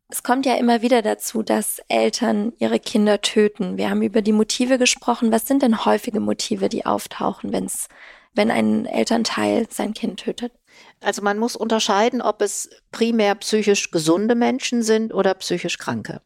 Es 0.09 0.22
kommt 0.22 0.44
ja 0.44 0.56
immer 0.56 0.82
wieder 0.82 1.00
dazu, 1.00 1.42
dass 1.42 1.80
Eltern 1.88 2.52
ihre 2.59 2.78
Kinder 2.78 3.22
töten. 3.22 3.78
Wir 3.78 3.88
haben 3.88 4.02
über 4.02 4.20
die 4.20 4.35
Motive 4.35 4.76
gesprochen. 4.76 5.32
Was 5.32 5.48
sind 5.48 5.62
denn 5.62 5.87
häufige 5.87 6.20
Motive, 6.20 6.68
die 6.68 6.85
auftauchen, 6.85 7.54
wenn's, 7.54 7.88
wenn 8.35 8.50
ein 8.50 8.85
Elternteil 8.85 9.66
sein 9.70 9.94
Kind 9.94 10.20
tötet? 10.20 10.52
Also 11.00 11.22
man 11.22 11.38
muss 11.38 11.56
unterscheiden, 11.56 12.22
ob 12.22 12.40
es 12.40 12.70
primär 12.90 13.34
psychisch 13.36 13.90
gesunde 13.90 14.34
Menschen 14.34 14.82
sind 14.82 15.12
oder 15.12 15.34
psychisch 15.34 15.78
Kranke. 15.78 16.22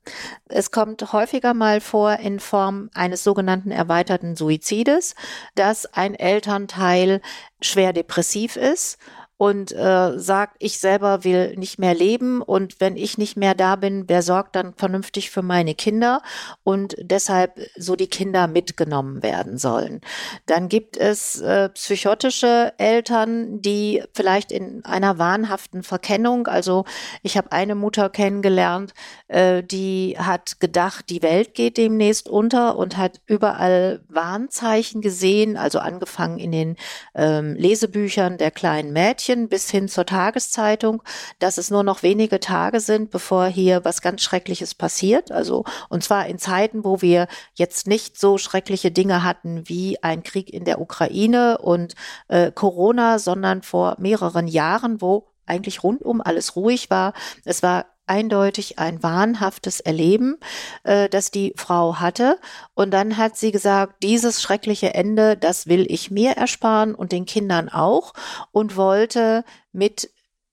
Es 0.49 0.71
kommt 0.71 1.13
häufiger 1.13 1.55
mal 1.55 1.81
vor 1.81 2.15
in 2.15 2.41
Form 2.41 2.89
eines 2.95 3.25
sogenannten 3.25 3.71
erweiterten 3.71 4.37
Suizides, 4.37 5.15
dass 5.55 5.87
ein 5.87 6.15
Elternteil 6.15 7.21
schwer 7.61 7.93
depressiv 7.93 8.57
ist 8.57 8.99
und 9.41 9.73
äh, 9.73 10.19
sagt, 10.19 10.57
ich 10.59 10.81
selber 10.81 11.25
will 11.25 11.57
nicht 11.57 11.79
mehr 11.79 11.95
leben 11.95 12.43
und 12.43 12.79
wenn 12.79 12.99
ich 12.99 13.17
nicht 13.17 13.39
mehr 13.39 13.55
da 13.55 13.77
bin, 13.77 14.05
wer 14.07 14.21
sorgt 14.21 14.55
dann 14.55 14.75
vernünftig 14.75 15.31
für 15.31 15.41
meine 15.41 15.75
Kinder 15.75 16.21
und 16.63 16.95
deshalb 17.01 17.59
so 17.75 17.97
die 17.97 18.09
Kinder 18.09 18.49
mitgenommen 18.49 19.23
werden 19.23 19.57
sollen. 19.57 20.03
Dann 20.45 20.69
gibt 20.69 20.99
es 20.99 21.41
äh, 21.41 21.71
psychotische 21.71 22.75
Eltern, 22.77 23.63
die 23.63 24.03
vielleicht 24.13 24.53
in 24.53 24.85
einer 24.85 25.17
wahnhaften 25.17 25.85
Verkennung, 25.85 26.47
also 26.47 26.85
ich 27.23 27.39
habe 27.39 27.51
eine 27.51 27.75
Mutter 27.75 28.11
kennengelernt, 28.11 28.93
äh, 29.29 29.63
die 29.63 30.17
hat 30.19 30.61
gedacht, 30.61 31.07
die 31.09 31.23
Welt 31.23 31.55
geht 31.55 31.79
demnächst 31.79 32.29
unter 32.29 32.77
und 32.77 32.99
hat 32.99 33.23
überall 33.25 34.03
Warnzeichen 34.11 35.01
gesehen, 35.01 35.57
also 35.57 35.79
angefangen 35.79 36.39
in 36.39 36.53
den 36.53 36.77
ähm, 37.15 37.55
Lesebüchern 37.55 38.37
der 38.37 38.51
kleinen 38.51 38.93
Mädchen 38.93 39.30
Mädchen 39.31 39.49
bis 39.49 39.71
hin 39.71 39.89
zur 39.89 40.07
Tageszeitung, 40.07 41.03
dass 41.39 41.59
es 41.59 41.71
nur 41.71 41.83
noch 41.83 42.03
wenige 42.03 42.41
Tage 42.41 42.81
sind, 42.81 43.11
bevor 43.11 43.47
hier 43.47 43.85
was 43.85 44.03
ganz 44.03 44.23
Schreckliches 44.23 44.75
passiert. 44.75 45.31
Also, 45.31 45.65
und 45.89 46.03
zwar 46.03 46.27
in 46.27 46.39
Zeiten, 46.39 46.85
wo 46.85 47.01
wir 47.01 47.29
jetzt 47.55 47.87
nicht 47.87 48.19
so 48.19 48.39
schreckliche 48.39 48.91
Dinge 48.91 49.23
hatten 49.23 49.69
wie 49.69 50.03
ein 50.03 50.23
Krieg 50.23 50.53
in 50.53 50.65
der 50.65 50.81
Ukraine 50.81 51.59
und 51.59 51.95
äh, 52.29 52.51
Corona, 52.51 53.19
sondern 53.19 53.63
vor 53.63 53.97
mehreren 53.99 54.49
Jahren, 54.49 55.01
wo 55.01 55.29
eigentlich 55.47 55.83
rundum 55.83 56.21
alles 56.21 56.57
ruhig 56.57 56.91
war. 56.91 57.13
Es 57.45 57.63
war 57.63 57.87
eindeutig 58.11 58.79
ein 58.79 59.03
wahnhaftes 59.03 59.81
Erleben, 59.81 60.37
äh, 60.83 61.09
das 61.09 61.31
die 61.31 61.55
Frau 61.57 62.01
hatte. 62.01 62.39
Und 62.75 62.91
dann 62.91 63.17
hat 63.17 63.37
sie 63.37 63.53
gesagt, 63.53 64.03
dieses 64.03 64.43
schreckliche 64.43 64.93
Ende, 64.95 65.37
das 65.37 65.69
will 65.69 65.87
ich 65.89 66.11
mir 66.11 66.33
ersparen 66.33 66.95
und 66.95 67.13
den 67.13 67.25
Kindern 67.25 67.69
auch 67.69 68.13
und 68.51 68.77
wollte 68.77 69.45
mit 69.73 70.11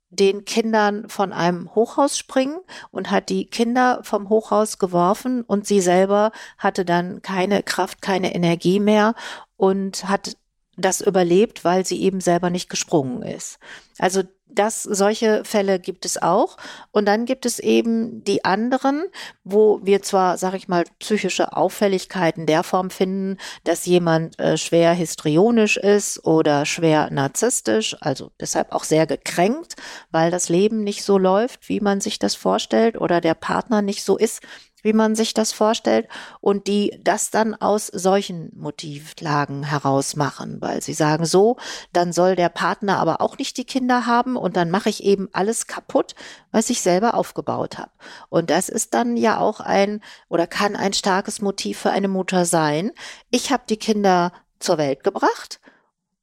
den 0.10 0.46
Kindern 0.46 1.10
von 1.10 1.34
einem 1.34 1.74
Hochhaus 1.76 2.18
springen 2.18 2.60
und 2.92 3.12
hat 3.12 3.30
die 3.30 3.50
Kinder 3.50 4.00
vom 4.04 4.30
Hochhaus 4.30 4.78
geworfen 4.80 5.42
und 5.42 5.68
sie 5.68 5.82
selber 5.82 6.32
hatte 6.58 6.86
dann 6.86 7.22
keine 7.22 7.62
Kraft, 7.64 8.02
keine 8.02 8.34
Energie 8.34 8.80
mehr 8.80 9.16
und 9.58 10.08
hat 10.08 10.38
das 10.78 11.02
überlebt, 11.02 11.66
weil 11.66 11.86
sie 11.86 12.02
eben 12.02 12.22
selber 12.22 12.50
nicht 12.50 12.70
gesprungen 12.70 13.24
ist. 13.24 13.60
Also 13.98 14.24
das, 14.50 14.84
solche 14.84 15.44
Fälle 15.46 15.80
gibt 15.80 16.06
es 16.06 16.22
auch. 16.22 16.58
Und 16.92 17.06
dann 17.06 17.26
gibt 17.26 17.46
es 17.46 17.60
eben 17.60 18.24
die 18.24 18.44
anderen, 18.46 19.04
wo 19.44 19.80
wir 19.84 20.02
zwar, 20.02 20.38
sag 20.38 20.54
ich 20.54 20.68
mal, 20.68 20.84
psychische 21.00 21.56
Auffälligkeiten 21.56 22.46
der 22.46 22.64
Form 22.64 22.90
finden, 22.90 23.38
dass 23.64 23.86
jemand 23.86 24.40
äh, 24.40 24.58
schwer 24.58 24.94
histrionisch 24.94 25.78
ist 25.78 26.26
oder 26.26 26.66
schwer 26.66 27.10
narzisstisch, 27.12 27.96
also 28.02 28.32
deshalb 28.40 28.72
auch 28.72 28.84
sehr 28.84 29.06
gekränkt, 29.06 29.76
weil 30.12 30.32
das 30.32 30.50
Leben 30.50 30.84
nicht 30.84 31.04
so 31.04 31.18
läuft, 31.18 31.70
wie 31.70 31.80
man 31.80 32.02
sich 32.02 32.20
das 32.20 32.36
vorstellt 32.36 33.00
oder 33.00 33.22
der 33.22 33.36
Partner 33.36 33.82
nicht 33.82 34.04
so 34.04 34.18
ist, 34.18 34.42
wie 34.88 34.94
man 34.94 35.16
sich 35.16 35.34
das 35.34 35.52
vorstellt, 35.52 36.08
und 36.40 36.68
die 36.68 36.98
das 37.04 37.30
dann 37.30 37.54
aus 37.54 37.88
solchen 37.88 38.54
Motivlagen 38.56 39.64
heraus 39.64 40.16
machen, 40.16 40.62
weil 40.62 40.82
sie 40.82 40.94
sagen 40.94 41.26
so, 41.26 41.58
dann 41.92 42.14
soll 42.14 42.38
der 42.38 42.48
Partner 42.48 42.98
aber 42.98 43.20
auch 43.20 43.38
nicht 43.38 43.58
die 43.58 43.66
Kinder 43.66 44.06
haben 44.06 44.38
und 44.38 44.56
dann 44.56 44.72
mache 44.72 44.88
ich 44.88 45.04
eben 45.04 45.28
alles 45.34 45.68
kaputt, 45.68 46.16
was 46.54 46.70
ich 46.70 46.82
selber 46.82 47.16
aufgebaut 47.16 47.78
habe. 47.78 47.92
Und 48.30 48.50
das 48.50 48.70
ist 48.70 48.94
dann 48.94 49.18
ja 49.18 49.40
auch 49.40 49.60
ein 49.60 50.02
oder 50.30 50.48
kann 50.48 50.78
ein 50.78 50.94
starkes 50.94 51.42
Motiv 51.42 51.80
für 51.80 51.92
eine 51.92 52.08
Mutter 52.08 52.46
sein. 52.46 52.92
Ich 53.30 53.52
habe 53.52 53.64
die 53.68 53.78
Kinder 53.78 54.32
zur 54.60 54.78
Welt 54.78 55.04
gebracht 55.04 55.60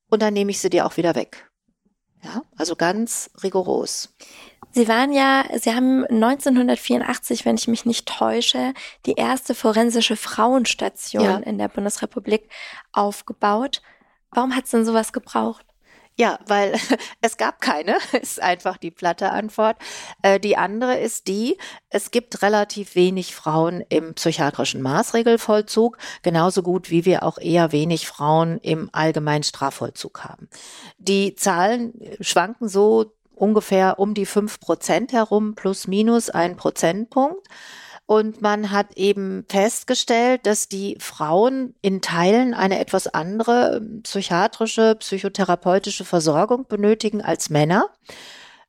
und 0.09 0.23
dann 0.23 0.33
nehme 0.33 0.51
ich 0.51 0.61
sie 0.61 0.71
dir 0.71 0.87
auch 0.87 0.97
wieder 0.97 1.15
weg. 1.15 1.51
Ja, 2.23 2.43
also 2.57 2.77
ganz 2.77 3.31
rigoros. 3.43 4.15
Sie 4.75 4.89
waren 4.89 5.13
ja, 5.13 5.45
Sie 5.57 5.73
haben 5.73 6.05
1984, 6.05 7.45
wenn 7.45 7.57
ich 7.57 7.69
mich 7.69 7.87
nicht 7.87 8.07
täusche, 8.07 8.75
die 9.07 9.13
erste 9.13 9.55
forensische 9.55 10.17
Frauenstation 10.17 11.25
ja. 11.25 11.37
in 11.37 11.59
der 11.59 11.69
Bundesrepublik 11.69 12.49
aufgebaut. 12.93 13.83
Warum 14.33 14.57
hat 14.57 14.65
es 14.65 14.73
denn 14.73 14.85
sowas 14.85 15.13
gebraucht? 15.13 15.65
Ja, 16.17 16.41
weil 16.47 16.75
es 17.21 17.37
gab 17.37 17.61
keine, 17.61 17.99
ist 18.21 18.43
einfach 18.43 18.77
die 18.77 18.91
platte 18.91 19.31
Antwort. 19.31 19.77
Äh, 20.23 20.41
die 20.41 20.57
andere 20.57 20.99
ist 20.99 21.29
die, 21.29 21.57
es 21.89 22.11
gibt 22.11 22.43
relativ 22.43 22.97
wenig 22.97 23.33
Frauen 23.33 23.85
im 23.89 24.15
psychiatrischen 24.15 24.83
Maßregelvollzug, 24.83 25.99
genauso 26.23 26.63
gut 26.63 26.91
wie 26.91 27.05
wir 27.05 27.23
auch 27.23 27.39
eher 27.39 27.71
wenig 27.71 28.09
Frauen 28.09 28.59
im 28.59 28.91
allgemeinen 28.93 29.45
Strafvollzug 29.45 30.25
haben. 30.25 30.49
Die 30.99 31.37
Zahlen 31.37 31.95
schwanken 32.21 32.69
so 32.69 33.13
ungefähr 33.37 33.99
um 33.99 34.15
die 34.15 34.27
fünf 34.27 34.61
Prozent 34.61 35.13
herum, 35.13 35.55
plus 35.55 35.87
minus 35.87 36.31
ein 36.31 36.57
Prozentpunkt. 36.57 37.49
Und 38.07 38.43
man 38.43 38.71
hat 38.71 38.97
eben 38.97 39.47
festgestellt, 39.49 40.45
dass 40.45 40.69
die 40.69 40.97
Frauen 41.01 41.75
in 41.81 42.03
Teilen 42.03 42.53
eine 42.53 42.79
etwas 42.79 43.07
andere 43.07 43.77
ähm, 43.77 44.03
psychiatrische, 44.03 44.97
psychotherapeutische 44.97 46.05
Versorgung 46.05 46.67
benötigen 46.69 47.23
als 47.23 47.49
Männer. 47.49 47.89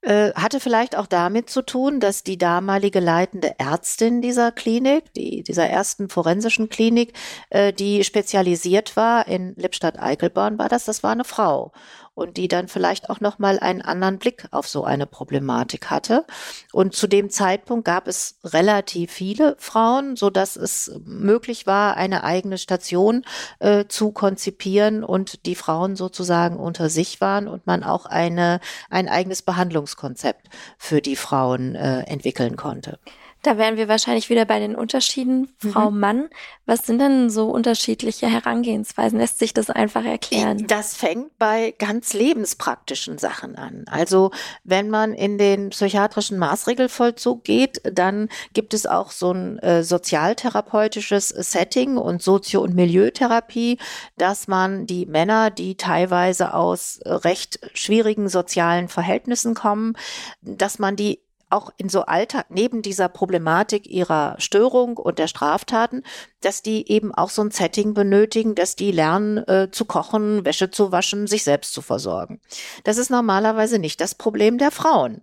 Äh, 0.02 0.34
hatte 0.36 0.60
vielleicht 0.60 0.96
auch 0.96 1.08
damit 1.08 1.50
zu 1.50 1.64
tun, 1.64 2.00
dass 2.00 2.24
die 2.24 2.38
damalige 2.38 3.00
leitende 3.00 3.60
Ärztin 3.60 4.22
dieser 4.22 4.52
Klinik, 4.52 5.12
die, 5.16 5.42
dieser 5.42 5.68
ersten 5.68 6.10
forensischen 6.10 6.70
Klinik, 6.70 7.14
äh, 7.50 7.74
die 7.74 8.04
spezialisiert 8.04 8.96
war 8.96 9.28
in 9.28 9.56
Lippstadt-Eichelborn, 9.56 10.60
war 10.60 10.70
das, 10.70 10.86
das 10.86 11.02
war 11.02 11.12
eine 11.12 11.24
Frau 11.26 11.74
und 12.16 12.38
die 12.38 12.48
dann 12.48 12.68
vielleicht 12.68 13.10
auch 13.10 13.20
noch 13.20 13.38
mal 13.40 13.60
einen 13.60 13.82
anderen 13.82 14.18
Blick 14.18 14.48
auf 14.52 14.68
so 14.68 14.84
eine 14.84 15.06
Problematik 15.06 15.90
hatte. 15.92 16.26
Und 16.72 16.96
zu 16.96 17.08
dem 17.08 17.30
Zeitpunkt 17.30 17.86
gab 17.86 18.08
es 18.08 18.40
relativ 18.44 19.12
viele 19.12 19.56
Frauen, 19.60 20.16
so 20.16 20.30
dass 20.30 20.56
es 20.56 21.00
möglich 21.06 21.68
war, 21.68 21.98
eine 21.98 22.24
eigene 22.24 22.58
Station 22.58 23.24
äh, 23.60 23.86
zu 23.88 24.12
konzipieren 24.12 25.04
und 25.04 25.46
die 25.46 25.56
Frauen 25.56 25.96
sozusagen 25.96 26.58
unter 26.58 26.90
sich 26.90 27.22
waren 27.22 27.48
und 27.48 27.68
man 27.68 27.84
auch 27.84 28.06
eine 28.06 28.60
ein 28.90 29.10
eigenes 29.10 29.42
Behandlungskonzept 29.42 30.48
für 30.78 31.02
die 31.02 31.18
Frauen 31.18 31.76
äh, 31.76 32.02
entwickeln 32.04 32.56
konnte. 32.56 33.00
Da 33.46 33.60
wären 33.60 33.78
wir 33.78 33.88
wahrscheinlich 33.88 34.32
wieder 34.32 34.46
bei 34.46 34.58
den 34.58 34.76
Unterschieden 34.76 35.54
Frau 35.60 35.92
mhm. 35.92 36.00
Mann. 36.00 36.30
Was 36.66 36.88
sind 36.88 36.98
denn 36.98 37.30
so 37.30 37.52
unterschiedliche 37.52 38.26
Herangehensweisen? 38.26 39.20
Lässt 39.20 39.38
sich 39.38 39.54
das 39.54 39.70
einfach 39.70 40.04
erklären? 40.04 40.66
Das 40.66 40.98
fängt 40.98 41.38
bei 41.38 41.76
ganz 41.78 42.14
lebenspraktischen 42.14 43.20
Sachen 43.20 43.56
an. 43.56 43.86
Also 43.88 44.32
wenn 44.64 44.90
man 44.90 45.14
in 45.14 45.38
den 45.38 45.70
psychiatrischen 45.70 46.40
Maßregelvollzug 46.40 47.44
geht, 47.44 47.82
dann 47.84 48.30
gibt 48.54 48.74
es 48.74 48.88
auch 48.88 49.12
so 49.12 49.32
ein 49.32 49.60
äh, 49.60 49.84
sozialtherapeutisches 49.84 51.30
Setting 51.30 51.98
und 51.98 52.24
Sozio- 52.24 52.64
und 52.64 52.74
Milieutherapie, 52.74 53.78
dass 54.18 54.48
man 54.48 54.88
die 54.88 55.06
Männer, 55.06 55.52
die 55.52 55.78
teilweise 55.78 56.56
aus 56.56 57.00
recht 57.06 57.60
schwierigen 57.76 58.28
sozialen 58.28 58.88
Verhältnissen 58.88 59.54
kommen, 59.54 59.96
dass 60.42 60.80
man 60.80 60.96
die 60.96 61.20
auch 61.50 61.72
in 61.78 61.90
so 61.90 62.02
Alltag, 62.02 62.48
neben 62.50 62.82
dieser 62.82 63.10
Problematik 63.10 63.88
ihrer 63.88 64.36
Störung 64.40 64.98
und 64.98 65.20
der 65.20 65.28
Straftaten, 65.28 66.04
dass 66.42 66.62
die 66.62 66.92
eben 66.92 67.14
auch 67.14 67.30
so 67.30 67.42
ein 67.42 67.52
Setting 67.52 67.94
benötigen, 67.94 68.56
dass 68.56 68.76
die 68.76 68.92
lernen 68.92 69.38
äh, 69.48 69.70
zu 69.72 69.86
kochen, 69.86 70.46
Wäsche 70.46 70.72
zu 70.72 70.92
waschen, 70.92 71.28
sich 71.28 71.44
selbst 71.44 71.74
zu 71.74 71.82
versorgen. 71.82 72.40
Das 72.84 72.98
ist 72.98 73.10
normalerweise 73.10 73.80
nicht 73.80 74.02
das 74.02 74.16
Problem 74.16 74.58
der 74.58 74.72
Frauen. 74.72 75.22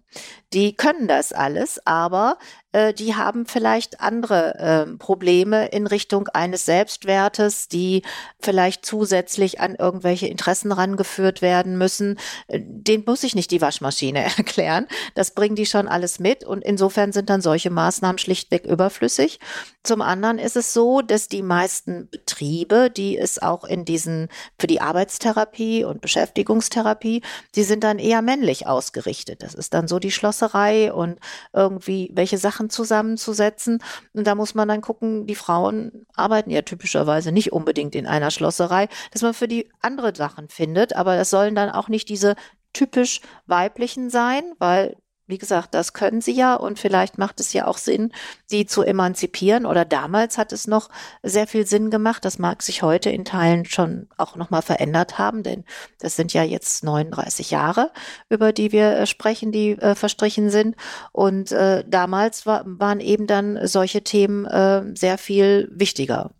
Die 0.52 0.74
können 0.74 1.08
das 1.08 1.32
alles, 1.32 1.80
aber 1.86 2.36
äh, 2.72 2.92
die 2.94 3.14
haben 3.14 3.46
vielleicht 3.46 4.00
andere 4.00 4.58
äh, 4.58 4.96
Probleme 4.96 5.68
in 5.68 5.86
Richtung 5.86 6.28
eines 6.28 6.64
Selbstwertes, 6.64 7.68
die 7.68 8.02
vielleicht 8.40 8.84
zusätzlich 8.84 9.60
an 9.60 9.74
irgendwelche 9.74 10.26
Interessen 10.26 10.72
rangeführt 10.72 11.42
werden 11.42 11.78
müssen. 11.78 12.18
Äh, 12.48 12.60
den 12.62 13.04
muss 13.06 13.22
ich 13.22 13.34
nicht 13.34 13.50
die 13.50 13.60
Waschmaschine 13.60 14.22
erklären. 14.36 14.86
Das 15.14 15.32
bringen 15.32 15.56
die 15.56 15.66
schon 15.66 15.86
alles 15.86 16.18
mit 16.18 16.44
und 16.44 16.62
insofern 16.64 17.12
sind 17.12 17.30
dann 17.30 17.42
solche 17.42 17.70
Maßnahmen 17.70 18.18
schlichtweg 18.18 18.64
überflüssig. 18.64 19.38
Zum 19.82 20.00
anderen 20.00 20.38
ist 20.38 20.56
es 20.56 20.72
so, 20.72 21.02
dass 21.02 21.28
die 21.28 21.42
meisten 21.42 22.08
Betriebe, 22.08 22.90
die 22.90 23.18
es 23.18 23.40
auch 23.42 23.64
in 23.64 23.84
diesen 23.84 24.28
für 24.58 24.66
die 24.66 24.80
Arbeitstherapie 24.80 25.84
und 25.84 26.00
Beschäftigungstherapie, 26.00 27.22
die 27.54 27.62
sind 27.64 27.84
dann 27.84 27.98
eher 27.98 28.22
männlich 28.22 28.66
ausgerichtet. 28.66 29.42
Das 29.42 29.54
ist 29.54 29.74
dann 29.74 29.88
so 29.88 29.98
die 29.98 30.10
Schlosserei 30.42 30.92
und 30.92 31.18
irgendwie 31.52 32.10
welche 32.14 32.38
Sachen 32.38 32.52
Sachen 32.52 32.70
zusammenzusetzen. 32.70 33.82
Und 34.12 34.26
da 34.26 34.34
muss 34.34 34.54
man 34.54 34.68
dann 34.68 34.80
gucken, 34.80 35.26
die 35.26 35.34
Frauen 35.34 36.06
arbeiten 36.14 36.50
ja 36.50 36.62
typischerweise 36.62 37.32
nicht 37.32 37.52
unbedingt 37.52 37.94
in 37.94 38.06
einer 38.06 38.30
Schlosserei, 38.30 38.88
dass 39.12 39.22
man 39.22 39.34
für 39.34 39.48
die 39.48 39.70
andere 39.80 40.14
Sachen 40.14 40.48
findet. 40.48 40.94
Aber 40.94 41.16
das 41.16 41.30
sollen 41.30 41.54
dann 41.54 41.70
auch 41.70 41.88
nicht 41.88 42.08
diese 42.08 42.34
typisch 42.72 43.20
weiblichen 43.46 44.10
sein, 44.10 44.42
weil 44.58 44.96
wie 45.32 45.38
gesagt, 45.38 45.72
das 45.72 45.94
können 45.94 46.20
sie 46.20 46.32
ja 46.32 46.54
und 46.54 46.78
vielleicht 46.78 47.16
macht 47.16 47.40
es 47.40 47.54
ja 47.54 47.66
auch 47.66 47.78
Sinn, 47.78 48.12
sie 48.44 48.66
zu 48.66 48.82
emanzipieren 48.82 49.64
oder 49.64 49.86
damals 49.86 50.36
hat 50.36 50.52
es 50.52 50.66
noch 50.66 50.90
sehr 51.22 51.46
viel 51.46 51.66
Sinn 51.66 51.90
gemacht. 51.90 52.26
Das 52.26 52.38
mag 52.38 52.62
sich 52.62 52.82
heute 52.82 53.08
in 53.08 53.24
Teilen 53.24 53.64
schon 53.64 54.08
auch 54.18 54.36
nochmal 54.36 54.60
verändert 54.60 55.16
haben, 55.16 55.42
denn 55.42 55.64
das 55.98 56.16
sind 56.16 56.34
ja 56.34 56.42
jetzt 56.42 56.84
39 56.84 57.50
Jahre, 57.50 57.92
über 58.28 58.52
die 58.52 58.72
wir 58.72 58.90
äh, 58.98 59.06
sprechen, 59.06 59.52
die 59.52 59.70
äh, 59.70 59.94
verstrichen 59.94 60.50
sind. 60.50 60.76
Und 61.12 61.50
äh, 61.50 61.82
damals 61.88 62.44
war, 62.44 62.62
waren 62.66 63.00
eben 63.00 63.26
dann 63.26 63.66
solche 63.66 64.04
Themen 64.04 64.44
äh, 64.44 64.82
sehr 64.94 65.16
viel 65.16 65.70
wichtiger. 65.72 66.30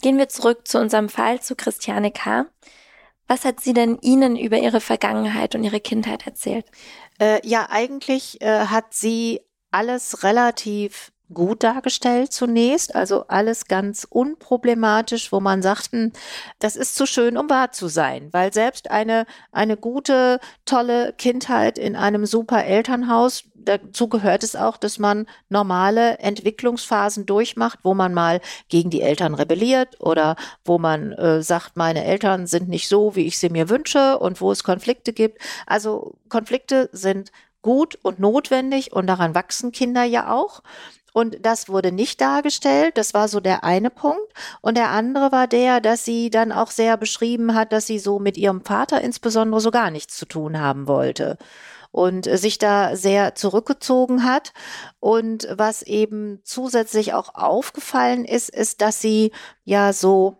Gehen 0.00 0.16
wir 0.16 0.30
zurück 0.30 0.66
zu 0.66 0.78
unserem 0.78 1.10
Fall 1.10 1.42
zu 1.42 1.54
Christiane 1.54 2.12
K. 2.12 2.46
Was 3.30 3.44
hat 3.44 3.60
sie 3.60 3.74
denn 3.74 3.98
Ihnen 4.00 4.36
über 4.36 4.56
ihre 4.56 4.80
Vergangenheit 4.80 5.54
und 5.54 5.62
ihre 5.62 5.80
Kindheit 5.80 6.26
erzählt? 6.26 6.64
Äh, 7.20 7.46
ja, 7.46 7.68
eigentlich 7.70 8.40
äh, 8.40 8.66
hat 8.66 8.94
sie 8.94 9.40
alles 9.70 10.22
relativ 10.22 11.12
gut 11.32 11.62
dargestellt 11.62 12.32
zunächst, 12.32 12.94
also 12.94 13.26
alles 13.28 13.66
ganz 13.66 14.06
unproblematisch, 14.08 15.32
wo 15.32 15.40
man 15.40 15.62
sagt, 15.62 15.92
hm, 15.92 16.12
das 16.58 16.76
ist 16.76 16.94
zu 16.94 17.06
schön, 17.06 17.36
um 17.36 17.50
wahr 17.50 17.72
zu 17.72 17.88
sein, 17.88 18.28
weil 18.32 18.52
selbst 18.52 18.90
eine, 18.90 19.26
eine 19.52 19.76
gute, 19.76 20.40
tolle 20.64 21.12
Kindheit 21.18 21.78
in 21.78 21.96
einem 21.96 22.26
super 22.26 22.64
Elternhaus, 22.64 23.44
dazu 23.54 24.08
gehört 24.08 24.42
es 24.42 24.56
auch, 24.56 24.76
dass 24.76 24.98
man 24.98 25.26
normale 25.48 26.18
Entwicklungsphasen 26.18 27.26
durchmacht, 27.26 27.80
wo 27.82 27.94
man 27.94 28.14
mal 28.14 28.40
gegen 28.68 28.90
die 28.90 29.02
Eltern 29.02 29.34
rebelliert 29.34 30.00
oder 30.00 30.36
wo 30.64 30.78
man 30.78 31.12
äh, 31.12 31.42
sagt, 31.42 31.76
meine 31.76 32.04
Eltern 32.04 32.46
sind 32.46 32.68
nicht 32.68 32.88
so, 32.88 33.14
wie 33.14 33.26
ich 33.26 33.38
sie 33.38 33.50
mir 33.50 33.68
wünsche 33.68 34.18
und 34.18 34.40
wo 34.40 34.50
es 34.50 34.64
Konflikte 34.64 35.12
gibt. 35.12 35.42
Also 35.66 36.14
Konflikte 36.28 36.88
sind 36.92 37.30
gut 37.62 37.98
und 38.02 38.18
notwendig 38.18 38.92
und 38.92 39.06
daran 39.06 39.34
wachsen 39.34 39.72
Kinder 39.72 40.04
ja 40.04 40.32
auch. 40.32 40.62
Und 41.12 41.38
das 41.44 41.68
wurde 41.68 41.92
nicht 41.92 42.20
dargestellt. 42.20 42.96
Das 42.96 43.14
war 43.14 43.28
so 43.28 43.40
der 43.40 43.64
eine 43.64 43.90
Punkt. 43.90 44.32
Und 44.60 44.76
der 44.76 44.90
andere 44.90 45.32
war 45.32 45.46
der, 45.46 45.80
dass 45.80 46.04
sie 46.04 46.30
dann 46.30 46.52
auch 46.52 46.70
sehr 46.70 46.96
beschrieben 46.96 47.54
hat, 47.54 47.72
dass 47.72 47.86
sie 47.86 47.98
so 47.98 48.18
mit 48.18 48.36
ihrem 48.36 48.60
Vater 48.60 49.00
insbesondere 49.00 49.60
so 49.60 49.70
gar 49.70 49.90
nichts 49.90 50.16
zu 50.16 50.26
tun 50.26 50.60
haben 50.60 50.86
wollte 50.86 51.38
und 51.98 52.26
sich 52.38 52.58
da 52.58 52.94
sehr 52.94 53.34
zurückgezogen 53.34 54.22
hat. 54.22 54.52
Und 55.00 55.48
was 55.50 55.82
eben 55.82 56.38
zusätzlich 56.44 57.12
auch 57.12 57.34
aufgefallen 57.34 58.24
ist, 58.24 58.50
ist, 58.50 58.80
dass 58.80 59.00
sie 59.00 59.32
ja 59.64 59.92
so 59.92 60.36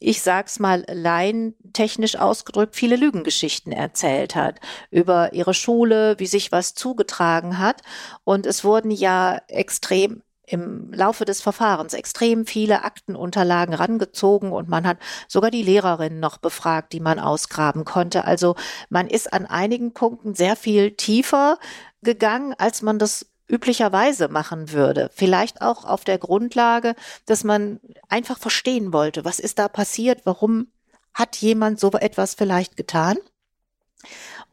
ich 0.00 0.20
sag's 0.20 0.58
mal 0.58 0.84
laientechnisch 0.86 2.16
ausgedrückt, 2.16 2.76
viele 2.76 2.96
Lügengeschichten 2.96 3.72
erzählt 3.72 4.34
hat 4.34 4.60
über 4.90 5.32
ihre 5.32 5.54
Schule, 5.54 6.16
wie 6.18 6.26
sich 6.26 6.52
was 6.52 6.74
zugetragen 6.74 7.58
hat. 7.58 7.80
Und 8.24 8.44
es 8.44 8.64
wurden 8.64 8.90
ja 8.90 9.40
extrem 9.48 10.22
im 10.46 10.92
Laufe 10.92 11.24
des 11.24 11.40
Verfahrens 11.40 11.94
extrem 11.94 12.46
viele 12.46 12.84
Aktenunterlagen 12.84 13.74
rangezogen 13.74 14.52
und 14.52 14.68
man 14.68 14.86
hat 14.86 14.98
sogar 15.28 15.50
die 15.50 15.62
Lehrerin 15.62 16.20
noch 16.20 16.38
befragt, 16.38 16.92
die 16.92 17.00
man 17.00 17.18
ausgraben 17.18 17.84
konnte. 17.84 18.24
Also 18.24 18.54
man 18.88 19.06
ist 19.08 19.32
an 19.32 19.46
einigen 19.46 19.92
Punkten 19.92 20.34
sehr 20.34 20.56
viel 20.56 20.92
tiefer 20.92 21.58
gegangen, 22.02 22.54
als 22.58 22.82
man 22.82 22.98
das 22.98 23.26
üblicherweise 23.48 24.28
machen 24.28 24.72
würde. 24.72 25.10
Vielleicht 25.14 25.60
auch 25.60 25.84
auf 25.84 26.04
der 26.04 26.18
Grundlage, 26.18 26.94
dass 27.26 27.44
man 27.44 27.80
einfach 28.08 28.38
verstehen 28.38 28.92
wollte, 28.92 29.24
was 29.24 29.38
ist 29.38 29.58
da 29.58 29.68
passiert, 29.68 30.22
warum 30.24 30.68
hat 31.12 31.36
jemand 31.36 31.78
so 31.78 31.92
etwas 31.92 32.34
vielleicht 32.34 32.76
getan. 32.76 33.16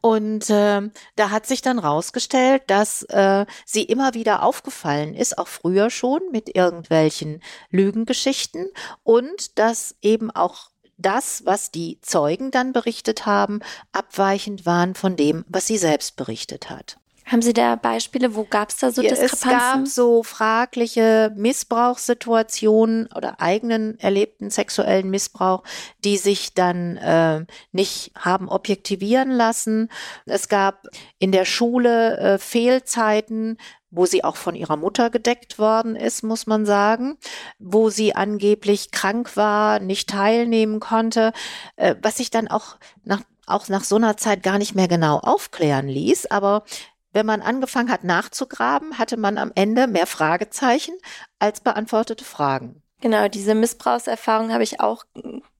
Und 0.02 0.50
äh, 0.50 0.82
da 1.16 1.30
hat 1.30 1.46
sich 1.46 1.62
dann 1.62 1.78
rausgestellt, 1.78 2.64
dass 2.66 3.04
äh, 3.04 3.46
sie 3.64 3.84
immer 3.84 4.14
wieder 4.14 4.42
aufgefallen 4.42 5.14
ist, 5.14 5.38
auch 5.38 5.46
früher 5.46 5.90
schon 5.90 6.20
mit 6.32 6.54
irgendwelchen 6.54 7.40
Lügengeschichten 7.70 8.66
und 9.04 9.58
dass 9.60 9.94
eben 10.02 10.32
auch 10.32 10.70
das, 10.98 11.46
was 11.46 11.70
die 11.70 12.00
Zeugen 12.00 12.50
dann 12.50 12.72
berichtet 12.72 13.26
haben, 13.26 13.60
abweichend 13.92 14.66
waren 14.66 14.94
von 14.94 15.16
dem, 15.16 15.44
was 15.48 15.68
sie 15.68 15.78
selbst 15.78 16.16
berichtet 16.16 16.68
hat. 16.68 16.98
Haben 17.32 17.40
Sie 17.40 17.54
da 17.54 17.76
Beispiele? 17.76 18.34
Wo 18.34 18.44
gab 18.44 18.68
es 18.68 18.76
da 18.76 18.92
so 18.92 19.00
Diskrepanzen? 19.00 19.48
Es 19.48 19.48
gab 19.48 19.88
so 19.88 20.22
fragliche 20.22 21.32
Missbrauchssituationen 21.34 23.08
oder 23.14 23.40
eigenen 23.40 23.98
erlebten 23.98 24.50
sexuellen 24.50 25.08
Missbrauch, 25.08 25.62
die 26.04 26.18
sich 26.18 26.52
dann 26.52 26.98
äh, 26.98 27.46
nicht 27.72 28.12
haben 28.18 28.50
objektivieren 28.50 29.30
lassen. 29.30 29.88
Es 30.26 30.50
gab 30.50 30.86
in 31.18 31.32
der 31.32 31.46
Schule 31.46 32.18
äh, 32.18 32.38
Fehlzeiten, 32.38 33.56
wo 33.90 34.04
sie 34.04 34.24
auch 34.24 34.36
von 34.36 34.54
ihrer 34.54 34.76
Mutter 34.76 35.08
gedeckt 35.08 35.58
worden 35.58 35.96
ist, 35.96 36.22
muss 36.22 36.46
man 36.46 36.66
sagen, 36.66 37.16
wo 37.58 37.88
sie 37.88 38.14
angeblich 38.14 38.90
krank 38.90 39.38
war, 39.38 39.80
nicht 39.80 40.10
teilnehmen 40.10 40.80
konnte, 40.80 41.32
äh, 41.76 41.94
was 42.02 42.18
sich 42.18 42.30
dann 42.30 42.48
auch 42.48 42.76
nach 43.04 43.22
auch 43.46 43.68
nach 43.68 43.84
so 43.84 43.96
einer 43.96 44.16
Zeit 44.16 44.42
gar 44.42 44.58
nicht 44.58 44.74
mehr 44.74 44.88
genau 44.88 45.18
aufklären 45.18 45.88
ließ. 45.88 46.30
Aber 46.30 46.64
wenn 47.12 47.26
man 47.26 47.42
angefangen 47.42 47.90
hat 47.90 48.04
nachzugraben, 48.04 48.98
hatte 48.98 49.16
man 49.16 49.38
am 49.38 49.52
Ende 49.54 49.86
mehr 49.86 50.06
Fragezeichen 50.06 50.94
als 51.38 51.60
beantwortete 51.60 52.24
Fragen. 52.24 52.82
Genau, 53.00 53.28
diese 53.28 53.54
Missbrauchserfahrung 53.54 54.52
habe 54.52 54.62
ich 54.62 54.80
auch 54.80 55.04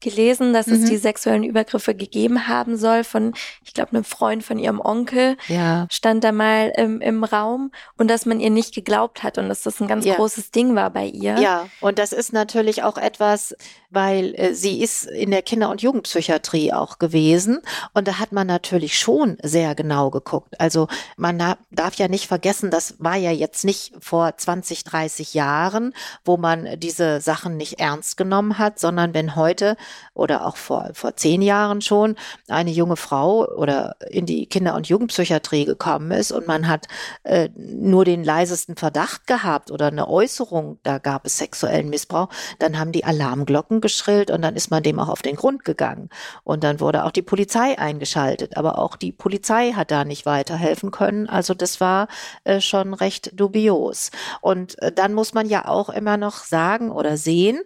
gelesen, 0.03 0.53
dass 0.53 0.67
mhm. 0.67 0.75
es 0.75 0.91
die 0.91 0.97
sexuellen 0.97 1.45
Übergriffe 1.45 1.95
gegeben 1.95 2.49
haben 2.49 2.77
soll 2.77 3.05
von, 3.05 3.33
ich 3.65 3.75
glaube, 3.75 3.93
einem 3.93 4.05
Freund 4.05 4.45
von 4.45 4.59
ihrem 4.59 4.81
Onkel. 4.81 5.37
Ja. 5.49 5.87
Stand 5.91 6.25
da 6.25 6.33
mal 6.33 6.73
im, 6.77 7.01
im 7.01 7.25
Raum 7.25 7.73
und 7.97 8.09
dass 8.09 8.27
man 8.27 8.41
ihr 8.41 8.51
nicht 8.51 8.75
geglaubt 8.75 9.23
hat 9.23 9.39
und 9.39 9.49
dass 9.49 9.63
das 9.63 9.81
ein 9.81 9.89
ganz 9.89 10.05
ja. 10.05 10.15
großes 10.15 10.51
Ding 10.51 10.75
war 10.75 10.91
bei 10.91 11.07
ihr. 11.07 11.39
Ja, 11.39 11.69
und 11.81 11.99
das 11.99 12.13
ist 12.13 12.33
natürlich 12.33 12.83
auch 12.83 12.99
etwas, 12.99 13.55
weil 13.91 14.35
äh, 14.37 14.55
sie 14.55 14.83
ist 14.83 15.05
in 15.05 15.31
der 15.31 15.43
Kinder- 15.43 15.71
und 15.71 15.83
Jugendpsychiatrie 15.83 16.73
auch 16.73 16.99
gewesen 16.99 17.61
und 17.95 18.09
da 18.09 18.19
hat 18.19 18.33
man 18.33 18.47
natürlich 18.47 18.99
schon 18.99 19.37
sehr 19.43 19.75
genau 19.75 20.11
geguckt. 20.11 20.59
Also 20.61 20.89
man 21.17 21.57
darf 21.71 21.95
ja 21.95 22.09
nicht 22.09 22.27
vergessen, 22.27 22.71
das 22.71 22.97
war 22.99 23.17
ja 23.17 23.31
jetzt 23.31 23.65
nicht 23.65 23.93
vor 24.01 24.37
20, 24.37 24.85
30 24.85 25.35
Jahren, 25.35 25.95
wo 26.25 26.37
man 26.37 26.69
diese 26.79 27.21
Sachen 27.21 27.57
nicht 27.57 27.81
ernst 27.81 28.17
genommen 28.17 28.59
hat, 28.59 28.79
sondern 28.79 29.15
wenn 29.15 29.37
heute 29.37 29.77
oder 30.15 30.47
auch 30.47 30.57
vor, 30.57 30.91
vor 30.93 31.17
zehn 31.17 31.43
Jahren 31.43 31.81
schon 31.81 32.17
eine 32.49 32.71
junge 32.71 32.97
Frau 32.97 33.47
oder 33.47 33.97
in 34.09 34.27
die 34.27 34.47
Kinder- 34.47 34.75
und 34.75 34.89
Jugendpsychiatrie 34.89 35.65
gekommen 35.65 36.11
ist 36.11 36.33
und 36.33 36.47
man 36.47 36.69
hat 36.69 36.87
äh, 37.25 37.49
nur 37.57 38.05
den 38.05 38.25
leisesten 38.25 38.77
Verdacht 38.77 39.27
gehabt 39.27 39.71
oder 39.71 39.87
eine 39.87 40.09
Äußerung, 40.09 40.79
da 40.83 40.99
gab 40.99 41.27
es 41.27 41.39
sexuellen 41.39 41.91
Missbrauch, 41.91 42.29
dann 42.59 42.79
haben 42.79 42.93
die 42.93 43.05
Alarmglocken 43.05 43.81
geschrillt 43.81 44.31
und 44.31 44.43
dann 44.43 44.57
ist 44.57 44.71
man 44.71 44.83
dem 44.83 44.99
auch 44.99 45.09
auf 45.09 45.23
den 45.23 45.37
Grund 45.37 45.65
gegangen. 45.65 46.09
Und 46.45 46.65
dann 46.65 46.81
wurde 46.81 47.05
auch 47.05 47.11
die 47.11 47.23
Polizei 47.23 47.79
eingeschaltet. 47.79 48.57
Aber 48.57 48.79
auch 48.79 48.97
die 48.97 49.13
Polizei 49.13 49.73
hat 49.73 49.91
da 49.91 50.05
nicht 50.05 50.27
weiterhelfen 50.27 50.91
können. 50.91 51.29
Also 51.29 51.55
das 51.55 51.81
war 51.81 52.09
äh, 52.45 52.61
schon 52.61 52.95
recht 52.95 53.39
dubios. 53.39 54.11
Und 54.41 54.81
äh, 54.83 54.93
dann 54.93 55.15
muss 55.15 55.35
man 55.35 55.49
ja 55.49 55.69
auch 55.69 55.89
immer 55.89 56.17
noch 56.17 56.45
sagen 56.45 56.91
oder 56.91 57.17
sehen, 57.17 57.61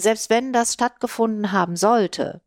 selbst 0.00 0.30
wenn 0.30 0.52
das 0.52 0.74
stattgefunden 0.74 1.52
haben 1.52 1.76
sollte, 1.76 2.40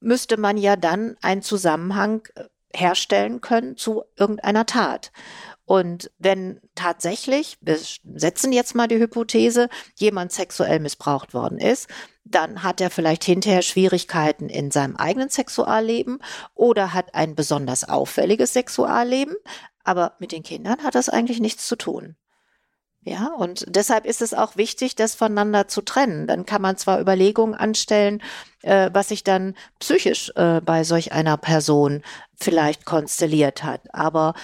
müsste 0.00 0.36
man 0.36 0.56
ja 0.56 0.76
dann 0.76 1.16
einen 1.22 1.42
Zusammenhang 1.42 2.22
äh, 2.34 2.44
herstellen 2.74 3.40
können 3.40 3.76
zu 3.76 4.04
irgendeiner 4.16 4.66
Tat. 4.66 5.12
Und 5.64 6.10
wenn 6.18 6.60
tatsächlich, 6.74 7.56
wir 7.60 7.78
setzen 8.14 8.52
jetzt 8.52 8.74
mal 8.74 8.88
die 8.88 8.98
Hypothese, 8.98 9.68
jemand 9.96 10.32
sexuell 10.32 10.80
missbraucht 10.80 11.34
worden 11.34 11.58
ist, 11.58 11.88
dann 12.24 12.62
hat 12.62 12.80
er 12.80 12.90
vielleicht 12.90 13.24
hinterher 13.24 13.62
Schwierigkeiten 13.62 14.48
in 14.48 14.70
seinem 14.70 14.96
eigenen 14.96 15.28
Sexualleben 15.28 16.18
oder 16.54 16.94
hat 16.94 17.14
ein 17.14 17.34
besonders 17.34 17.88
auffälliges 17.88 18.52
Sexualleben, 18.52 19.36
aber 19.84 20.14
mit 20.18 20.32
den 20.32 20.42
Kindern 20.42 20.82
hat 20.82 20.94
das 20.94 21.08
eigentlich 21.08 21.40
nichts 21.40 21.66
zu 21.66 21.76
tun. 21.76 22.16
Ja, 23.04 23.32
und 23.36 23.64
deshalb 23.68 24.06
ist 24.06 24.22
es 24.22 24.32
auch 24.32 24.56
wichtig, 24.56 24.94
das 24.94 25.16
voneinander 25.16 25.66
zu 25.66 25.82
trennen. 25.82 26.28
Dann 26.28 26.46
kann 26.46 26.62
man 26.62 26.76
zwar 26.76 27.00
Überlegungen 27.00 27.54
anstellen, 27.54 28.22
äh, 28.62 28.90
was 28.92 29.08
sich 29.08 29.24
dann 29.24 29.54
psychisch 29.80 30.30
äh, 30.36 30.60
bei 30.60 30.84
solch 30.84 31.12
einer 31.12 31.36
Person 31.36 32.02
vielleicht 32.36 32.84
konstelliert 32.84 33.64
hat, 33.64 33.82
aber 33.92 34.34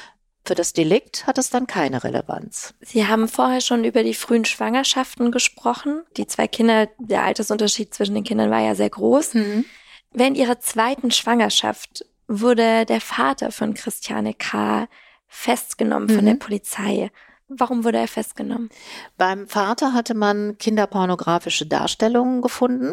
für 0.49 0.55
das 0.55 0.73
Delikt 0.73 1.27
hat 1.27 1.37
es 1.37 1.51
dann 1.51 1.67
keine 1.67 2.03
Relevanz. 2.03 2.73
Sie 2.81 3.07
haben 3.07 3.29
vorher 3.29 3.61
schon 3.61 3.85
über 3.85 4.03
die 4.03 4.15
frühen 4.15 4.47
Schwangerschaften 4.47 5.31
gesprochen. 5.31 6.05
Die 6.17 6.27
zwei 6.27 6.49
Kinder, 6.49 6.89
der 6.99 7.25
Altersunterschied 7.25 7.93
zwischen 7.93 8.15
den 8.15 8.25
Kindern 8.25 8.51
war 8.51 8.61
ja 8.61 8.75
sehr 8.75 8.89
groß. 8.89 9.35
Mhm. 9.35 9.67
Während 10.11 10.39
ihrer 10.39 10.59
zweiten 10.59 11.11
Schwangerschaft 11.11 12.07
wurde 12.29 12.87
der 12.87 13.03
Vater 13.03 13.53
von 13.53 13.75
Christiane 13.75 14.33
K. 14.33 14.89
festgenommen 15.27 16.09
mhm. 16.09 16.15
von 16.15 16.25
der 16.25 16.35
mhm. 16.35 16.39
Polizei. 16.39 17.11
Warum 17.49 17.85
wurde 17.85 17.99
er 17.99 18.09
festgenommen? 18.09 18.69
Beim 19.17 19.49
Vater 19.49 19.95
hatte 19.95 20.15
man 20.15 20.59
kinderpornografische 20.59 21.67
Darstellungen 21.67 22.43
gefunden 22.43 22.93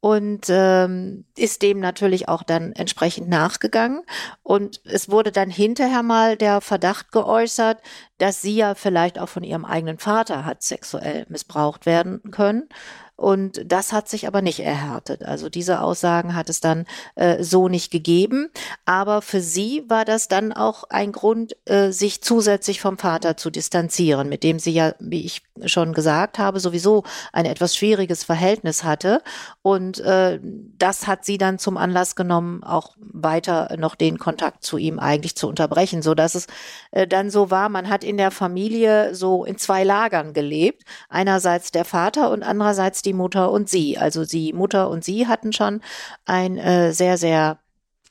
und 0.00 0.46
ähm, 0.48 1.24
ist 1.36 1.62
dem 1.62 1.80
natürlich 1.80 2.28
auch 2.28 2.42
dann 2.42 2.72
entsprechend 2.72 3.28
nachgegangen. 3.28 4.02
Und 4.42 4.80
es 4.84 5.10
wurde 5.10 5.32
dann 5.32 5.50
hinterher 5.50 6.02
mal 6.02 6.36
der 6.36 6.60
Verdacht 6.62 7.12
geäußert, 7.12 7.82
dass 8.18 8.40
sie 8.40 8.56
ja 8.56 8.74
vielleicht 8.74 9.18
auch 9.18 9.28
von 9.28 9.44
ihrem 9.44 9.64
eigenen 9.64 9.98
Vater 9.98 10.44
hat 10.44 10.62
sexuell 10.62 11.26
missbraucht 11.28 11.84
werden 11.84 12.22
können. 12.30 12.68
Und 13.16 13.62
das 13.64 13.92
hat 13.92 14.08
sich 14.08 14.26
aber 14.26 14.42
nicht 14.42 14.60
erhärtet. 14.60 15.24
Also 15.24 15.48
diese 15.48 15.80
Aussagen 15.80 16.34
hat 16.34 16.50
es 16.50 16.60
dann 16.60 16.84
äh, 17.14 17.44
so 17.44 17.68
nicht 17.68 17.92
gegeben. 17.92 18.50
Aber 18.86 19.22
für 19.22 19.40
sie 19.40 19.84
war 19.88 20.04
das 20.04 20.26
dann 20.26 20.52
auch 20.52 20.84
ein 20.90 21.12
Grund, 21.12 21.56
äh, 21.66 21.90
sich 21.92 22.22
zusätzlich 22.22 22.80
vom 22.80 22.98
Vater 22.98 23.36
zu 23.36 23.50
distanzieren, 23.50 24.28
mit 24.28 24.42
dem 24.42 24.58
sie 24.58 24.72
ja, 24.72 24.94
wie 24.98 25.24
ich 25.24 25.42
schon 25.64 25.92
gesagt 25.92 26.38
habe, 26.40 26.58
sowieso 26.58 27.04
ein 27.32 27.44
etwas 27.44 27.76
schwieriges 27.76 28.24
Verhältnis 28.24 28.82
hatte. 28.82 29.22
Und 29.62 30.00
äh, 30.00 30.40
das 30.42 31.06
hat 31.06 31.24
sie 31.24 31.38
dann 31.38 31.60
zum 31.60 31.76
Anlass 31.76 32.16
genommen, 32.16 32.64
auch 32.64 32.96
weiter 32.98 33.76
noch 33.78 33.94
den 33.94 34.18
Kontakt 34.18 34.64
zu 34.64 34.76
ihm 34.76 34.98
eigentlich 34.98 35.36
zu 35.36 35.48
unterbrechen, 35.48 36.02
so 36.02 36.16
dass 36.16 36.34
es 36.34 36.48
äh, 36.90 37.06
dann 37.06 37.30
so 37.30 37.52
war, 37.52 37.68
man 37.68 37.88
hat 37.88 38.02
in 38.02 38.16
der 38.16 38.32
Familie 38.32 39.14
so 39.14 39.44
in 39.44 39.56
zwei 39.56 39.84
Lagern 39.84 40.32
gelebt. 40.32 40.82
Einerseits 41.08 41.70
der 41.70 41.84
Vater 41.84 42.32
und 42.32 42.42
andererseits 42.42 43.03
die 43.06 43.12
Mutter 43.12 43.50
und 43.50 43.68
sie. 43.68 43.98
Also 43.98 44.24
die 44.24 44.52
Mutter 44.52 44.90
und 44.90 45.04
sie 45.04 45.26
hatten 45.26 45.52
schon 45.52 45.80
einen 46.24 46.58
äh, 46.58 46.92
sehr, 46.92 47.18
sehr 47.18 47.58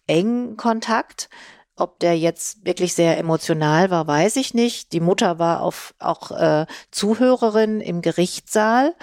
engen 0.07 0.57
Kontakt. 0.57 1.29
Ob 1.75 1.99
der 1.99 2.17
jetzt 2.17 2.65
wirklich 2.65 2.93
sehr 2.93 3.17
emotional 3.17 3.89
war, 3.89 4.05
weiß 4.05 4.35
ich 4.35 4.53
nicht. 4.53 4.93
Die 4.93 4.99
Mutter 4.99 5.39
war 5.39 5.61
auf, 5.61 5.95
auch 5.97 6.29
äh, 6.31 6.67
Zuhörerin 6.91 7.81
im 7.81 8.01
Gerichtssaal. 8.03 8.93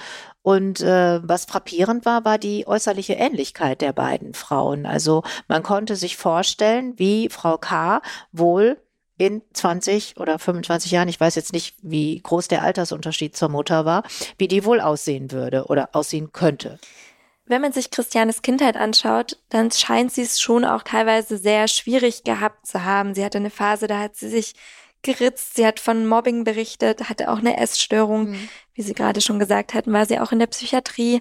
Und 0.43 0.81
äh, 0.81 1.21
was 1.23 1.45
frappierend 1.45 2.07
war, 2.07 2.25
war 2.25 2.39
die 2.39 2.67
äußerliche 2.67 3.15
Ähnlichkeit 3.15 3.81
der 3.81 3.93
beiden 3.93 4.35
Frauen. 4.35 4.87
Also 4.87 5.23
man 5.49 5.63
konnte 5.63 5.97
sich 5.97 6.17
vorstellen, 6.17 6.95
wie 6.97 7.29
Frau 7.29 7.59
K. 7.59 8.03
wohl 8.33 8.81
in 9.21 9.43
20 9.53 10.17
oder 10.17 10.39
25 10.39 10.91
Jahren, 10.91 11.09
ich 11.09 11.21
weiß 11.21 11.35
jetzt 11.35 11.53
nicht, 11.53 11.77
wie 11.83 12.19
groß 12.23 12.49
der 12.49 12.63
Altersunterschied 12.63 13.37
zur 13.37 13.51
Mutter 13.51 13.85
war, 13.85 14.03
wie 14.39 14.49
die 14.49 14.65
wohl 14.65 14.81
aussehen 14.81 15.31
würde 15.31 15.67
oder 15.67 15.91
aussehen 15.93 16.33
könnte. 16.33 16.79
Wenn 17.45 17.61
man 17.61 17.73
sich 17.73 17.91
Christianes 17.91 18.41
Kindheit 18.41 18.77
anschaut, 18.77 19.37
dann 19.51 19.71
scheint 19.71 20.11
sie 20.11 20.23
es 20.23 20.41
schon 20.41 20.65
auch 20.65 20.83
teilweise 20.83 21.37
sehr 21.37 21.69
schwierig 21.69 22.25
gehabt 22.25 22.67
zu 22.67 22.83
haben. 22.85 23.15
Sie 23.15 23.23
hatte 23.23 23.37
eine 23.37 23.51
Phase, 23.51 23.89
da 23.89 23.99
hat 23.99 24.17
sie 24.17 24.31
sich 24.31 24.55
geritzt, 25.03 25.57
sie 25.57 25.67
hat 25.67 25.81
von 25.81 26.07
Mobbing 26.07 26.45
berichtet, 26.45 27.11
hatte 27.11 27.31
auch 27.31 27.41
eine 27.41 27.59
Essstörung. 27.59 28.31
Mhm. 28.31 28.49
Wie 28.73 28.83
Sie 28.83 28.95
gerade 28.95 29.21
schon 29.21 29.39
gesagt 29.39 29.75
hatten, 29.75 29.93
war 29.93 30.07
sie 30.07 30.19
auch 30.19 30.33
in 30.33 30.39
der 30.39 30.47
Psychiatrie. 30.47 31.21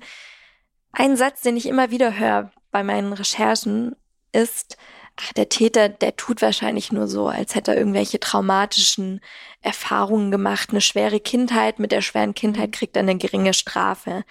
Ein 0.94 1.18
Satz, 1.18 1.42
den 1.42 1.58
ich 1.58 1.66
immer 1.66 1.92
wieder 1.92 2.18
höre 2.18 2.52
bei 2.72 2.82
meinen 2.82 3.12
Recherchen, 3.12 3.96
ist, 4.32 4.78
ach, 5.22 5.34
der 5.34 5.50
Täter, 5.50 5.90
der 5.90 6.16
tut 6.16 6.42
wahrscheinlich 6.42 6.92
nur 6.92 7.08
so, 7.08 7.28
als 7.28 7.56
hätte 7.56 7.72
er 7.72 7.78
irgendwelche 7.78 8.20
traumatischen 8.20 9.22
Erfahrungen 9.62 10.32
gemacht, 10.32 10.70
eine 10.72 10.82
schwere 10.82 11.20
Kindheit, 11.20 11.80
mit 11.80 11.92
der 11.92 12.02
schweren 12.02 12.34
Kindheit 12.34 12.72
kriegt 12.72 12.96
er 12.96 13.02
eine 13.02 13.18
geringe 13.18 13.54
Strafe. 13.54 14.24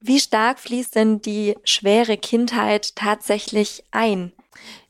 Wie 0.00 0.20
stark 0.20 0.58
fließt 0.58 0.94
denn 0.94 1.22
die 1.22 1.56
schwere 1.64 2.18
Kindheit 2.18 2.94
tatsächlich 2.94 3.84
ein? 3.90 4.32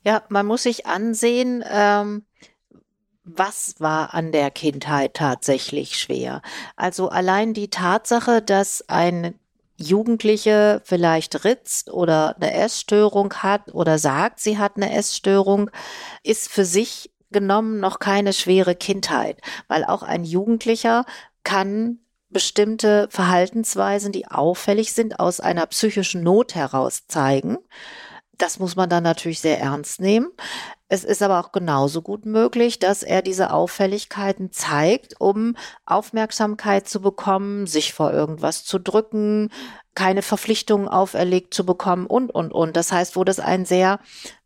Ja, 0.02 0.24
man 0.28 0.46
muss 0.46 0.64
sich 0.64 0.86
ansehen, 0.86 1.64
ähm, 1.68 2.24
was 3.22 3.76
war 3.78 4.12
an 4.12 4.32
der 4.32 4.50
Kindheit 4.50 5.14
tatsächlich 5.14 5.98
schwer. 5.98 6.42
Also 6.76 7.08
allein 7.08 7.54
die 7.54 7.70
Tatsache, 7.70 8.42
dass 8.42 8.86
ein 8.88 9.38
Jugendliche 9.76 10.80
vielleicht 10.84 11.44
ritzt 11.44 11.90
oder 11.90 12.36
eine 12.36 12.52
Essstörung 12.54 13.34
hat 13.34 13.74
oder 13.74 13.98
sagt, 13.98 14.40
sie 14.40 14.58
hat 14.58 14.76
eine 14.76 14.94
Essstörung, 14.94 15.70
ist 16.22 16.48
für 16.48 16.64
sich 16.64 17.10
genommen 17.30 17.80
noch 17.80 17.98
keine 17.98 18.32
schwere 18.32 18.74
Kindheit, 18.74 19.40
weil 19.66 19.84
auch 19.84 20.02
ein 20.02 20.24
Jugendlicher 20.24 21.04
kann 21.42 21.98
bestimmte 22.30 23.08
Verhaltensweisen, 23.10 24.12
die 24.12 24.26
auffällig 24.28 24.92
sind, 24.92 25.20
aus 25.20 25.40
einer 25.40 25.66
psychischen 25.66 26.22
Not 26.22 26.54
heraus 26.54 27.06
zeigen. 27.06 27.58
Das 28.32 28.58
muss 28.58 28.76
man 28.76 28.90
dann 28.90 29.04
natürlich 29.04 29.40
sehr 29.40 29.60
ernst 29.60 30.00
nehmen. 30.00 30.28
Es 30.94 31.02
ist 31.02 31.22
aber 31.22 31.40
auch 31.40 31.50
genauso 31.50 32.02
gut 32.02 32.24
möglich, 32.24 32.78
dass 32.78 33.02
er 33.02 33.20
diese 33.20 33.52
Auffälligkeiten 33.52 34.52
zeigt, 34.52 35.20
um 35.20 35.56
Aufmerksamkeit 35.86 36.88
zu 36.88 37.00
bekommen, 37.00 37.66
sich 37.66 37.92
vor 37.92 38.12
irgendwas 38.12 38.64
zu 38.64 38.78
drücken, 38.78 39.50
keine 39.96 40.22
Verpflichtungen 40.22 40.86
auferlegt 40.86 41.52
zu 41.52 41.66
bekommen 41.66 42.06
und, 42.06 42.32
und, 42.32 42.52
und. 42.52 42.76
Das 42.76 42.92
heißt, 42.92 43.16
wo 43.16 43.24
das 43.24 43.40
einen 43.40 43.64
sehr, 43.64 43.98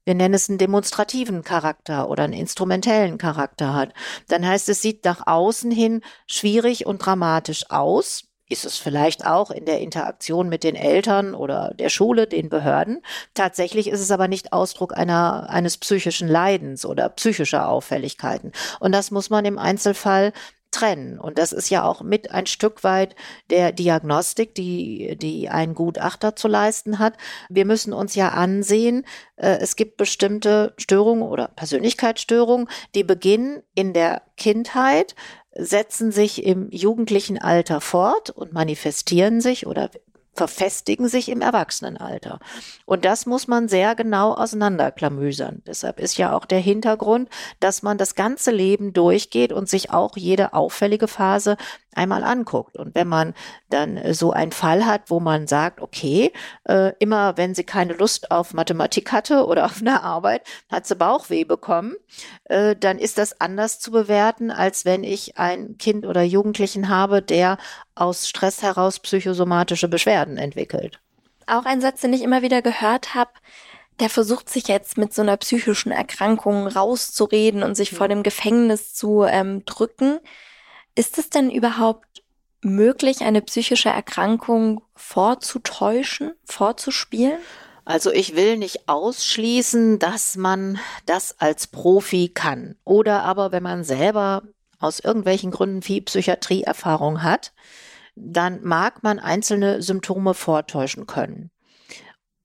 wir 0.07 0.14
nennen 0.14 0.32
es 0.32 0.49
einen 0.49 0.57
demonstrativen 0.57 1.42
Charakter 1.44 2.09
oder 2.09 2.24
einen 2.24 2.32
instrumentellen 2.32 3.18
Charakter 3.18 3.74
hat, 3.74 3.92
dann 4.28 4.46
heißt 4.46 4.70
es, 4.70 4.80
sieht 4.80 5.05
nach 5.05 5.26
außen 5.26 5.70
hin 5.70 6.01
schwierig 6.26 6.86
und 6.86 7.05
dramatisch 7.05 7.70
aus 7.70 8.28
ist 8.49 8.64
es 8.64 8.76
vielleicht 8.76 9.26
auch 9.26 9.51
in 9.51 9.64
der 9.64 9.80
Interaktion 9.80 10.49
mit 10.49 10.64
den 10.64 10.76
Eltern 10.76 11.34
oder 11.34 11.72
der 11.78 11.88
Schule, 11.88 12.26
den 12.26 12.49
Behörden. 12.49 13.03
Tatsächlich 13.34 13.88
ist 13.88 14.01
es 14.01 14.11
aber 14.11 14.28
nicht 14.28 14.53
Ausdruck 14.53 14.96
einer, 14.96 15.49
eines 15.51 15.76
psychischen 15.76 16.28
Leidens 16.28 16.84
oder 16.84 17.09
psychischer 17.11 17.68
Auffälligkeiten. 17.68 18.53
Und 18.80 18.92
das 18.92 19.11
muss 19.11 19.30
man 19.30 19.44
im 19.44 19.59
Einzelfall 19.59 20.32
trennen. 20.70 21.18
Und 21.18 21.38
das 21.38 21.53
ist 21.53 21.70
ja 21.70 21.84
auch 21.84 22.03
mit 22.03 22.30
ein 22.30 22.46
Stück 22.46 22.84
weit 22.84 23.14
der 23.51 23.72
Diagnostik, 23.72 24.55
die, 24.55 25.16
die 25.16 25.49
ein 25.49 25.74
Gutachter 25.74 26.36
zu 26.36 26.49
leisten 26.49 26.99
hat. 26.99 27.14
Wir 27.49 27.64
müssen 27.64 27.92
uns 27.92 28.14
ja 28.14 28.30
ansehen, 28.30 29.05
äh, 29.36 29.59
es 29.61 29.76
gibt 29.76 29.96
bestimmte 29.96 30.74
Störungen 30.76 31.22
oder 31.22 31.49
Persönlichkeitsstörungen, 31.49 32.68
die 32.94 33.05
beginnen 33.05 33.62
in 33.74 33.92
der 33.92 34.22
Kindheit, 34.36 35.14
setzen 35.59 36.12
sich 36.12 36.44
im 36.44 36.70
jugendlichen 36.70 37.38
Alter 37.38 37.80
fort 37.80 38.30
und 38.30 38.52
manifestieren 38.52 39.40
sich 39.40 39.66
oder 39.66 39.90
verfestigen 40.38 41.09
sich 41.09 41.28
im 41.28 41.40
Erwachsenenalter. 41.40 42.38
Und 42.86 43.04
das 43.04 43.26
muss 43.26 43.48
man 43.48 43.68
sehr 43.68 43.96
genau 43.96 44.32
auseinanderklamüsern. 44.34 45.62
Deshalb 45.66 45.98
ist 45.98 46.16
ja 46.16 46.32
auch 46.32 46.46
der 46.46 46.61
Hintergrund, 46.61 47.28
dass 47.59 47.82
man 47.82 47.98
das 47.98 48.14
ganze 48.14 48.52
Leben 48.52 48.92
durchgeht 48.92 49.52
und 49.52 49.68
sich 49.68 49.90
auch 49.90 50.16
jede 50.16 50.52
auffällige 50.54 51.09
Phase 51.09 51.56
einmal 51.99 52.24
anguckt. 52.24 52.76
Und 52.76 52.94
wenn 52.94 53.09
man 53.09 53.34
dann 53.68 54.14
so 54.14 54.32
einen 54.32 54.53
Fall 54.53 54.86
hat, 54.86 55.11
wo 55.11 55.20
man 55.20 55.46
sagt, 55.46 55.80
okay, 55.80 56.32
äh, 56.64 56.92
immer 56.99 57.36
wenn 57.36 57.55
sie 57.55 57.64
keine 57.64 57.92
Lust 57.92 58.30
auf 58.30 58.55
Mathematik 58.55 59.12
hatte 59.12 59.44
oder 59.46 59.64
auf 59.66 59.80
eine 59.80 60.03
Arbeit, 60.03 60.42
hat 60.70 60.86
sie 60.86 60.96
Bauchweh 60.96 61.44
bekommen, 61.44 61.96
äh, 62.44 62.76
dann 62.76 62.99
ist 62.99 63.18
das 63.18 63.40
anders 63.40 63.80
zu 63.80 63.90
bewerten, 63.90 64.51
als 64.51 64.84
wenn 64.84 65.05
ich 65.05 65.36
ein 65.36 65.76
Kind 65.76 66.07
oder 66.07 66.22
Jugendlichen 66.22 66.88
habe, 66.88 67.20
der 67.20 67.59
aus 67.94 68.28
Stress 68.28 68.62
heraus 68.62 69.01
psychosomatische 69.01 69.88
Beschwerden 69.88 70.38
entwickelt. 70.38 71.01
Auch 71.46 71.64
ein 71.64 71.80
Satz, 71.80 72.01
den 72.01 72.12
ich 72.12 72.22
immer 72.22 72.42
wieder 72.42 72.62
gehört 72.62 73.14
habe, 73.14 73.30
der 74.01 74.11
versucht 74.11 74.49
sich 74.49 74.68
jetzt 74.68 74.96
mit 74.96 75.12
so 75.12 75.22
einer 75.22 75.36
psychischen 75.36 75.90
Erkrankung 75.90 76.68
rauszureden 76.68 77.62
und 77.62 77.74
sich 77.74 77.90
vor 77.90 78.07
dem 78.07 78.22
Gefängnis 78.22 78.94
zu 78.94 79.24
ähm, 79.24 79.64
drücken. 79.64 80.20
Ist 80.95 81.18
es 81.18 81.30
denn 81.30 81.51
überhaupt 81.51 82.22
möglich, 82.62 83.20
eine 83.20 83.43
psychische 83.43 83.89
Erkrankung 83.89 84.82
vorzutäuschen, 84.95 86.32
vorzuspielen? 86.45 87.39
Also 87.84 88.12
ich 88.12 88.36
will 88.36 88.59
nicht 88.59 88.89
ausschließen, 88.89 89.99
dass 89.99 90.36
man 90.36 90.78
das 91.07 91.41
als 91.41 91.68
Profi 91.68 92.28
kann. 92.28 92.76
Oder 92.84 93.22
aber, 93.22 93.51
wenn 93.53 93.62
man 93.62 93.82
selber 93.82 94.43
aus 94.78 95.01
irgendwelchen 95.01 95.51
Gründen 95.51 95.82
viel 95.82 96.03
Psychiatrieerfahrung 96.03 97.22
hat, 97.22 97.53
dann 98.14 98.62
mag 98.62 99.03
man 99.03 99.18
einzelne 99.18 99.80
Symptome 99.80 100.34
vortäuschen 100.34 101.07
können. 101.07 101.51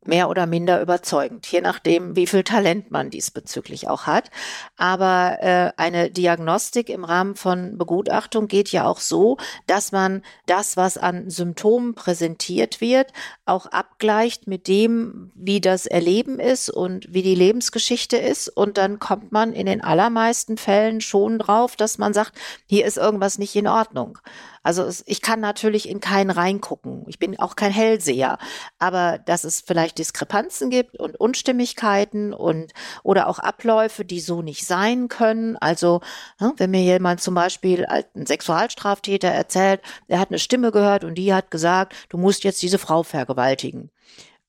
Mehr 0.06 0.30
oder 0.30 0.46
minder 0.46 0.82
überzeugend, 0.82 1.48
je 1.48 1.62
nachdem, 1.62 2.16
wie 2.16 2.28
viel 2.28 2.44
Talent 2.44 2.92
man 2.92 3.10
diesbezüglich 3.10 3.88
auch 3.88 4.04
hat. 4.06 4.30
Aber 4.78 5.38
äh, 5.42 5.72
eine 5.78 6.10
Diagnostik 6.10 6.90
im 6.90 7.04
Rahmen 7.04 7.36
von 7.36 7.78
Begutachtung 7.78 8.48
geht 8.48 8.72
ja 8.72 8.86
auch 8.86 9.00
so, 9.00 9.38
dass 9.68 9.92
man 9.92 10.22
das, 10.46 10.78
was 10.78 10.98
an 10.98 11.30
Symptomen 11.30 11.96
präsentiert 11.96 12.82
wird, 12.82 13.14
auch 13.46 13.66
abgleicht 13.68 14.48
mit 14.48 14.68
dem, 14.68 15.32
wie 15.36 15.62
das 15.62 15.86
Erleben 15.86 16.40
ist 16.40 16.70
und 16.70 17.14
wie 17.14 17.24
die 17.24 17.36
Lebensgeschichte 17.36 18.18
ist. 18.18 18.50
Und 18.50 18.78
dann 18.78 19.00
kommt 19.00 19.32
man 19.32 19.54
in 19.54 19.66
den 19.66 19.84
allermeisten 19.84 20.58
Fällen 20.58 21.02
schon 21.02 21.40
drauf, 21.40 21.76
dass 21.76 21.98
man 21.98 22.14
sagt, 22.14 22.34
hier 22.66 22.86
ist 22.86 22.98
irgendwas 22.98 23.38
nicht 23.38 23.56
in 23.56 23.68
Ordnung. 23.68 24.20
Also 24.64 24.84
es, 24.84 25.04
ich 25.06 25.22
kann 25.22 25.42
natürlich 25.42 25.88
in 25.88 26.00
keinen 26.00 26.32
reingucken. 26.32 27.04
Ich 27.08 27.20
bin 27.20 27.38
auch 27.40 27.56
kein 27.56 27.72
Hellseher. 27.72 28.38
Aber 28.80 29.20
dass 29.20 29.44
es 29.44 29.62
vielleicht 29.62 29.98
Diskrepanzen 29.98 30.70
gibt 30.70 31.00
und 31.00 31.20
Unstimmigkeiten 31.20 32.34
und 32.34 32.74
oder 33.04 33.28
auch 33.28 33.40
Abläufe, 33.40 34.06
die 34.06 34.22
so 34.22 34.42
nicht 34.42 34.66
sein 34.66 35.10
können. 35.10 35.58
Also 35.58 36.02
ne, 36.40 36.54
wenn 36.58 36.72
mir 36.72 36.82
jemand 36.82 37.22
zum 37.22 37.36
Beispiel 37.36 37.86
ein 37.86 38.26
Sexualstraftäter 38.26 39.28
erzählt, 39.28 39.82
er 40.08 40.20
hat 40.20 40.30
eine 40.30 40.40
Stimme 40.40 40.72
gehört 40.72 41.04
und 41.04 41.16
die 41.16 41.34
hat 41.34 41.52
gesagt, 41.52 41.94
du 42.10 42.18
musst 42.18 42.44
jetzt 42.44 42.62
diese 42.62 42.80
Frau 42.80 43.04
vergewaltigen. 43.04 43.92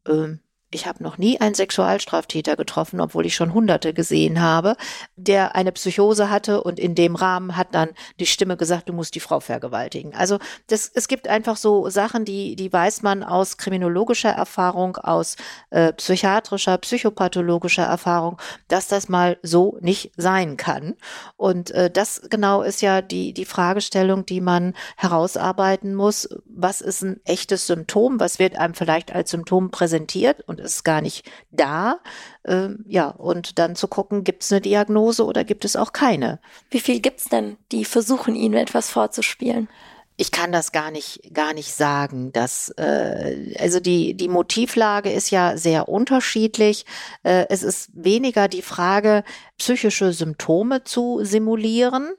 Ähm, 0.06 0.40
ich 0.74 0.86
habe 0.86 1.02
noch 1.02 1.18
nie 1.18 1.40
einen 1.40 1.54
Sexualstraftäter 1.54 2.56
getroffen, 2.56 3.00
obwohl 3.00 3.26
ich 3.26 3.34
schon 3.34 3.54
Hunderte 3.54 3.94
gesehen 3.94 4.40
habe, 4.40 4.76
der 5.16 5.54
eine 5.54 5.72
Psychose 5.72 6.30
hatte 6.30 6.62
und 6.62 6.80
in 6.80 6.94
dem 6.94 7.14
Rahmen 7.14 7.56
hat 7.56 7.74
dann 7.74 7.90
die 8.18 8.26
Stimme 8.26 8.56
gesagt, 8.56 8.88
du 8.88 8.92
musst 8.92 9.14
die 9.14 9.20
Frau 9.20 9.40
vergewaltigen. 9.40 10.14
Also 10.14 10.38
das, 10.66 10.90
es 10.92 11.08
gibt 11.08 11.28
einfach 11.28 11.56
so 11.56 11.88
Sachen, 11.90 12.24
die, 12.24 12.56
die 12.56 12.72
weiß 12.72 13.02
man 13.02 13.22
aus 13.22 13.56
kriminologischer 13.56 14.30
Erfahrung, 14.30 14.96
aus 14.96 15.36
äh, 15.70 15.92
psychiatrischer, 15.92 16.76
psychopathologischer 16.78 17.84
Erfahrung, 17.84 18.40
dass 18.68 18.88
das 18.88 19.08
mal 19.08 19.38
so 19.42 19.78
nicht 19.80 20.12
sein 20.16 20.56
kann. 20.56 20.94
Und 21.36 21.70
äh, 21.70 21.90
das 21.90 22.22
genau 22.30 22.62
ist 22.62 22.82
ja 22.82 23.00
die, 23.00 23.32
die 23.32 23.44
Fragestellung, 23.44 24.26
die 24.26 24.40
man 24.40 24.74
herausarbeiten 24.96 25.94
muss. 25.94 26.28
Was 26.46 26.80
ist 26.80 27.02
ein 27.02 27.20
echtes 27.24 27.66
Symptom? 27.66 28.18
Was 28.18 28.38
wird 28.38 28.56
einem 28.56 28.74
vielleicht 28.74 29.14
als 29.14 29.30
Symptom 29.30 29.70
präsentiert? 29.70 30.42
Und 30.46 30.63
ist 30.64 30.84
gar 30.84 31.00
nicht 31.00 31.30
da. 31.50 32.00
Ähm, 32.44 32.84
ja, 32.88 33.08
und 33.08 33.58
dann 33.58 33.76
zu 33.76 33.88
gucken, 33.88 34.24
gibt 34.24 34.42
es 34.42 34.52
eine 34.52 34.60
Diagnose 34.60 35.24
oder 35.24 35.44
gibt 35.44 35.64
es 35.64 35.76
auch 35.76 35.92
keine. 35.92 36.40
Wie 36.70 36.80
viel 36.80 37.00
gibt 37.00 37.20
es 37.20 37.26
denn, 37.26 37.56
die 37.72 37.84
versuchen, 37.84 38.34
ihnen 38.34 38.54
etwas 38.54 38.90
vorzuspielen? 38.90 39.68
Ich 40.16 40.30
kann 40.30 40.52
das 40.52 40.70
gar 40.70 40.92
nicht, 40.92 41.34
gar 41.34 41.54
nicht 41.54 41.74
sagen. 41.74 42.32
Dass, 42.32 42.68
äh, 42.76 43.54
also 43.58 43.80
die, 43.80 44.14
die 44.14 44.28
Motivlage 44.28 45.10
ist 45.10 45.30
ja 45.30 45.56
sehr 45.56 45.88
unterschiedlich. 45.88 46.86
Äh, 47.24 47.46
es 47.48 47.62
ist 47.64 47.90
weniger 47.94 48.46
die 48.46 48.62
Frage, 48.62 49.24
psychische 49.58 50.12
Symptome 50.12 50.84
zu 50.84 51.20
simulieren 51.22 52.12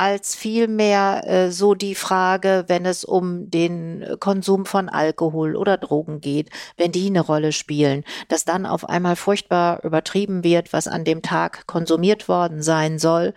als 0.00 0.34
vielmehr 0.34 1.24
äh, 1.26 1.50
so 1.50 1.74
die 1.74 1.94
Frage, 1.94 2.64
wenn 2.68 2.86
es 2.86 3.04
um 3.04 3.50
den 3.50 4.16
Konsum 4.18 4.64
von 4.64 4.88
Alkohol 4.88 5.56
oder 5.56 5.76
Drogen 5.76 6.22
geht, 6.22 6.48
wenn 6.78 6.90
die 6.90 7.08
eine 7.08 7.20
Rolle 7.20 7.52
spielen, 7.52 8.04
dass 8.28 8.46
dann 8.46 8.64
auf 8.64 8.88
einmal 8.88 9.14
furchtbar 9.14 9.84
übertrieben 9.84 10.42
wird, 10.42 10.72
was 10.72 10.88
an 10.88 11.04
dem 11.04 11.20
Tag 11.20 11.66
konsumiert 11.66 12.28
worden 12.28 12.62
sein 12.62 12.98
soll, 12.98 13.34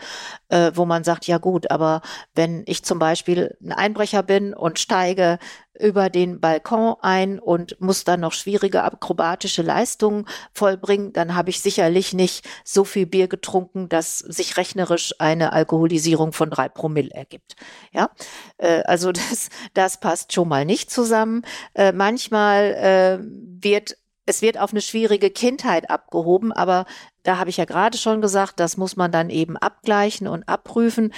äh, 0.47 0.71
wo 0.73 0.85
man 0.85 1.03
sagt, 1.03 1.27
ja 1.27 1.37
gut, 1.37 1.69
aber 1.69 2.01
wenn 2.33 2.63
ich 2.65 2.85
zum 2.85 2.97
Beispiel 2.97 3.57
ein 3.61 3.73
Einbrecher 3.73 4.23
bin 4.23 4.53
und 4.53 4.79
steige 4.79 5.39
über 5.79 6.09
den 6.09 6.39
Balkon 6.39 6.95
ein 7.01 7.39
und 7.39 7.79
muss 7.81 8.03
dann 8.03 8.19
noch 8.19 8.33
schwierige 8.33 8.83
akrobatische 8.83 9.61
Leistungen 9.63 10.25
vollbringen, 10.53 11.13
dann 11.13 11.35
habe 11.35 11.49
ich 11.49 11.61
sicherlich 11.61 12.13
nicht 12.13 12.45
so 12.63 12.83
viel 12.83 13.05
Bier 13.05 13.27
getrunken, 13.27 13.89
dass 13.89 14.19
sich 14.19 14.57
rechnerisch 14.57 15.15
eine 15.19 15.53
Alkoholisierung 15.53 16.31
von 16.33 16.49
drei 16.49 16.69
Promille 16.69 17.11
ergibt. 17.11 17.55
Ja, 17.91 18.09
äh, 18.57 18.83
also 18.83 19.11
das, 19.13 19.49
das 19.73 19.99
passt 19.99 20.33
schon 20.33 20.47
mal 20.47 20.65
nicht 20.65 20.91
zusammen. 20.91 21.43
Äh, 21.73 21.91
manchmal 21.91 22.73
äh, 22.73 23.25
wird 23.61 23.97
es 24.25 24.41
wird 24.41 24.57
auf 24.57 24.71
eine 24.71 24.81
schwierige 24.81 25.29
Kindheit 25.29 25.89
abgehoben, 25.89 26.53
aber 26.53 26.85
da 27.23 27.37
habe 27.37 27.49
ich 27.49 27.57
ja 27.57 27.65
gerade 27.65 27.97
schon 27.97 28.21
gesagt, 28.21 28.59
das 28.59 28.77
muss 28.77 28.95
man 28.95 29.11
dann 29.11 29.29
eben 29.29 29.57
abgleichen 29.57 30.27
und 30.27 30.47
abprüfen. 30.47 31.13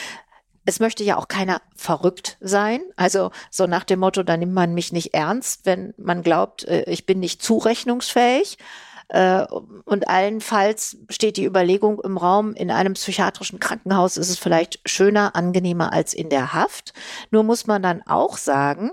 Es 0.66 0.80
möchte 0.80 1.04
ja 1.04 1.18
auch 1.18 1.28
keiner 1.28 1.62
verrückt 1.76 2.38
sein. 2.42 2.82
Also 2.96 3.32
so 3.52 3.68
nach 3.68 3.84
dem 3.84 4.00
Motto, 4.00 4.24
da 4.24 4.36
nimmt 4.36 4.54
man 4.54 4.74
mich 4.74 4.92
nicht 4.92 5.14
ernst, 5.14 5.66
wenn 5.66 5.94
man 5.98 6.24
glaubt, 6.24 6.66
äh, 6.66 6.84
ich 6.90 7.06
bin 7.06 7.20
nicht 7.20 7.42
zurechnungsfähig. 7.42 8.58
Äh, 9.08 9.46
und 9.86 10.08
allenfalls 10.08 10.98
steht 11.10 11.38
die 11.38 11.46
Überlegung 11.46 12.02
im 12.02 12.18
Raum, 12.18 12.54
in 12.54 12.72
einem 12.72 12.94
psychiatrischen 12.94 13.60
Krankenhaus 13.60 14.18
ist 14.18 14.30
es 14.30 14.40
vielleicht 14.40 14.80
schöner, 14.90 15.36
angenehmer 15.36 15.94
als 15.94 16.14
in 16.14 16.30
der 16.30 16.54
Haft. 16.54 16.94
Nur 17.30 17.44
muss 17.44 17.68
man 17.68 17.84
dann 17.84 18.02
auch 18.08 18.38
sagen, 18.38 18.92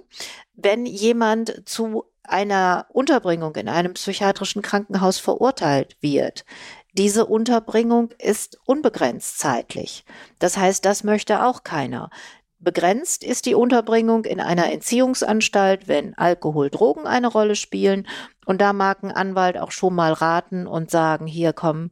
wenn 0.55 0.85
jemand 0.85 1.63
zu 1.67 2.05
einer 2.25 2.87
Unterbringung 2.91 3.57
in 3.57 3.69
einem 3.69 3.95
psychiatrischen 3.95 4.63
Krankenhaus 4.63 5.19
verurteilt 5.19 5.97
wird, 6.01 6.45
diese 6.93 7.27
Unterbringung 7.27 8.11
ist 8.19 8.59
unbegrenzt 8.67 9.39
zeitlich. 9.39 10.05
Das 10.39 10.57
heißt, 10.57 10.85
das 10.85 11.05
möchte 11.05 11.45
auch 11.45 11.65
keiner. 11.65 12.11
Begrenzt 12.59 13.25
ist 13.25 13.47
die 13.47 13.57
Unterbringung 13.57 14.25
in 14.25 14.41
einer 14.41 14.71
Entziehungsanstalt, 14.71 15.89
wenn 15.89 16.15
Alkohol, 16.15 16.71
Drogen 16.71 17.07
eine 17.07 17.27
Rolle 17.27 17.57
spielen. 17.57 18.07
Und 18.47 18.61
da 18.61 18.73
mag 18.73 19.03
ein 19.03 19.11
Anwalt 19.11 19.59
auch 19.59 19.73
schon 19.73 19.95
mal 19.95 20.13
raten 20.13 20.67
und 20.69 20.91
sagen, 20.91 21.27
hier 21.27 21.53
kommen 21.53 21.91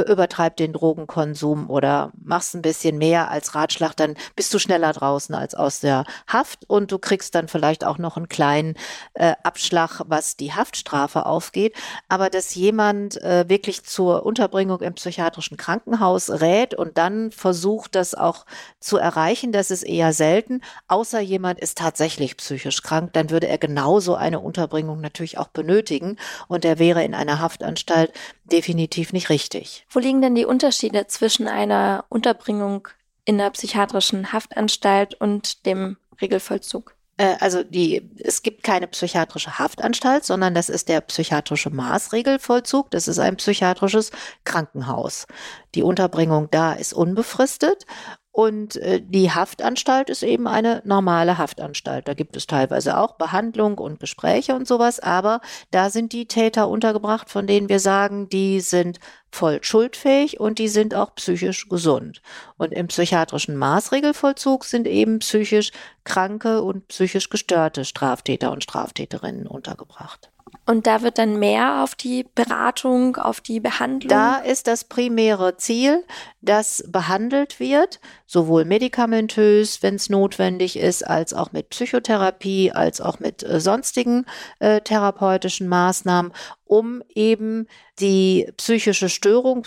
übertreib 0.00 0.56
den 0.56 0.72
Drogenkonsum 0.72 1.68
oder 1.68 2.12
machst 2.22 2.54
ein 2.54 2.62
bisschen 2.62 2.98
mehr 2.98 3.30
als 3.30 3.54
Ratschlag, 3.54 3.94
dann 3.94 4.16
bist 4.36 4.52
du 4.54 4.58
schneller 4.58 4.92
draußen 4.92 5.34
als 5.34 5.54
aus 5.54 5.80
der 5.80 6.04
Haft 6.26 6.68
und 6.68 6.90
du 6.92 6.98
kriegst 6.98 7.34
dann 7.34 7.48
vielleicht 7.48 7.84
auch 7.84 7.98
noch 7.98 8.16
einen 8.16 8.28
kleinen 8.28 8.74
äh, 9.14 9.34
Abschlag, 9.42 10.00
was 10.06 10.36
die 10.36 10.52
Haftstrafe 10.52 11.26
aufgeht. 11.26 11.74
Aber 12.08 12.30
dass 12.30 12.54
jemand 12.54 13.20
äh, 13.22 13.48
wirklich 13.48 13.84
zur 13.84 14.24
Unterbringung 14.24 14.80
im 14.80 14.94
psychiatrischen 14.94 15.56
Krankenhaus 15.56 16.30
rät 16.30 16.74
und 16.74 16.96
dann 16.98 17.30
versucht, 17.30 17.94
das 17.94 18.14
auch 18.14 18.46
zu 18.80 18.96
erreichen, 18.96 19.52
das 19.52 19.70
ist 19.70 19.82
eher 19.82 20.12
selten, 20.12 20.62
außer 20.88 21.20
jemand 21.20 21.60
ist 21.60 21.78
tatsächlich 21.78 22.36
psychisch 22.36 22.82
krank, 22.82 23.12
dann 23.12 23.30
würde 23.30 23.48
er 23.48 23.58
genauso 23.58 24.14
eine 24.14 24.40
Unterbringung 24.40 25.00
natürlich 25.00 25.38
auch 25.38 25.48
benötigen 25.48 26.16
und 26.48 26.64
er 26.64 26.78
wäre 26.78 27.04
in 27.04 27.14
einer 27.14 27.40
Haftanstalt 27.40 28.12
definitiv 28.44 29.12
nicht 29.12 29.28
richtig. 29.30 29.81
Wo 29.90 29.98
liegen 29.98 30.22
denn 30.22 30.34
die 30.34 30.46
Unterschiede 30.46 31.06
zwischen 31.06 31.48
einer 31.48 32.04
Unterbringung 32.08 32.88
in 33.24 33.40
einer 33.40 33.50
psychiatrischen 33.50 34.32
Haftanstalt 34.32 35.14
und 35.14 35.66
dem 35.66 35.96
Regelvollzug? 36.20 36.94
Äh, 37.16 37.36
also 37.40 37.62
die, 37.62 38.10
es 38.18 38.42
gibt 38.42 38.62
keine 38.62 38.86
psychiatrische 38.88 39.58
Haftanstalt, 39.58 40.24
sondern 40.24 40.54
das 40.54 40.68
ist 40.68 40.88
der 40.88 41.00
psychiatrische 41.02 41.70
Maßregelvollzug. 41.70 42.90
Das 42.90 43.08
ist 43.08 43.18
ein 43.18 43.36
psychiatrisches 43.36 44.10
Krankenhaus. 44.44 45.26
Die 45.74 45.82
Unterbringung 45.82 46.48
da 46.50 46.72
ist 46.72 46.92
unbefristet 46.92 47.86
und 48.32 48.76
äh, 48.76 49.02
die 49.02 49.30
Haftanstalt 49.30 50.08
ist 50.08 50.22
eben 50.22 50.48
eine 50.48 50.80
normale 50.86 51.36
Haftanstalt. 51.36 52.08
Da 52.08 52.14
gibt 52.14 52.34
es 52.34 52.46
teilweise 52.46 52.96
auch 52.96 53.16
Behandlung 53.16 53.76
und 53.76 54.00
Gespräche 54.00 54.54
und 54.54 54.66
sowas, 54.66 55.00
aber 55.00 55.42
da 55.70 55.90
sind 55.90 56.14
die 56.14 56.26
Täter 56.26 56.68
untergebracht, 56.68 57.28
von 57.28 57.46
denen 57.46 57.68
wir 57.68 57.78
sagen, 57.78 58.30
die 58.30 58.60
sind 58.60 59.00
voll 59.30 59.62
schuldfähig 59.62 60.40
und 60.40 60.58
die 60.58 60.68
sind 60.68 60.94
auch 60.94 61.14
psychisch 61.14 61.68
gesund. 61.68 62.22
Und 62.56 62.72
im 62.72 62.88
psychiatrischen 62.88 63.56
Maßregelvollzug 63.56 64.64
sind 64.64 64.86
eben 64.86 65.18
psychisch 65.18 65.70
kranke 66.04 66.62
und 66.62 66.88
psychisch 66.88 67.28
gestörte 67.28 67.84
Straftäter 67.84 68.50
und 68.50 68.62
Straftäterinnen 68.62 69.46
untergebracht. 69.46 70.30
Und 70.64 70.86
da 70.86 71.02
wird 71.02 71.18
dann 71.18 71.40
mehr 71.40 71.82
auf 71.82 71.96
die 71.96 72.24
Beratung, 72.36 73.16
auf 73.16 73.40
die 73.40 73.58
Behandlung. 73.58 74.08
Da 74.08 74.36
ist 74.36 74.68
das 74.68 74.84
primäre 74.84 75.56
Ziel, 75.56 76.04
dass 76.40 76.84
behandelt 76.86 77.58
wird, 77.58 78.00
sowohl 78.26 78.64
medikamentös, 78.64 79.82
wenn 79.82 79.96
es 79.96 80.08
notwendig 80.08 80.78
ist, 80.78 81.04
als 81.04 81.34
auch 81.34 81.50
mit 81.50 81.70
Psychotherapie, 81.70 82.70
als 82.70 83.00
auch 83.00 83.18
mit 83.18 83.42
äh, 83.42 83.58
sonstigen 83.58 84.24
äh, 84.60 84.80
therapeutischen 84.80 85.66
Maßnahmen, 85.66 86.32
um 86.64 87.02
eben 87.12 87.66
die 87.98 88.48
psychische 88.56 89.08
Störung 89.08 89.66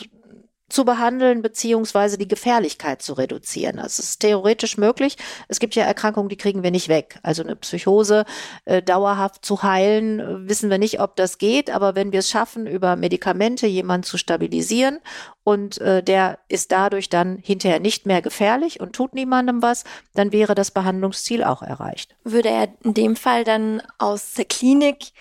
zu 0.70 0.84
behandeln 0.84 1.41
beziehungsweise 1.41 2.18
die 2.18 2.28
Gefährlichkeit 2.28 3.01
zu 3.01 3.13
reduzieren. 3.13 3.78
Das 3.78 3.99
ist 3.99 4.20
theoretisch 4.20 4.78
möglich. 4.78 5.18
Es 5.47 5.59
gibt 5.59 5.76
ja 5.76 5.84
Erkrankungen, 5.84 6.30
die 6.30 6.38
kriegen 6.38 6.63
wir 6.63 6.72
nicht 6.72 6.89
weg. 6.89 7.20
Also 7.22 7.43
eine 7.43 7.55
Psychose 7.55 8.26
äh, 8.66 8.82
dauerhaft 8.82 9.45
zu 9.45 9.61
heilen, 9.61 10.20
äh, 10.20 10.49
wissen 10.49 10.70
wir 10.70 10.80
nicht, 10.80 10.99
ob 10.99 11.16
das 11.16 11.38
geht. 11.38 11.70
Aber 11.70 11.95
wenn 11.95 12.11
wir 12.11 12.20
es 12.20 12.30
schaffen, 12.30 12.66
über 12.66 12.95
Medikamente 12.95 13.68
jemanden 13.68 14.05
zu 14.05 14.18
stabilisieren 14.18 14.99
und 15.46 15.80
äh, 15.80 16.02
der 16.02 16.39
ist 16.50 16.72
dadurch 16.72 17.08
dann 17.08 17.38
hinterher 17.38 17.80
nicht 17.80 18.08
mehr 18.08 18.24
gefährlich 18.24 18.80
und 18.80 18.93
tut 18.93 19.14
niemandem 19.14 19.62
was, 19.62 19.84
dann 20.16 20.32
wäre 20.32 20.56
das 20.56 20.72
Behandlungsziel 20.72 21.43
auch 21.43 21.62
erreicht. 21.62 22.16
Würde 22.24 22.50
er 22.50 22.70
in 22.84 22.96
dem 22.96 23.16
Fall 23.16 23.43
dann 23.43 23.84
aus 24.00 24.34
der 24.34 24.46
Klinik 24.46 25.12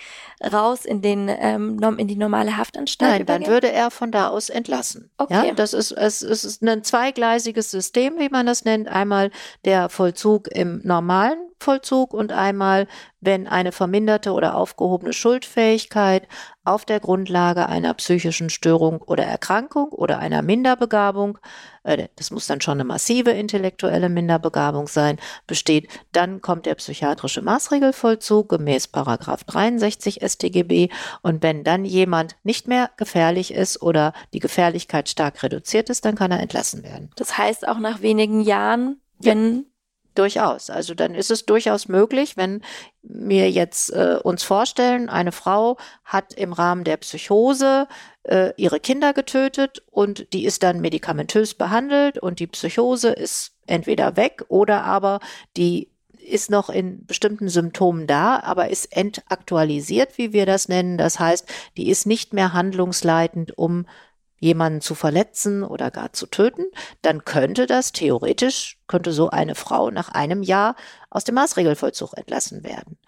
raus 0.42 0.86
in 0.86 1.02
den 1.02 1.28
ähm, 1.28 1.78
in 1.98 2.08
die 2.08 2.16
normale 2.16 2.56
Haftanstalt? 2.56 3.10
Nein, 3.10 3.20
übergehen? 3.20 3.42
dann 3.44 3.52
würde 3.52 3.70
er 3.70 3.90
von 3.90 4.10
da 4.10 4.28
aus 4.28 4.48
entlassen. 4.48 5.10
Okay. 5.18 5.48
Ja, 5.48 5.54
das 5.54 5.74
ist 5.74 5.92
es, 5.92 6.22
es 6.22 6.42
ist 6.42 6.62
ein 6.62 6.82
zweigleisiges 6.82 7.70
System, 7.70 8.18
wie 8.18 8.30
man 8.30 8.46
das 8.46 8.64
nennt. 8.64 8.88
Einmal 8.88 9.30
der 9.66 9.90
Vollzug 9.90 10.48
im 10.48 10.80
normalen 10.84 11.38
Strafvollzug 11.64 12.12
und 12.12 12.30
einmal, 12.32 12.86
wenn 13.20 13.46
eine 13.46 13.72
verminderte 13.72 14.32
oder 14.32 14.54
aufgehobene 14.54 15.14
Schuldfähigkeit 15.14 16.28
auf 16.62 16.84
der 16.84 17.00
Grundlage 17.00 17.66
einer 17.68 17.94
psychischen 17.94 18.50
Störung 18.50 19.00
oder 19.00 19.24
Erkrankung 19.24 19.88
oder 19.88 20.18
einer 20.18 20.42
Minderbegabung, 20.42 21.38
äh, 21.82 22.08
das 22.16 22.30
muss 22.30 22.46
dann 22.46 22.60
schon 22.60 22.74
eine 22.74 22.84
massive 22.84 23.30
intellektuelle 23.30 24.10
Minderbegabung 24.10 24.88
sein, 24.88 25.18
besteht, 25.46 25.88
dann 26.12 26.42
kommt 26.42 26.66
der 26.66 26.74
psychiatrische 26.74 27.40
Maßregelvollzug 27.40 28.50
gemäß 28.50 28.88
Paragraph 28.88 29.44
63 29.44 30.20
StGB 30.22 30.90
und 31.22 31.42
wenn 31.42 31.64
dann 31.64 31.86
jemand 31.86 32.36
nicht 32.44 32.68
mehr 32.68 32.90
gefährlich 32.98 33.54
ist 33.54 33.80
oder 33.80 34.12
die 34.34 34.40
Gefährlichkeit 34.40 35.08
stark 35.08 35.42
reduziert 35.42 35.88
ist, 35.88 36.04
dann 36.04 36.14
kann 36.14 36.30
er 36.30 36.40
entlassen 36.40 36.82
werden. 36.82 37.10
Das 37.16 37.38
heißt 37.38 37.66
auch 37.66 37.78
nach 37.78 38.02
wenigen 38.02 38.42
Jahren, 38.42 39.00
wenn 39.18 39.54
ja. 39.54 39.62
Durchaus. 40.14 40.70
Also 40.70 40.94
dann 40.94 41.14
ist 41.14 41.30
es 41.32 41.44
durchaus 41.44 41.88
möglich, 41.88 42.36
wenn 42.36 42.62
wir 43.02 43.50
jetzt 43.50 43.92
äh, 43.92 44.16
uns 44.22 44.44
vorstellen, 44.44 45.08
eine 45.08 45.32
Frau 45.32 45.76
hat 46.04 46.34
im 46.34 46.52
Rahmen 46.52 46.84
der 46.84 46.98
Psychose 46.98 47.88
äh, 48.22 48.52
ihre 48.56 48.78
Kinder 48.78 49.12
getötet 49.12 49.82
und 49.90 50.32
die 50.32 50.44
ist 50.44 50.62
dann 50.62 50.80
medikamentös 50.80 51.54
behandelt 51.54 52.18
und 52.18 52.38
die 52.38 52.46
Psychose 52.46 53.10
ist 53.10 53.56
entweder 53.66 54.16
weg 54.16 54.44
oder 54.48 54.84
aber 54.84 55.18
die 55.56 55.90
ist 56.24 56.50
noch 56.50 56.70
in 56.70 57.04
bestimmten 57.06 57.48
Symptomen 57.48 58.06
da, 58.06 58.40
aber 58.40 58.70
ist 58.70 58.96
entaktualisiert, 58.96 60.16
wie 60.16 60.32
wir 60.32 60.46
das 60.46 60.68
nennen. 60.68 60.96
Das 60.96 61.18
heißt, 61.18 61.46
die 61.76 61.90
ist 61.90 62.06
nicht 62.06 62.32
mehr 62.32 62.52
handlungsleitend, 62.52 63.58
um 63.58 63.86
jemanden 64.38 64.80
zu 64.80 64.94
verletzen 64.94 65.62
oder 65.62 65.90
gar 65.90 66.12
zu 66.12 66.26
töten, 66.26 66.66
dann 67.02 67.24
könnte 67.24 67.66
das 67.66 67.92
theoretisch, 67.92 68.78
könnte 68.86 69.12
so 69.12 69.30
eine 69.30 69.54
Frau 69.54 69.90
nach 69.90 70.10
einem 70.10 70.42
Jahr 70.42 70.76
aus 71.08 71.24
dem 71.24 71.36
Maßregelvollzug 71.36 72.16
entlassen 72.16 72.64
werden. 72.64 72.98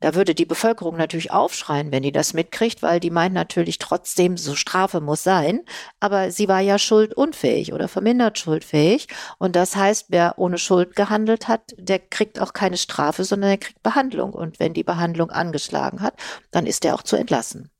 Da 0.00 0.14
würde 0.14 0.34
die 0.34 0.44
Bevölkerung 0.44 0.96
natürlich 0.96 1.32
aufschreien, 1.32 1.90
wenn 1.90 2.02
die 2.02 2.12
das 2.12 2.34
mitkriegt, 2.34 2.82
weil 2.82 3.00
die 3.00 3.10
meint 3.10 3.34
natürlich 3.34 3.78
trotzdem, 3.78 4.36
so 4.36 4.54
Strafe 4.54 5.00
muss 5.00 5.24
sein, 5.24 5.62
aber 5.98 6.30
sie 6.30 6.46
war 6.46 6.60
ja 6.60 6.78
schuldunfähig 6.78 7.72
oder 7.72 7.88
vermindert 7.88 8.38
schuldfähig 8.38 9.08
und 9.38 9.56
das 9.56 9.74
heißt, 9.76 10.06
wer 10.10 10.34
ohne 10.38 10.58
Schuld 10.58 10.94
gehandelt 10.94 11.48
hat, 11.48 11.74
der 11.76 11.98
kriegt 11.98 12.38
auch 12.38 12.52
keine 12.52 12.76
Strafe, 12.76 13.24
sondern 13.24 13.50
er 13.50 13.58
kriegt 13.58 13.82
Behandlung 13.82 14.32
und 14.32 14.60
wenn 14.60 14.74
die 14.74 14.84
Behandlung 14.84 15.30
angeschlagen 15.30 16.02
hat, 16.02 16.14
dann 16.50 16.66
ist 16.66 16.84
er 16.84 16.94
auch 16.94 17.02
zu 17.02 17.16
entlassen. 17.16 17.70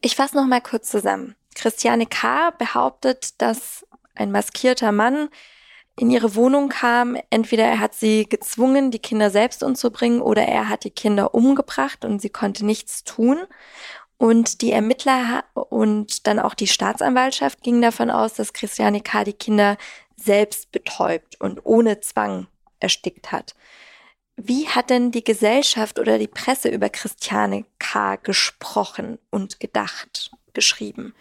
Ich 0.00 0.16
fasse 0.16 0.36
noch 0.36 0.46
mal 0.46 0.60
kurz 0.60 0.90
zusammen. 0.90 1.34
Christiane 1.54 2.06
K. 2.06 2.50
behauptet, 2.50 3.40
dass 3.40 3.86
ein 4.14 4.30
maskierter 4.30 4.92
Mann 4.92 5.28
in 5.96 6.10
ihre 6.10 6.34
Wohnung 6.34 6.68
kam. 6.68 7.16
Entweder 7.30 7.64
er 7.64 7.80
hat 7.80 7.94
sie 7.94 8.28
gezwungen, 8.28 8.90
die 8.90 8.98
Kinder 8.98 9.30
selbst 9.30 9.62
umzubringen, 9.62 10.20
oder 10.20 10.42
er 10.42 10.68
hat 10.68 10.84
die 10.84 10.90
Kinder 10.90 11.34
umgebracht 11.34 12.04
und 12.04 12.20
sie 12.20 12.30
konnte 12.30 12.64
nichts 12.64 13.04
tun. 13.04 13.38
Und 14.16 14.60
die 14.62 14.72
Ermittler 14.72 15.44
und 15.54 16.26
dann 16.26 16.38
auch 16.38 16.54
die 16.54 16.66
Staatsanwaltschaft 16.66 17.62
gingen 17.62 17.82
davon 17.82 18.10
aus, 18.10 18.34
dass 18.34 18.52
Christiane 18.52 19.00
K. 19.00 19.24
die 19.24 19.32
Kinder 19.32 19.76
selbst 20.16 20.72
betäubt 20.72 21.40
und 21.40 21.60
ohne 21.64 22.00
Zwang 22.00 22.46
erstickt 22.80 23.32
hat. 23.32 23.54
Wie 24.36 24.68
hat 24.68 24.90
denn 24.90 25.10
die 25.10 25.24
Gesellschaft 25.24 25.98
oder 25.98 26.18
die 26.18 26.28
Presse 26.28 26.68
über 26.68 26.88
Christiane 26.88 27.64
K. 27.78 28.16
gesprochen 28.16 29.18
und 29.30 29.60
gedacht, 29.60 30.32
geschrieben? 30.54 31.14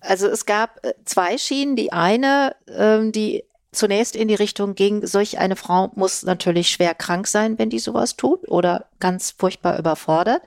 Also 0.00 0.28
es 0.28 0.46
gab 0.46 0.84
äh, 0.84 0.94
zwei 1.04 1.38
Schienen. 1.38 1.76
Die 1.76 1.92
eine, 1.92 2.54
ähm, 2.68 3.12
die 3.12 3.44
zunächst 3.76 4.16
in 4.16 4.28
die 4.28 4.34
Richtung 4.34 4.74
ging, 4.74 5.06
solch 5.06 5.38
eine 5.38 5.54
Frau 5.54 5.92
muss 5.94 6.22
natürlich 6.22 6.70
schwer 6.70 6.94
krank 6.94 7.26
sein, 7.26 7.58
wenn 7.58 7.70
die 7.70 7.78
sowas 7.78 8.16
tut 8.16 8.48
oder 8.48 8.86
ganz 8.98 9.32
furchtbar 9.36 9.78
überfordert. 9.78 10.42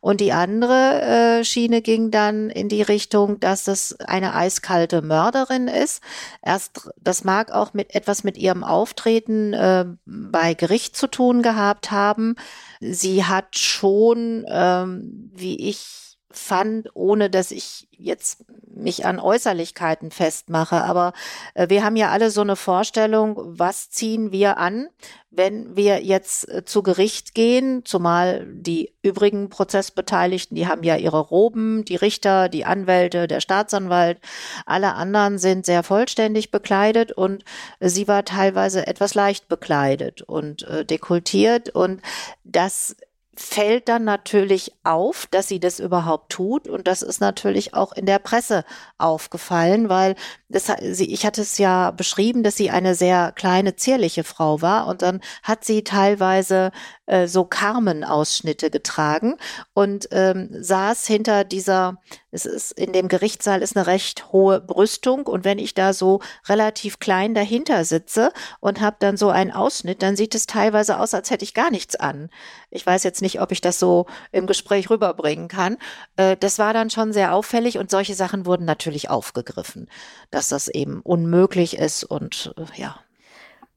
Und 0.00 0.20
die 0.20 0.32
andere 0.32 1.00
äh, 1.40 1.44
Schiene 1.44 1.80
ging 1.80 2.10
dann 2.10 2.50
in 2.50 2.68
die 2.68 2.82
Richtung, 2.82 3.38
dass 3.38 3.68
es 3.68 3.98
eine 4.00 4.34
eiskalte 4.34 5.00
Mörderin 5.00 5.68
ist. 5.68 6.02
Erst, 6.42 6.90
das 7.00 7.24
mag 7.24 7.52
auch 7.52 7.72
mit 7.72 7.94
etwas 7.94 8.24
mit 8.24 8.36
ihrem 8.36 8.64
Auftreten 8.64 9.52
äh, 9.52 9.86
bei 10.04 10.54
Gericht 10.54 10.96
zu 10.96 11.06
tun 11.06 11.42
gehabt 11.42 11.90
haben. 11.90 12.34
Sie 12.80 13.24
hat 13.24 13.56
schon, 13.56 14.44
ähm, 14.48 15.30
wie 15.32 15.68
ich 15.68 16.11
fand, 16.38 16.88
ohne 16.94 17.30
dass 17.30 17.50
ich 17.50 17.88
jetzt 17.90 18.44
mich 18.74 19.06
an 19.06 19.18
Äußerlichkeiten 19.18 20.10
festmache. 20.10 20.82
Aber 20.82 21.12
äh, 21.54 21.68
wir 21.68 21.84
haben 21.84 21.96
ja 21.96 22.10
alle 22.10 22.30
so 22.30 22.40
eine 22.40 22.56
Vorstellung, 22.56 23.38
was 23.38 23.90
ziehen 23.90 24.32
wir 24.32 24.58
an, 24.58 24.88
wenn 25.30 25.76
wir 25.76 26.02
jetzt 26.02 26.48
äh, 26.48 26.64
zu 26.64 26.82
Gericht 26.82 27.34
gehen, 27.34 27.84
zumal 27.84 28.46
die 28.46 28.92
übrigen 29.02 29.48
Prozessbeteiligten, 29.48 30.54
die 30.54 30.66
haben 30.66 30.82
ja 30.82 30.96
ihre 30.96 31.20
Roben, 31.20 31.84
die 31.84 31.96
Richter, 31.96 32.48
die 32.48 32.64
Anwälte, 32.64 33.26
der 33.28 33.40
Staatsanwalt, 33.40 34.18
alle 34.66 34.94
anderen 34.94 35.38
sind 35.38 35.64
sehr 35.64 35.82
vollständig 35.82 36.50
bekleidet 36.50 37.12
und 37.12 37.44
sie 37.80 38.08
war 38.08 38.24
teilweise 38.24 38.86
etwas 38.86 39.14
leicht 39.14 39.48
bekleidet 39.48 40.22
und 40.22 40.62
äh, 40.64 40.84
dekultiert 40.84 41.70
und 41.70 42.02
das 42.44 42.96
fällt 43.42 43.88
dann 43.88 44.04
natürlich 44.04 44.72
auf, 44.84 45.26
dass 45.30 45.48
sie 45.48 45.60
das 45.60 45.80
überhaupt 45.80 46.30
tut. 46.30 46.68
Und 46.68 46.86
das 46.86 47.02
ist 47.02 47.20
natürlich 47.20 47.74
auch 47.74 47.92
in 47.92 48.06
der 48.06 48.18
Presse 48.18 48.64
aufgefallen, 48.98 49.88
weil 49.88 50.14
das, 50.48 50.68
ich 50.80 51.26
hatte 51.26 51.42
es 51.42 51.58
ja 51.58 51.90
beschrieben, 51.90 52.42
dass 52.42 52.56
sie 52.56 52.70
eine 52.70 52.94
sehr 52.94 53.32
kleine, 53.32 53.76
zierliche 53.76 54.24
Frau 54.24 54.62
war. 54.62 54.86
Und 54.86 55.02
dann 55.02 55.20
hat 55.42 55.64
sie 55.64 55.84
teilweise 55.84 56.70
äh, 57.06 57.26
so 57.26 57.44
Carmen-Ausschnitte 57.44 58.70
getragen 58.70 59.36
und 59.74 60.08
ähm, 60.12 60.48
saß 60.52 61.06
hinter 61.06 61.44
dieser, 61.44 61.98
es 62.30 62.46
ist 62.46 62.72
in 62.72 62.92
dem 62.92 63.08
Gerichtssaal 63.08 63.60
ist 63.60 63.76
eine 63.76 63.86
recht 63.86 64.32
hohe 64.32 64.60
Brüstung. 64.60 65.26
Und 65.26 65.44
wenn 65.44 65.58
ich 65.58 65.74
da 65.74 65.92
so 65.92 66.20
relativ 66.48 66.98
klein 67.00 67.34
dahinter 67.34 67.84
sitze 67.84 68.32
und 68.60 68.80
habe 68.80 68.96
dann 69.00 69.16
so 69.16 69.30
einen 69.30 69.50
Ausschnitt, 69.50 70.02
dann 70.02 70.16
sieht 70.16 70.34
es 70.34 70.46
teilweise 70.46 70.98
aus, 70.98 71.12
als 71.12 71.30
hätte 71.30 71.44
ich 71.44 71.54
gar 71.54 71.70
nichts 71.70 71.96
an. 71.96 72.30
Ich 72.70 72.86
weiß 72.86 73.02
jetzt 73.02 73.20
nicht, 73.20 73.40
ob 73.40 73.52
ich 73.52 73.60
das 73.60 73.78
so 73.78 74.06
im 74.30 74.46
Gespräch 74.46 74.88
rüberbringen 74.88 75.48
kann. 75.48 75.78
Äh, 76.16 76.36
das 76.36 76.58
war 76.58 76.72
dann 76.72 76.90
schon 76.90 77.12
sehr 77.12 77.34
auffällig 77.34 77.78
und 77.78 77.90
solche 77.90 78.14
Sachen 78.14 78.46
wurden 78.46 78.64
natürlich 78.64 79.10
aufgegriffen, 79.10 79.88
dass 80.30 80.48
das 80.48 80.68
eben 80.68 81.00
unmöglich 81.02 81.76
ist 81.78 82.04
und 82.04 82.54
äh, 82.56 82.80
ja. 82.80 83.00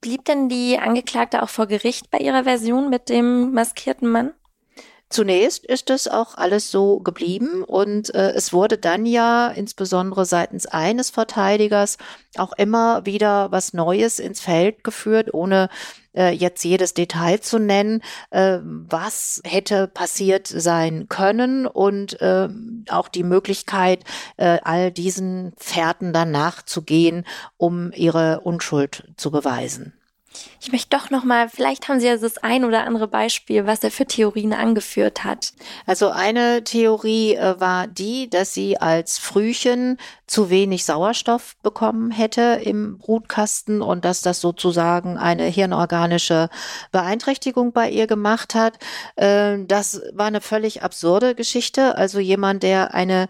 Blieb 0.05 0.23
denn 0.25 0.49
die 0.49 0.77
Angeklagte 0.77 1.41
auch 1.41 1.49
vor 1.49 1.65
Gericht 1.65 2.11
bei 2.11 2.19
ihrer 2.19 2.43
Version 2.43 2.91
mit 2.91 3.09
dem 3.09 3.53
maskierten 3.53 4.07
Mann? 4.07 4.33
Zunächst 5.09 5.65
ist 5.65 5.89
es 5.89 6.07
auch 6.07 6.35
alles 6.35 6.69
so 6.69 6.99
geblieben 6.99 7.63
und 7.63 8.13
äh, 8.13 8.29
es 8.33 8.53
wurde 8.53 8.77
dann 8.77 9.07
ja 9.07 9.47
insbesondere 9.47 10.25
seitens 10.25 10.67
eines 10.67 11.09
Verteidigers 11.09 11.97
auch 12.37 12.53
immer 12.53 13.07
wieder 13.07 13.51
was 13.51 13.73
Neues 13.73 14.19
ins 14.19 14.41
Feld 14.41 14.83
geführt, 14.83 15.33
ohne 15.33 15.69
äh, 16.15 16.31
jetzt 16.31 16.63
jedes 16.63 16.93
Detail 16.93 17.39
zu 17.39 17.59
nennen, 17.59 18.01
äh, 18.31 18.59
was 18.61 19.41
hätte 19.45 19.87
passiert 19.87 20.47
sein 20.47 21.07
können 21.09 21.65
und 21.67 22.19
äh, 22.21 22.49
auch 22.89 23.07
die 23.07 23.23
Möglichkeit, 23.23 24.03
äh, 24.37 24.59
all 24.63 24.91
diesen 24.91 25.53
Fährten 25.57 26.13
dann 26.13 26.31
nachzugehen, 26.31 27.25
um 27.57 27.91
ihre 27.93 28.41
Unschuld 28.41 29.11
zu 29.17 29.31
beweisen. 29.31 29.93
Ich 30.59 30.71
möchte 30.71 30.97
doch 30.97 31.09
noch 31.09 31.23
mal, 31.23 31.49
vielleicht 31.49 31.87
haben 31.87 31.99
Sie 31.99 32.07
ja 32.07 32.17
das 32.17 32.37
ein 32.39 32.65
oder 32.65 32.85
andere 32.85 33.07
Beispiel, 33.07 33.65
was 33.65 33.83
er 33.83 33.91
für 33.91 34.05
Theorien 34.05 34.53
angeführt 34.53 35.23
hat. 35.23 35.53
Also 35.85 36.09
eine 36.09 36.63
Theorie 36.63 37.35
äh, 37.35 37.59
war 37.59 37.87
die, 37.87 38.29
dass 38.29 38.53
sie 38.53 38.77
als 38.77 39.17
Frühchen 39.17 39.97
zu 40.27 40.49
wenig 40.49 40.85
Sauerstoff 40.85 41.55
bekommen 41.61 42.11
hätte 42.11 42.59
im 42.63 42.97
Brutkasten 42.97 43.81
und 43.81 44.05
dass 44.05 44.21
das 44.21 44.41
sozusagen 44.41 45.17
eine 45.17 45.45
hirnorganische 45.45 46.49
Beeinträchtigung 46.91 47.71
bei 47.73 47.89
ihr 47.89 48.07
gemacht 48.07 48.55
hat. 48.55 48.79
Äh, 49.15 49.59
das 49.65 50.01
war 50.13 50.27
eine 50.27 50.41
völlig 50.41 50.83
absurde 50.83 51.35
Geschichte. 51.35 51.95
Also 51.97 52.19
jemand, 52.19 52.63
der 52.63 52.93
eine 52.93 53.27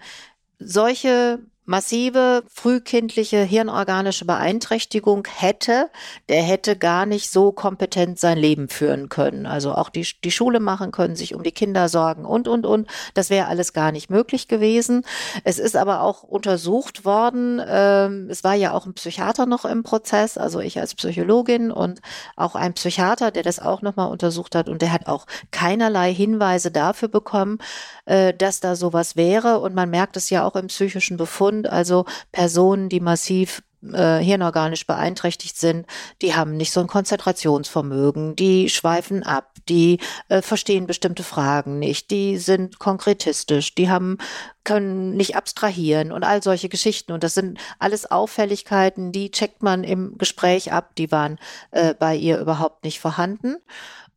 solche 0.60 1.40
massive 1.66 2.44
frühkindliche 2.48 3.42
hirnorganische 3.44 4.26
Beeinträchtigung 4.26 5.28
hätte, 5.28 5.90
der 6.30 6.42
hätte 6.44 6.78
gar 6.78 7.06
nicht 7.06 7.32
so 7.32 7.52
kompetent 7.52 8.20
sein 8.20 8.38
Leben 8.38 8.70
führen 8.70 9.10
können. 9.10 9.46
Also 9.46 9.74
auch 9.74 9.90
die, 9.90 10.08
die 10.24 10.32
Schule 10.32 10.60
machen 10.60 10.92
können, 10.92 11.16
sich 11.16 11.36
um 11.36 11.44
die 11.44 11.52
Kinder 11.52 11.90
sorgen 11.90 12.26
und, 12.26 12.48
und, 12.48 12.66
und. 12.66 12.88
Das 13.14 13.30
wäre 13.30 13.48
alles 13.48 13.74
gar 13.74 13.92
nicht 13.92 14.10
möglich 14.10 14.48
gewesen. 14.48 15.04
Es 15.44 15.60
ist 15.60 15.76
aber 15.76 16.02
auch 16.02 16.24
untersucht 16.24 17.06
worden. 17.06 17.62
Ähm, 17.68 18.28
es 18.30 18.44
war 18.44 18.54
ja 18.54 18.72
auch 18.72 18.86
ein 18.86 18.94
Psychiater 18.94 19.46
noch 19.46 19.66
im 19.66 19.84
Prozess, 19.84 20.38
also 20.38 20.60
ich 20.60 20.80
als 20.80 20.96
Psychologin 20.96 21.72
und 21.72 22.02
auch 22.36 22.56
ein 22.56 22.74
Psychiater, 22.74 23.32
der 23.32 23.44
das 23.44 23.60
auch 23.60 23.82
nochmal 23.82 24.12
untersucht 24.12 24.56
hat 24.56 24.70
und 24.70 24.82
der 24.82 24.92
hat 24.92 25.08
auch 25.08 25.26
keinerlei 25.52 26.14
Hinweise 26.14 26.72
dafür 26.72 27.08
bekommen, 27.08 27.58
äh, 28.06 28.34
dass 28.34 28.60
da 28.60 28.76
sowas 28.76 29.16
wäre. 29.16 29.60
Und 29.60 29.76
man 29.76 29.90
merkt 29.90 30.18
es 30.18 30.30
ja 30.30 30.46
auch 30.46 30.56
im 30.56 30.68
psychischen 30.68 31.18
Befund, 31.18 31.68
also 31.68 32.06
Personen, 32.32 32.90
die 32.90 33.00
massiv 33.00 33.62
äh, 33.94 34.18
hirnorganisch 34.18 34.88
beeinträchtigt 34.88 35.58
sind, 35.58 35.86
die 36.22 36.36
haben 36.36 36.58
nicht 36.58 36.72
so 36.72 36.80
ein 36.80 36.88
Konzentrationsvermögen, 36.88 38.36
die 38.36 38.70
schweifen 38.70 39.24
ab, 39.24 39.52
die 39.70 40.00
äh, 40.30 40.42
verstehen 40.42 40.88
bestimmte 40.88 41.24
Fragen 41.24 41.80
nicht, 41.80 42.12
die 42.12 42.38
sind 42.38 42.80
konkretistisch, 42.80 43.76
die 43.76 43.90
haben 43.90 44.18
können 44.64 45.16
nicht 45.16 45.36
abstrahieren 45.36 46.12
und 46.12 46.24
all 46.24 46.42
solche 46.42 46.70
Geschichten. 46.70 47.12
Und 47.12 47.24
das 47.24 47.36
sind 47.36 47.60
alles 47.78 48.10
Auffälligkeiten, 48.10 49.12
die 49.12 49.30
checkt 49.30 49.62
man 49.62 49.84
im 49.84 50.18
Gespräch 50.18 50.72
ab, 50.72 50.96
die 50.98 51.12
waren 51.12 51.38
äh, 51.72 51.94
bei 51.94 52.16
ihr 52.16 52.40
überhaupt 52.40 52.84
nicht 52.84 53.00
vorhanden. 53.00 53.58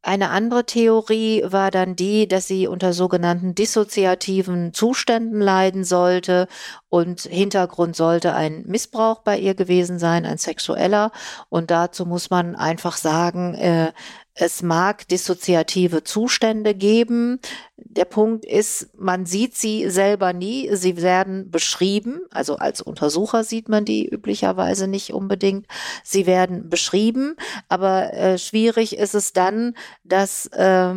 Eine 0.08 0.30
andere 0.30 0.64
Theorie 0.64 1.42
war 1.44 1.70
dann 1.70 1.94
die, 1.94 2.26
dass 2.26 2.46
sie 2.48 2.66
unter 2.66 2.94
sogenannten 2.94 3.54
dissoziativen 3.54 4.72
Zuständen 4.72 5.38
leiden 5.38 5.84
sollte 5.84 6.48
und 6.88 7.20
Hintergrund 7.20 7.94
sollte 7.94 8.32
ein 8.32 8.64
Missbrauch 8.66 9.18
bei 9.18 9.38
ihr 9.38 9.54
gewesen 9.54 9.98
sein, 9.98 10.24
ein 10.24 10.38
sexueller. 10.38 11.12
Und 11.50 11.70
dazu 11.70 12.06
muss 12.06 12.30
man 12.30 12.56
einfach 12.56 12.96
sagen, 12.96 13.52
äh, 13.56 13.92
es 14.40 14.62
mag 14.62 15.08
dissoziative 15.08 16.04
Zustände 16.04 16.74
geben. 16.74 17.40
Der 17.76 18.04
Punkt 18.04 18.44
ist, 18.44 18.88
man 18.96 19.26
sieht 19.26 19.56
sie 19.56 19.90
selber 19.90 20.32
nie. 20.32 20.70
Sie 20.76 21.02
werden 21.02 21.50
beschrieben. 21.50 22.20
Also 22.30 22.56
als 22.56 22.80
Untersucher 22.80 23.42
sieht 23.42 23.68
man 23.68 23.84
die 23.84 24.08
üblicherweise 24.08 24.86
nicht 24.86 25.12
unbedingt. 25.12 25.66
Sie 26.04 26.26
werden 26.26 26.68
beschrieben. 26.70 27.34
Aber 27.68 28.12
äh, 28.14 28.38
schwierig 28.38 28.96
ist 28.96 29.16
es 29.16 29.32
dann, 29.32 29.74
dass 30.04 30.46
äh, 30.46 30.94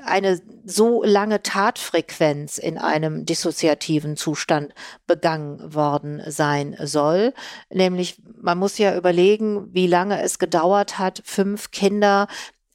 eine 0.00 0.40
so 0.64 1.02
lange 1.02 1.42
Tatfrequenz 1.42 2.58
in 2.58 2.78
einem 2.78 3.24
dissoziativen 3.24 4.16
Zustand 4.16 4.72
begangen 5.08 5.74
worden 5.74 6.22
sein 6.26 6.76
soll. 6.80 7.34
Nämlich, 7.70 8.22
man 8.40 8.58
muss 8.58 8.78
ja 8.78 8.96
überlegen, 8.96 9.74
wie 9.74 9.88
lange 9.88 10.22
es 10.22 10.38
gedauert 10.38 10.98
hat, 10.98 11.22
fünf 11.24 11.72
Kinder 11.72 12.28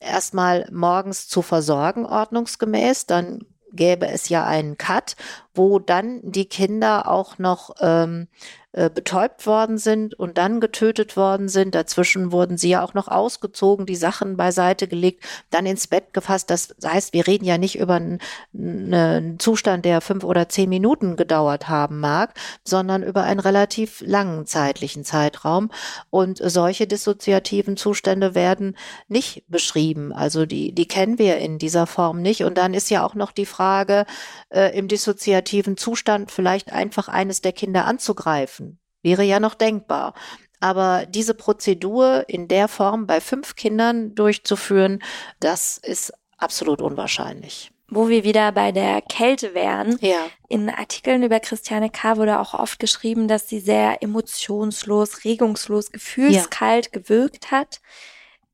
erstmal 0.04 0.68
morgens 0.72 1.28
zu 1.28 1.42
versorgen, 1.42 2.06
ordnungsgemäß. 2.06 3.06
Dann 3.06 3.46
gäbe 3.72 4.08
es 4.08 4.30
ja 4.30 4.46
einen 4.46 4.78
Cut, 4.78 5.16
wo 5.54 5.80
dann 5.80 6.20
die 6.24 6.46
Kinder 6.46 7.10
auch 7.10 7.38
noch 7.38 7.76
ähm, 7.80 8.28
äh, 8.76 8.90
betäubt 8.90 9.46
worden 9.46 9.78
sind 9.78 10.16
und 10.16 10.40
dann 10.40 10.60
getötet 10.60 11.16
worden 11.16 11.48
sind. 11.48 11.76
Dazwischen 11.76 12.32
wurden 12.32 12.58
sie 12.58 12.70
ja 12.70 12.84
auch 12.84 12.96
noch 12.96 13.08
ausgezogen, 13.08 13.86
die 13.86 13.96
Sachen 13.96 14.36
beiseite 14.36 14.88
gelegt, 14.88 15.24
dann 15.52 15.68
ins 15.68 15.86
Bett 15.86 16.12
gefasst. 16.12 16.50
Das 16.50 16.74
heißt, 16.84 17.14
wir 17.14 17.28
reden 17.28 17.46
ja 17.46 17.60
nicht 17.60 17.78
über 17.78 17.94
einen, 17.94 18.18
einen 18.52 19.38
Zustand, 19.38 19.86
der 19.86 20.02
fünf 20.02 20.24
oder 20.24 20.50
zehn 20.50 20.70
Minuten 20.70 21.18
gedauert 21.18 21.70
haben 21.70 22.00
mag, 22.00 22.34
sondern 22.64 23.04
über 23.04 23.22
einen 23.22 23.40
relativ 23.40 24.02
langen 24.04 24.48
zeitlichen 24.48 25.04
Zeitraum. 25.04 25.70
Und 26.10 26.40
solche 26.44 26.88
dissoziativen 26.88 27.78
Zustände 27.78 28.34
werden 28.34 28.76
nicht 29.08 29.44
beschrieben. 29.50 30.12
Also 30.12 30.48
die, 30.48 30.72
die 30.72 30.88
kennen 30.88 31.20
wir 31.20 31.38
in 31.38 31.60
dieser 31.60 31.86
Form 31.86 32.24
nicht. 32.24 32.44
Und 32.44 32.58
dann 32.58 32.74
ist 32.74 32.90
ja 32.90 33.06
auch 33.06 33.14
noch 33.14 33.32
die 33.32 33.46
Frage, 33.46 34.08
äh, 34.50 34.76
im 34.76 34.88
dissoziativen 34.88 35.43
Zustand 35.78 36.32
vielleicht 36.32 36.72
einfach 36.72 37.08
eines 37.08 37.42
der 37.42 37.54
Kinder 37.54 37.86
anzugreifen 37.86 38.80
wäre 39.04 39.24
ja 39.24 39.40
noch 39.40 39.54
denkbar. 39.54 40.14
Aber 40.60 41.06
diese 41.06 41.34
Prozedur 41.34 42.24
in 42.28 42.48
der 42.48 42.70
Form 42.70 43.06
bei 43.06 43.20
fünf 43.20 43.56
Kindern 43.56 44.16
durchzuführen, 44.16 45.04
das 45.40 45.78
ist 45.78 46.14
absolut 46.38 46.82
unwahrscheinlich. 46.82 47.70
Wo 47.90 48.08
wir 48.08 48.24
wieder 48.24 48.52
bei 48.54 48.72
der 48.72 49.02
Kälte 49.02 49.54
wären. 49.54 49.98
Ja. 50.00 50.26
In 50.48 50.70
Artikeln 50.70 51.22
über 51.22 51.42
Christiane 51.42 51.90
K. 51.90 52.18
wurde 52.18 52.40
auch 52.40 52.54
oft 52.54 52.80
geschrieben, 52.80 53.28
dass 53.28 53.50
sie 53.50 53.60
sehr 53.60 54.02
emotionslos, 54.02 55.26
regungslos, 55.26 55.92
gefühlskalt 55.92 56.90
ja. 56.92 57.00
gewirkt 57.00 57.52
hat. 57.52 57.82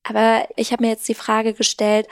Aber 0.03 0.47
ich 0.55 0.71
habe 0.71 0.83
mir 0.83 0.89
jetzt 0.89 1.07
die 1.07 1.13
Frage 1.13 1.53
gestellt, 1.53 2.07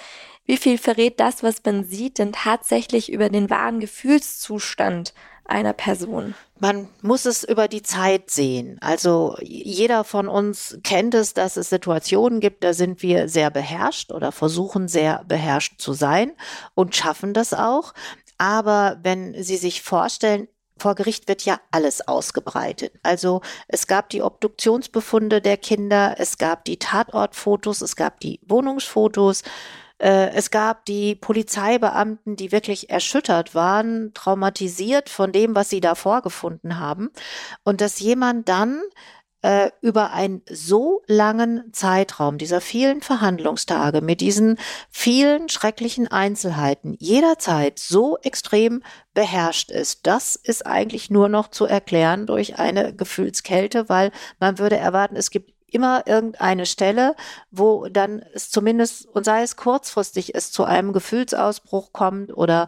wie 0.47 0.57
viel 0.57 0.77
verrät 0.77 1.19
das, 1.19 1.43
was 1.43 1.61
man 1.63 1.83
sieht, 1.83 2.17
denn 2.17 2.31
tatsächlich 2.31 3.11
über 3.11 3.29
den 3.29 3.49
wahren 3.49 3.79
Gefühlszustand 3.79 5.13
einer 5.45 5.73
Person? 5.73 6.33
Man 6.59 6.89
muss 7.01 7.25
es 7.25 7.43
über 7.43 7.67
die 7.67 7.83
Zeit 7.83 8.31
sehen. 8.31 8.77
Also 8.81 9.35
jeder 9.41 10.03
von 10.03 10.27
uns 10.27 10.79
kennt 10.83 11.13
es, 11.13 11.33
dass 11.33 11.57
es 11.57 11.69
Situationen 11.69 12.39
gibt, 12.39 12.63
da 12.63 12.73
sind 12.73 13.03
wir 13.03 13.29
sehr 13.29 13.51
beherrscht 13.51 14.11
oder 14.11 14.31
versuchen 14.31 14.87
sehr 14.87 15.23
beherrscht 15.27 15.79
zu 15.79 15.93
sein 15.93 16.31
und 16.73 16.95
schaffen 16.95 17.33
das 17.33 17.53
auch. 17.53 17.93
Aber 18.37 18.99
wenn 19.03 19.41
Sie 19.43 19.57
sich 19.57 19.81
vorstellen, 19.81 20.47
vor 20.79 20.95
Gericht 20.95 21.27
wird 21.27 21.43
ja 21.43 21.59
alles 21.71 22.07
ausgebreitet. 22.07 22.93
Also 23.03 23.41
es 23.67 23.87
gab 23.87 24.09
die 24.09 24.21
Obduktionsbefunde 24.21 25.41
der 25.41 25.57
Kinder, 25.57 26.15
es 26.19 26.37
gab 26.37 26.65
die 26.65 26.77
Tatortfotos, 26.77 27.81
es 27.81 27.95
gab 27.95 28.19
die 28.19 28.39
Wohnungsfotos, 28.47 29.43
äh, 29.99 30.29
es 30.33 30.51
gab 30.51 30.85
die 30.85 31.15
Polizeibeamten, 31.15 32.35
die 32.35 32.51
wirklich 32.51 32.89
erschüttert 32.89 33.55
waren, 33.55 34.13
traumatisiert 34.13 35.09
von 35.09 35.31
dem, 35.31 35.55
was 35.55 35.69
sie 35.69 35.81
da 35.81 35.95
vorgefunden 35.95 36.79
haben. 36.79 37.09
Und 37.63 37.81
dass 37.81 37.99
jemand 37.99 38.47
dann 38.47 38.81
äh, 39.41 39.71
über 39.81 40.11
einen 40.13 40.41
so 40.49 41.03
langen 41.07 41.71
Zeitraum 41.73 42.37
dieser 42.37 42.61
vielen 42.61 43.01
Verhandlungstage 43.01 44.01
mit 44.01 44.21
diesen 44.21 44.57
vielen 44.89 45.49
schrecklichen 45.49 46.07
Einzelheiten 46.07 46.95
jederzeit 46.99 47.79
so 47.79 48.17
extrem 48.23 48.83
beherrscht 49.13 49.71
ist. 49.71 50.05
Das 50.07 50.35
ist 50.35 50.65
eigentlich 50.65 51.09
nur 51.09 51.29
noch 51.29 51.49
zu 51.49 51.65
erklären 51.65 52.25
durch 52.25 52.57
eine 52.59 52.93
Gefühlskälte, 52.93 53.89
weil 53.89 54.11
man 54.39 54.59
würde 54.59 54.77
erwarten, 54.77 55.15
es 55.15 55.31
gibt 55.31 55.56
immer 55.69 56.07
irgendeine 56.07 56.65
Stelle, 56.65 57.15
wo 57.51 57.87
dann 57.89 58.23
es 58.33 58.49
zumindest, 58.49 59.05
und 59.07 59.25
sei 59.25 59.43
es 59.43 59.57
kurzfristig, 59.57 60.33
es 60.33 60.51
zu 60.51 60.63
einem 60.63 60.93
Gefühlsausbruch 60.93 61.91
kommt 61.91 62.35
oder 62.35 62.67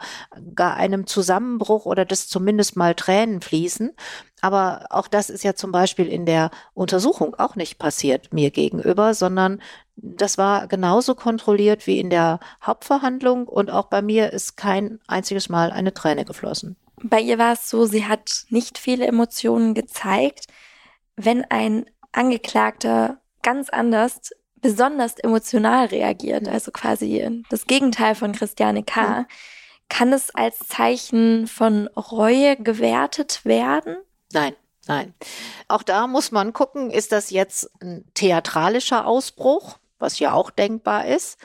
gar 0.53 0.75
einem 0.75 1.07
Zusammenbruch 1.07 1.85
oder 1.85 2.05
dass 2.05 2.27
zumindest 2.27 2.75
mal 2.75 2.95
Tränen 2.95 3.41
fließen. 3.41 3.95
Aber 4.41 4.85
auch 4.89 5.07
das 5.07 5.29
ist 5.29 5.43
ja 5.43 5.53
zum 5.55 5.71
Beispiel 5.71 6.07
in 6.07 6.25
der 6.25 6.51
Untersuchung 6.73 7.35
auch 7.35 7.55
nicht 7.55 7.77
passiert 7.77 8.33
mir 8.33 8.51
gegenüber, 8.51 9.13
sondern 9.13 9.61
das 9.95 10.37
war 10.37 10.67
genauso 10.67 11.15
kontrolliert 11.15 11.87
wie 11.87 11.99
in 11.99 12.09
der 12.09 12.39
Hauptverhandlung 12.63 13.47
und 13.47 13.69
auch 13.69 13.87
bei 13.87 14.01
mir 14.01 14.31
ist 14.31 14.55
kein 14.55 14.99
einziges 15.07 15.49
Mal 15.49 15.71
eine 15.71 15.93
Träne 15.93 16.25
geflossen. 16.25 16.77
Bei 17.01 17.19
ihr 17.19 17.37
war 17.37 17.53
es 17.53 17.69
so, 17.69 17.85
sie 17.85 18.05
hat 18.05 18.45
nicht 18.49 18.77
viele 18.77 19.07
Emotionen 19.07 19.73
gezeigt. 19.73 20.47
Wenn 21.15 21.45
ein 21.45 21.85
Angeklagter 22.11 23.21
ganz 23.41 23.69
anders, 23.69 24.19
besonders 24.55 25.17
emotional 25.19 25.85
reagiert, 25.85 26.47
also 26.47 26.71
quasi 26.71 27.43
das 27.49 27.65
Gegenteil 27.65 28.15
von 28.15 28.33
Christiane 28.33 28.83
K., 28.83 29.25
kann 29.87 30.13
es 30.13 30.29
als 30.35 30.59
Zeichen 30.59 31.47
von 31.47 31.87
Reue 31.87 32.55
gewertet 32.57 33.43
werden? 33.43 33.97
Nein. 34.31 34.55
Nein. 34.87 35.13
Auch 35.67 35.83
da 35.83 36.07
muss 36.07 36.31
man 36.31 36.51
gucken, 36.51 36.89
ist 36.89 37.11
das 37.11 37.29
jetzt 37.29 37.69
ein 37.79 38.05
theatralischer 38.15 39.05
Ausbruch, 39.05 39.77
was 39.99 40.17
ja 40.17 40.33
auch 40.33 40.49
denkbar 40.49 41.05
ist, 41.05 41.37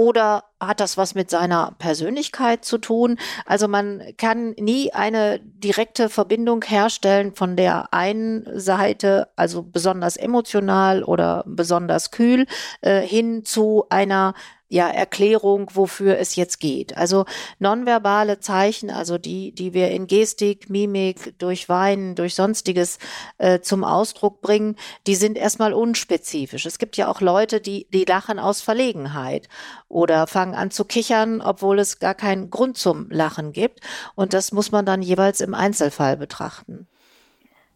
oder 0.00 0.44
hat 0.58 0.80
das 0.80 0.96
was 0.96 1.14
mit 1.14 1.28
seiner 1.28 1.74
Persönlichkeit 1.78 2.64
zu 2.64 2.78
tun? 2.78 3.18
Also 3.44 3.68
man 3.68 4.02
kann 4.16 4.52
nie 4.52 4.94
eine 4.94 5.40
direkte 5.40 6.08
Verbindung 6.08 6.64
herstellen 6.64 7.34
von 7.34 7.54
der 7.54 7.92
einen 7.92 8.46
Seite, 8.58 9.28
also 9.36 9.62
besonders 9.62 10.16
emotional 10.16 11.04
oder 11.04 11.44
besonders 11.46 12.12
kühl, 12.12 12.46
äh, 12.80 13.02
hin 13.02 13.44
zu 13.44 13.84
einer 13.90 14.32
ja, 14.70 14.88
Erklärung, 14.88 15.68
wofür 15.74 16.18
es 16.18 16.36
jetzt 16.36 16.60
geht. 16.60 16.96
Also 16.96 17.24
nonverbale 17.58 18.38
Zeichen, 18.38 18.88
also 18.88 19.18
die, 19.18 19.52
die 19.52 19.74
wir 19.74 19.90
in 19.90 20.06
Gestik, 20.06 20.70
Mimik, 20.70 21.36
durch 21.38 21.68
Weinen, 21.68 22.14
durch 22.14 22.36
sonstiges 22.36 23.00
äh, 23.38 23.60
zum 23.60 23.82
Ausdruck 23.82 24.40
bringen, 24.40 24.76
die 25.08 25.16
sind 25.16 25.36
erstmal 25.36 25.74
unspezifisch. 25.74 26.66
Es 26.66 26.78
gibt 26.78 26.96
ja 26.96 27.08
auch 27.08 27.20
Leute, 27.20 27.60
die, 27.60 27.88
die 27.92 28.04
lachen 28.04 28.38
aus 28.38 28.60
Verlegenheit 28.60 29.48
oder 29.88 30.28
fangen 30.28 30.54
an 30.54 30.70
zu 30.70 30.84
kichern, 30.84 31.40
obwohl 31.40 31.80
es 31.80 31.98
gar 31.98 32.14
keinen 32.14 32.48
Grund 32.48 32.78
zum 32.78 33.10
Lachen 33.10 33.52
gibt. 33.52 33.80
Und 34.14 34.34
das 34.34 34.52
muss 34.52 34.70
man 34.70 34.86
dann 34.86 35.02
jeweils 35.02 35.40
im 35.40 35.52
Einzelfall 35.52 36.16
betrachten. 36.16 36.86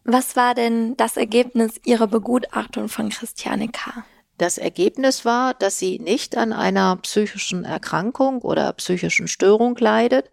Was 0.05 0.37
war 0.37 0.55
denn 0.55 0.95
das 0.95 1.17
Ergebnis 1.17 1.81
Ihrer 1.83 2.07
Begutachtung 2.07 2.87
von 2.87 3.09
Christiane 3.09 3.67
K.? 3.67 4.05
Das 4.37 4.57
Ergebnis 4.57 5.23
war, 5.23 5.53
dass 5.53 5.79
sie 5.79 5.99
nicht 5.99 6.35
an 6.35 6.51
einer 6.51 6.97
psychischen 6.97 7.63
Erkrankung 7.63 8.41
oder 8.41 8.73
psychischen 8.73 9.27
Störung 9.27 9.77
leidet, 9.77 10.29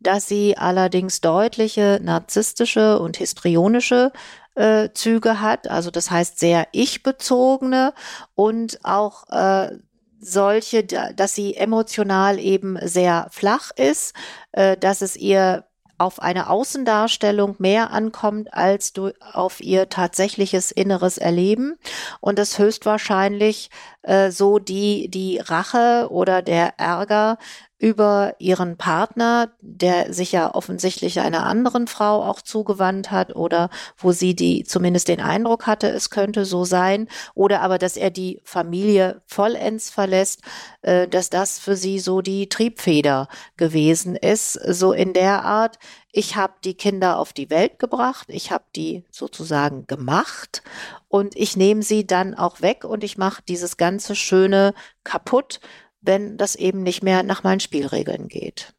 dass 0.00 0.26
sie 0.26 0.56
allerdings 0.56 1.20
deutliche 1.20 2.00
narzisstische 2.02 2.98
und 2.98 3.16
histrionische 3.16 4.12
äh, 4.56 4.90
Züge 4.94 5.40
hat, 5.40 5.68
also 5.68 5.90
das 5.90 6.10
heißt 6.10 6.38
sehr 6.38 6.68
ich-bezogene 6.72 7.92
und 8.34 8.80
auch 8.84 9.28
äh, 9.30 9.78
solche, 10.20 10.84
dass 10.84 11.34
sie 11.34 11.54
emotional 11.54 12.38
eben 12.38 12.78
sehr 12.82 13.28
flach 13.30 13.70
ist, 13.76 14.14
äh, 14.52 14.76
dass 14.76 15.02
es 15.02 15.16
ihr 15.16 15.64
auf 15.98 16.20
eine 16.20 16.50
Außendarstellung 16.50 17.56
mehr 17.58 17.90
ankommt 17.90 18.52
als 18.52 18.92
auf 19.32 19.60
ihr 19.60 19.88
tatsächliches 19.88 20.70
inneres 20.70 21.18
Erleben. 21.18 21.76
Und 22.20 22.38
das 22.38 22.58
höchstwahrscheinlich 22.58 23.70
äh, 24.04 24.30
so 24.30 24.58
die 24.58 25.08
die 25.10 25.38
Rache 25.38 26.08
oder 26.10 26.42
der 26.42 26.78
Ärger 26.78 27.38
über 27.78 28.34
ihren 28.38 28.78
Partner, 28.78 29.50
der 29.60 30.12
sich 30.14 30.32
ja 30.32 30.54
offensichtlich 30.54 31.20
einer 31.20 31.44
anderen 31.44 31.86
Frau 31.86 32.22
auch 32.22 32.40
zugewandt 32.40 33.10
hat 33.10 33.36
oder 33.36 33.68
wo 33.98 34.12
sie 34.12 34.34
die 34.34 34.64
zumindest 34.64 35.08
den 35.08 35.20
Eindruck 35.20 35.66
hatte, 35.66 35.90
es 35.90 36.08
könnte 36.08 36.46
so 36.46 36.64
sein, 36.64 37.08
oder 37.34 37.60
aber, 37.60 37.76
dass 37.76 37.98
er 37.98 38.10
die 38.10 38.40
Familie 38.42 39.20
vollends 39.26 39.90
verlässt, 39.90 40.40
äh, 40.80 41.06
dass 41.08 41.28
das 41.28 41.58
für 41.58 41.76
sie 41.76 41.98
so 41.98 42.22
die 42.22 42.48
Triebfeder 42.48 43.28
gewesen 43.58 44.16
ist, 44.16 44.52
so 44.52 44.92
in 44.92 45.12
der 45.12 45.44
Art, 45.44 45.78
ich 46.16 46.36
habe 46.36 46.54
die 46.62 46.74
Kinder 46.74 47.18
auf 47.18 47.32
die 47.32 47.50
Welt 47.50 47.80
gebracht, 47.80 48.28
ich 48.28 48.52
habe 48.52 48.64
die 48.76 49.04
sozusagen 49.10 49.88
gemacht 49.88 50.62
und 51.08 51.34
ich 51.34 51.56
nehme 51.56 51.82
sie 51.82 52.06
dann 52.06 52.34
auch 52.34 52.60
weg 52.60 52.84
und 52.84 53.02
ich 53.02 53.18
mache 53.18 53.42
dieses 53.48 53.76
ganze 53.76 54.14
Schöne 54.14 54.74
kaputt, 55.02 55.60
wenn 56.00 56.36
das 56.36 56.54
eben 56.54 56.84
nicht 56.84 57.02
mehr 57.02 57.24
nach 57.24 57.42
meinen 57.42 57.58
Spielregeln 57.58 58.28
geht. 58.28 58.74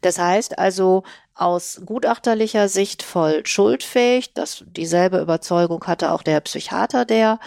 Das 0.00 0.18
heißt 0.18 0.58
also 0.58 1.02
aus 1.34 1.82
gutachterlicher 1.84 2.68
Sicht 2.68 3.02
voll 3.02 3.44
schuldfähig. 3.44 4.32
Das, 4.32 4.64
dieselbe 4.66 5.20
Überzeugung 5.20 5.86
hatte 5.86 6.10
auch 6.10 6.22
der 6.22 6.40
Psychiater, 6.40 7.04
der 7.04 7.38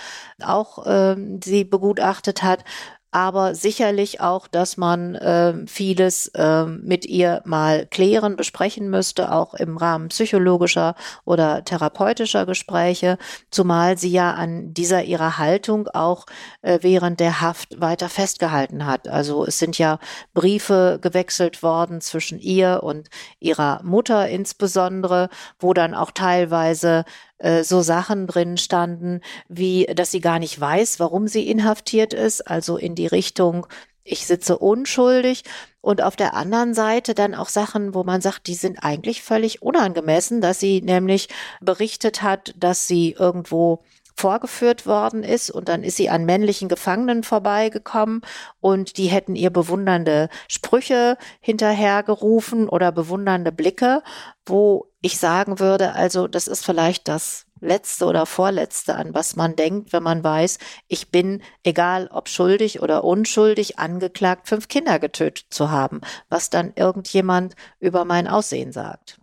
auch 0.42 0.86
ähm, 0.86 1.42
sie 1.44 1.64
begutachtet 1.64 2.44
hat 2.44 2.64
aber 3.12 3.56
sicherlich 3.56 4.22
auch, 4.22 4.48
dass 4.48 4.78
man 4.78 5.16
äh, 5.16 5.54
vieles 5.68 6.28
äh, 6.36 6.66
mit 6.66 7.06
ihr 7.06 7.42
mal 7.46 7.88
klären, 7.88 8.36
besprechen 8.36 8.90
müsste, 8.90 9.32
auch 9.32 9.54
im 9.56 9.78
Rahmen 9.78 10.10
psychologischer 10.10 10.96
oder 11.26 11.64
therapeutischer 11.64 12.46
Gespräche, 12.46 13.18
zumal 13.50 13.98
sie 13.98 14.12
ja 14.12 14.34
an 14.34 14.74
dieser 14.74 15.04
ihrer 15.04 15.38
Haltung 15.38 15.88
auch 15.88 16.26
äh, 16.62 16.80
während 16.82 17.20
der 17.20 17.42
Haft 17.42 17.82
weiter 17.82 18.10
festgehalten 18.10 18.86
hat. 18.86 19.08
Also 19.08 19.46
es 19.46 19.58
sind 19.60 19.78
ja 19.78 20.00
Briefe 20.34 21.00
gewechselt 21.02 21.64
worden 21.64 22.02
zwischen 22.02 22.40
ihr 22.40 22.82
und 22.84 23.10
ihrer 23.40 23.82
Mutter 23.84 24.30
insbesondere, 24.30 25.30
wo 25.60 25.74
dann 25.74 25.96
auch 25.96 26.12
teilweise 26.12 27.06
äh, 27.40 27.64
so 27.64 27.82
Sachen 27.82 28.28
drin 28.28 28.58
standen, 28.58 29.22
wie 29.48 29.86
dass 29.86 30.12
sie 30.12 30.22
gar 30.22 30.40
nicht 30.40 30.60
weiß, 30.60 31.00
warum 31.00 31.28
sie 31.28 31.50
inhaftiert 31.50 32.14
ist, 32.14 32.42
also 32.42 32.78
in 32.78 32.96
die 32.96 33.08
Richtung, 33.08 33.66
ich 34.04 34.26
sitze 34.26 34.58
unschuldig. 34.58 35.44
Und 35.82 36.02
auf 36.02 36.18
der 36.18 36.34
anderen 36.34 36.74
Seite 36.74 37.14
dann 37.14 37.34
auch 37.34 37.48
Sachen, 37.48 37.94
wo 37.94 38.04
man 38.04 38.20
sagt, 38.22 38.48
die 38.48 38.56
sind 38.56 38.84
eigentlich 38.84 39.24
völlig 39.24 39.62
unangemessen, 39.62 40.42
dass 40.42 40.60
sie 40.60 40.82
nämlich 40.82 41.30
berichtet 41.62 42.22
hat, 42.22 42.54
dass 42.58 42.88
sie 42.88 43.16
irgendwo 43.18 43.82
vorgeführt 44.20 44.86
worden 44.86 45.24
ist 45.24 45.50
und 45.50 45.70
dann 45.70 45.84
ist 45.84 45.96
sie 45.96 46.10
an 46.10 46.26
männlichen 46.26 46.68
Gefangenen 46.68 47.24
vorbeigekommen 47.24 48.22
und 48.60 48.98
die 48.98 49.08
hätten 49.08 49.36
ihr 49.36 49.50
bewundernde 49.50 50.28
Sprüche 50.50 51.18
hinterhergerufen 51.40 52.68
oder 52.68 52.92
bewundernde 52.92 53.54
Blicke, 53.54 54.04
wo 54.46 54.92
ich 55.02 55.18
sagen 55.20 55.60
würde, 55.60 55.94
also 55.94 56.28
das 56.28 56.50
ist 56.50 56.66
vielleicht 56.66 57.08
das 57.08 57.46
letzte 57.62 58.06
oder 58.06 58.26
vorletzte, 58.26 58.96
an 58.96 59.14
was 59.14 59.38
man 59.38 59.56
denkt, 59.56 59.94
wenn 59.94 60.04
man 60.04 60.22
weiß, 60.24 60.60
ich 60.88 61.12
bin, 61.12 61.42
egal 61.64 62.10
ob 62.12 62.28
schuldig 62.28 62.82
oder 62.82 63.06
unschuldig, 63.06 63.80
angeklagt, 63.80 64.50
fünf 64.50 64.68
Kinder 64.68 65.00
getötet 65.00 65.46
zu 65.50 65.72
haben, 65.72 66.02
was 66.28 66.50
dann 66.50 66.74
irgendjemand 66.76 67.56
über 67.80 68.04
mein 68.04 68.28
Aussehen 68.28 68.74
sagt. 68.74 69.20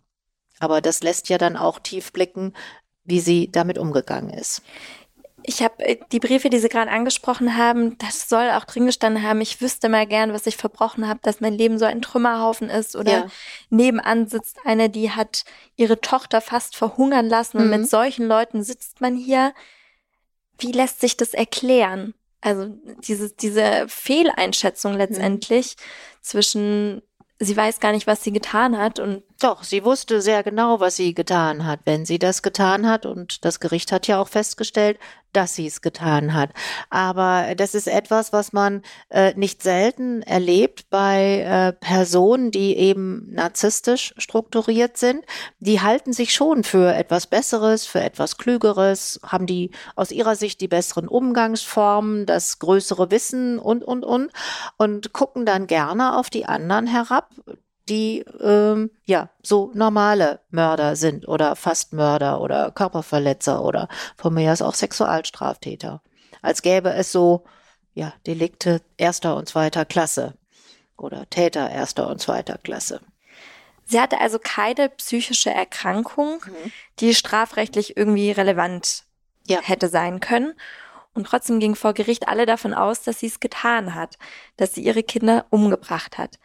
Aber 0.58 0.80
das 0.80 1.02
lässt 1.02 1.28
ja 1.28 1.36
dann 1.36 1.56
auch 1.56 1.78
tief 1.78 2.12
blicken, 2.12 2.54
wie 3.06 3.20
sie 3.20 3.50
damit 3.50 3.78
umgegangen 3.78 4.30
ist. 4.30 4.62
Ich 5.48 5.62
habe 5.62 5.84
äh, 5.84 5.98
die 6.10 6.18
Briefe, 6.18 6.50
die 6.50 6.58
Sie 6.58 6.68
gerade 6.68 6.90
angesprochen 6.90 7.56
haben, 7.56 7.96
das 7.98 8.28
soll 8.28 8.50
auch 8.50 8.64
drin 8.64 8.86
gestanden 8.86 9.22
haben, 9.22 9.40
ich 9.40 9.60
wüsste 9.60 9.88
mal 9.88 10.06
gern, 10.06 10.32
was 10.32 10.46
ich 10.46 10.56
verbrochen 10.56 11.06
habe, 11.06 11.20
dass 11.22 11.40
mein 11.40 11.54
Leben 11.54 11.78
so 11.78 11.84
ein 11.84 12.02
Trümmerhaufen 12.02 12.68
ist. 12.68 12.96
Oder 12.96 13.12
ja. 13.12 13.26
nebenan 13.70 14.26
sitzt 14.26 14.58
eine, 14.64 14.90
die 14.90 15.12
hat 15.12 15.44
ihre 15.76 16.00
Tochter 16.00 16.40
fast 16.40 16.76
verhungern 16.76 17.28
lassen. 17.28 17.58
Mhm. 17.58 17.62
Und 17.62 17.70
mit 17.70 17.80
mhm. 17.80 17.86
solchen 17.86 18.26
Leuten 18.26 18.62
sitzt 18.62 19.00
man 19.00 19.16
hier. 19.16 19.54
Wie 20.58 20.72
lässt 20.72 21.00
sich 21.00 21.16
das 21.16 21.34
erklären? 21.34 22.14
Also 22.40 22.74
diese, 23.06 23.30
diese 23.30 23.86
Fehleinschätzung 23.88 24.92
mhm. 24.92 24.98
letztendlich 24.98 25.76
mhm. 25.76 26.22
zwischen 26.22 27.02
sie 27.38 27.56
weiß 27.56 27.80
gar 27.80 27.92
nicht, 27.92 28.06
was 28.06 28.24
sie 28.24 28.32
getan 28.32 28.78
hat 28.78 28.98
und 28.98 29.22
doch, 29.38 29.64
sie 29.64 29.84
wusste 29.84 30.20
sehr 30.20 30.42
genau, 30.42 30.80
was 30.80 30.96
sie 30.96 31.14
getan 31.14 31.64
hat, 31.66 31.80
wenn 31.84 32.06
sie 32.06 32.18
das 32.18 32.42
getan 32.42 32.88
hat 32.88 33.06
und 33.06 33.44
das 33.44 33.60
Gericht 33.60 33.92
hat 33.92 34.06
ja 34.06 34.20
auch 34.20 34.28
festgestellt, 34.28 34.98
dass 35.32 35.54
sie 35.54 35.66
es 35.66 35.82
getan 35.82 36.32
hat. 36.32 36.50
Aber 36.88 37.54
das 37.56 37.74
ist 37.74 37.88
etwas, 37.88 38.32
was 38.32 38.52
man 38.54 38.82
äh, 39.10 39.34
nicht 39.34 39.62
selten 39.62 40.22
erlebt 40.22 40.88
bei 40.88 41.40
äh, 41.40 41.72
Personen, 41.74 42.50
die 42.50 42.76
eben 42.76 43.32
narzisstisch 43.32 44.14
strukturiert 44.16 44.96
sind. 44.96 45.24
Die 45.58 45.82
halten 45.82 46.14
sich 46.14 46.32
schon 46.32 46.64
für 46.64 46.94
etwas 46.94 47.26
Besseres, 47.26 47.86
für 47.86 48.00
etwas 48.00 48.38
Klügeres, 48.38 49.20
haben 49.22 49.46
die 49.46 49.70
aus 49.94 50.10
ihrer 50.10 50.36
Sicht 50.36 50.60
die 50.62 50.68
besseren 50.68 51.08
Umgangsformen, 51.08 52.24
das 52.24 52.58
größere 52.58 53.10
Wissen 53.10 53.58
und, 53.58 53.84
und, 53.84 54.04
und 54.04 54.32
und 54.78 55.12
gucken 55.12 55.44
dann 55.44 55.66
gerne 55.66 56.16
auf 56.16 56.30
die 56.30 56.46
anderen 56.46 56.86
herab, 56.86 57.30
die 57.88 58.24
ähm, 58.40 58.90
ja 59.04 59.30
so 59.42 59.70
normale 59.74 60.40
Mörder 60.50 60.96
sind 60.96 61.28
oder 61.28 61.56
fast 61.56 61.92
Mörder 61.92 62.40
oder 62.40 62.70
Körperverletzer 62.72 63.64
oder 63.64 63.88
von 64.16 64.34
mir 64.34 64.52
aus 64.52 64.62
auch 64.62 64.74
Sexualstraftäter. 64.74 66.02
Als 66.42 66.62
gäbe 66.62 66.92
es 66.92 67.12
so 67.12 67.44
ja 67.94 68.12
Delikte 68.26 68.82
erster 68.96 69.36
und 69.36 69.48
zweiter 69.48 69.84
Klasse 69.84 70.34
oder 70.96 71.28
Täter 71.30 71.70
erster 71.70 72.08
und 72.08 72.20
zweiter 72.20 72.58
Klasse. 72.58 73.00
Sie 73.84 74.00
hatte 74.00 74.20
also 74.20 74.38
keine 74.40 74.88
psychische 74.88 75.50
Erkrankung, 75.50 76.42
mhm. 76.44 76.72
die 76.98 77.14
strafrechtlich 77.14 77.96
irgendwie 77.96 78.32
relevant 78.32 79.04
ja. 79.46 79.60
hätte 79.62 79.88
sein 79.88 80.18
können. 80.20 80.54
Und 81.14 81.28
trotzdem 81.28 81.60
ging 81.60 81.76
vor 81.76 81.94
Gericht 81.94 82.28
alle 82.28 82.44
davon 82.44 82.74
aus, 82.74 83.02
dass 83.02 83.20
sie 83.20 83.26
es 83.26 83.40
getan 83.40 83.94
hat, 83.94 84.18
dass 84.56 84.74
sie 84.74 84.82
ihre 84.82 85.02
Kinder 85.02 85.46
umgebracht 85.50 86.18
hat. 86.18 86.38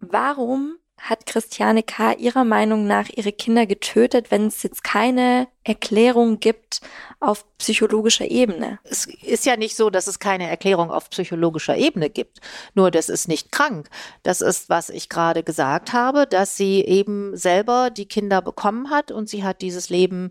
Warum 0.00 0.78
hat 0.98 1.26
Christiane 1.26 1.82
K. 1.84 2.12
ihrer 2.14 2.44
Meinung 2.44 2.86
nach 2.86 3.08
ihre 3.08 3.32
Kinder 3.32 3.66
getötet, 3.66 4.30
wenn 4.30 4.48
es 4.48 4.62
jetzt 4.62 4.82
keine 4.82 5.46
Erklärung 5.62 6.40
gibt 6.40 6.80
auf 7.20 7.44
psychologischer 7.58 8.28
Ebene? 8.28 8.80
Es 8.82 9.06
ist 9.06 9.46
ja 9.46 9.56
nicht 9.56 9.76
so, 9.76 9.90
dass 9.90 10.08
es 10.08 10.18
keine 10.18 10.48
Erklärung 10.48 10.90
auf 10.90 11.08
psychologischer 11.10 11.76
Ebene 11.76 12.10
gibt. 12.10 12.40
Nur 12.74 12.90
das 12.90 13.08
ist 13.08 13.28
nicht 13.28 13.52
krank. 13.52 13.88
Das 14.24 14.40
ist, 14.40 14.68
was 14.68 14.90
ich 14.90 15.08
gerade 15.08 15.44
gesagt 15.44 15.92
habe, 15.92 16.26
dass 16.26 16.56
sie 16.56 16.80
eben 16.80 17.36
selber 17.36 17.90
die 17.90 18.06
Kinder 18.06 18.42
bekommen 18.42 18.90
hat 18.90 19.12
und 19.12 19.28
sie 19.28 19.44
hat 19.44 19.62
dieses 19.62 19.88
Leben 19.88 20.30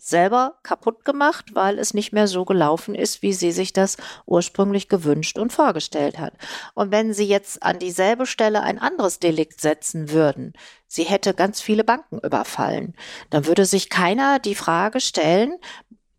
selber 0.00 0.58
kaputt 0.62 1.04
gemacht, 1.04 1.54
weil 1.54 1.78
es 1.78 1.94
nicht 1.94 2.12
mehr 2.12 2.26
so 2.26 2.44
gelaufen 2.44 2.94
ist, 2.94 3.22
wie 3.22 3.32
sie 3.32 3.52
sich 3.52 3.72
das 3.72 3.96
ursprünglich 4.26 4.88
gewünscht 4.88 5.38
und 5.38 5.52
vorgestellt 5.52 6.18
hat. 6.18 6.32
Und 6.74 6.90
wenn 6.90 7.12
sie 7.12 7.26
jetzt 7.26 7.62
an 7.62 7.78
dieselbe 7.78 8.26
Stelle 8.26 8.62
ein 8.62 8.78
anderes 8.78 9.18
Delikt 9.18 9.60
setzen 9.60 10.10
würden, 10.10 10.54
sie 10.86 11.04
hätte 11.04 11.34
ganz 11.34 11.60
viele 11.60 11.84
Banken 11.84 12.18
überfallen, 12.18 12.94
dann 13.30 13.46
würde 13.46 13.64
sich 13.64 13.90
keiner 13.90 14.38
die 14.38 14.54
Frage 14.54 15.00
stellen, 15.00 15.56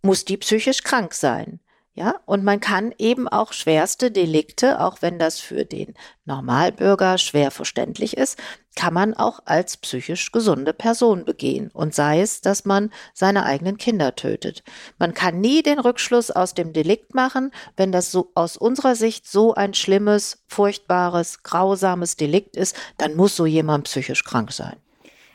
muss 0.01 0.25
die 0.25 0.37
psychisch 0.37 0.83
krank 0.83 1.13
sein? 1.13 1.59
Ja, 1.93 2.15
und 2.25 2.45
man 2.45 2.61
kann 2.61 2.93
eben 2.97 3.27
auch 3.27 3.51
schwerste 3.51 4.11
Delikte, 4.11 4.79
auch 4.79 5.01
wenn 5.01 5.19
das 5.19 5.41
für 5.41 5.65
den 5.65 5.93
Normalbürger 6.23 7.17
schwer 7.17 7.51
verständlich 7.51 8.15
ist, 8.15 8.39
kann 8.75 8.93
man 8.93 9.13
auch 9.13 9.41
als 9.45 9.77
psychisch 9.77 10.31
gesunde 10.31 10.73
Person 10.73 11.25
begehen. 11.25 11.69
Und 11.73 11.93
sei 11.93 12.21
es, 12.21 12.41
dass 12.41 12.65
man 12.65 12.91
seine 13.13 13.45
eigenen 13.45 13.77
Kinder 13.77 14.15
tötet. 14.15 14.63
Man 14.97 15.13
kann 15.13 15.41
nie 15.41 15.61
den 15.61 15.79
Rückschluss 15.79 16.31
aus 16.31 16.53
dem 16.53 16.73
Delikt 16.73 17.13
machen, 17.13 17.51
wenn 17.75 17.91
das 17.91 18.11
so 18.11 18.31
aus 18.35 18.57
unserer 18.57 18.95
Sicht 18.95 19.27
so 19.27 19.53
ein 19.53 19.73
schlimmes, 19.73 20.43
furchtbares, 20.47 21.43
grausames 21.43 22.15
Delikt 22.15 22.55
ist, 22.55 22.75
dann 22.97 23.15
muss 23.15 23.35
so 23.35 23.45
jemand 23.45 23.85
psychisch 23.85 24.23
krank 24.23 24.51
sein. 24.51 24.77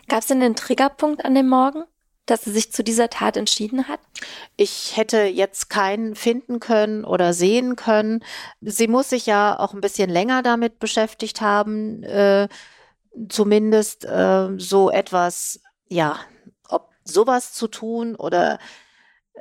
Gab 0.09 0.21
es 0.21 0.27
denn 0.27 0.41
den 0.41 0.57
Triggerpunkt 0.57 1.25
an 1.25 1.35
dem 1.35 1.49
Morgen? 1.49 1.85
dass 2.27 2.43
sie 2.43 2.51
sich 2.51 2.73
zu 2.73 2.83
dieser 2.85 3.09
Tat 3.09 3.37
entschieden 3.37 3.89
hat? 3.89 4.01
Ich 4.57 4.97
hätte 4.97 5.23
jetzt 5.23 5.71
keinen 5.71 6.17
finden 6.17 6.61
können 6.61 7.05
oder 7.05 7.33
sehen 7.33 7.77
können. 7.77 8.23
Sie 8.61 8.89
muss 8.89 9.11
sich 9.11 9.27
ja 9.27 9.59
auch 9.59 9.73
ein 9.73 9.81
bisschen 9.81 10.11
länger 10.11 10.43
damit 10.43 10.81
beschäftigt 10.81 11.41
haben, 11.41 12.03
äh, 12.03 12.49
zumindest 13.29 14.05
äh, 14.05 14.49
so 14.59 14.91
etwas, 14.91 15.61
ja, 15.89 16.19
ob 16.69 16.91
sowas 17.05 17.53
zu 17.53 17.69
tun 17.69 18.15
oder 18.17 18.59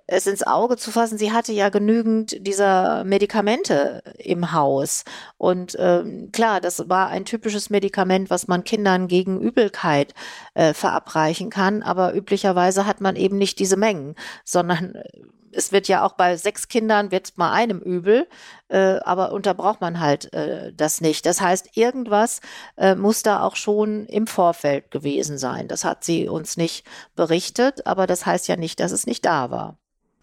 es 0.08 0.28
ins 0.28 0.44
Auge 0.46 0.78
zu 0.78 0.92
fassen, 0.92 1.18
sie 1.18 1.32
hatte 1.32 1.52
ja 1.52 1.70
genügend 1.70 2.46
dieser 2.46 3.04
Medikamente 3.04 4.04
im 4.18 4.52
Haus. 4.52 5.04
Und 5.38 5.76
ähm, 5.80 6.30
klar, 6.32 6.62
das 6.62 6.90
war 6.90 7.08
ein 7.08 7.26
typisches 7.26 7.70
Medikament, 7.70 8.30
was 8.30 8.48
man 8.48 8.64
Kindern 8.64 9.08
gegen 9.08 9.42
Übelkeit 9.42 10.14
äh, 10.54 10.74
verabreichen 10.74 11.50
kann. 11.50 11.82
Aber 11.82 12.14
üblicherweise 12.14 12.86
hat 12.86 13.02
man 13.02 13.16
eben 13.16 13.38
nicht 13.38 13.58
diese 13.60 13.78
Mengen, 13.78 14.16
sondern 14.44 14.96
äh, 14.96 15.10
es 15.56 15.72
wird 15.72 15.88
ja 15.88 16.04
auch 16.06 16.14
bei 16.14 16.38
sechs 16.38 16.68
Kindern 16.68 17.12
wird 17.12 17.38
mal 17.38 17.52
einem 17.52 17.80
übel, 17.80 18.28
äh, 18.68 19.00
aber 19.04 19.32
unterbraucht 19.32 19.82
man 19.82 20.00
halt 20.00 20.34
äh, 20.34 20.74
das 20.74 21.02
nicht. 21.02 21.26
Das 21.26 21.42
heißt, 21.42 21.78
irgendwas 21.78 22.42
äh, 22.78 22.96
muss 22.96 23.24
da 23.24 23.42
auch 23.42 23.56
schon 23.56 24.06
im 24.08 24.28
Vorfeld 24.28 24.92
gewesen 24.92 25.38
sein. 25.38 25.68
Das 25.68 25.86
hat 25.86 26.04
sie 26.04 26.28
uns 26.28 26.58
nicht 26.58 26.86
berichtet, 27.16 27.88
aber 27.88 28.08
das 28.08 28.26
heißt 28.26 28.48
ja 28.48 28.56
nicht, 28.56 28.80
dass 28.80 28.92
es 28.92 29.06
nicht 29.08 29.26
da 29.26 29.52
war. 29.52 29.78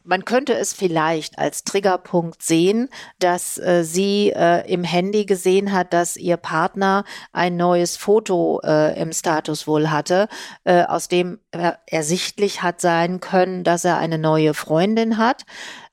Man 0.04 0.24
könnte 0.24 0.54
es 0.54 0.72
vielleicht 0.72 1.38
als 1.38 1.64
Triggerpunkt 1.64 2.42
sehen, 2.42 2.88
dass 3.18 3.58
äh, 3.58 3.84
sie 3.84 4.30
äh, 4.30 4.68
im 4.70 4.84
Handy 4.84 5.24
gesehen 5.24 5.72
hat, 5.72 5.92
dass 5.92 6.16
ihr 6.16 6.36
Partner 6.36 7.04
ein 7.32 7.56
neues 7.56 7.96
Foto 7.96 8.60
äh, 8.64 9.00
im 9.00 9.12
Status 9.12 9.66
wohl 9.66 9.90
hatte, 9.90 10.28
äh, 10.64 10.82
aus 10.82 11.08
dem 11.08 11.38
ersichtlich 11.86 12.62
hat 12.62 12.80
sein 12.80 13.20
können, 13.20 13.62
dass 13.62 13.84
er 13.84 13.98
eine 13.98 14.18
neue 14.18 14.54
Freundin 14.54 15.18
hat. 15.18 15.44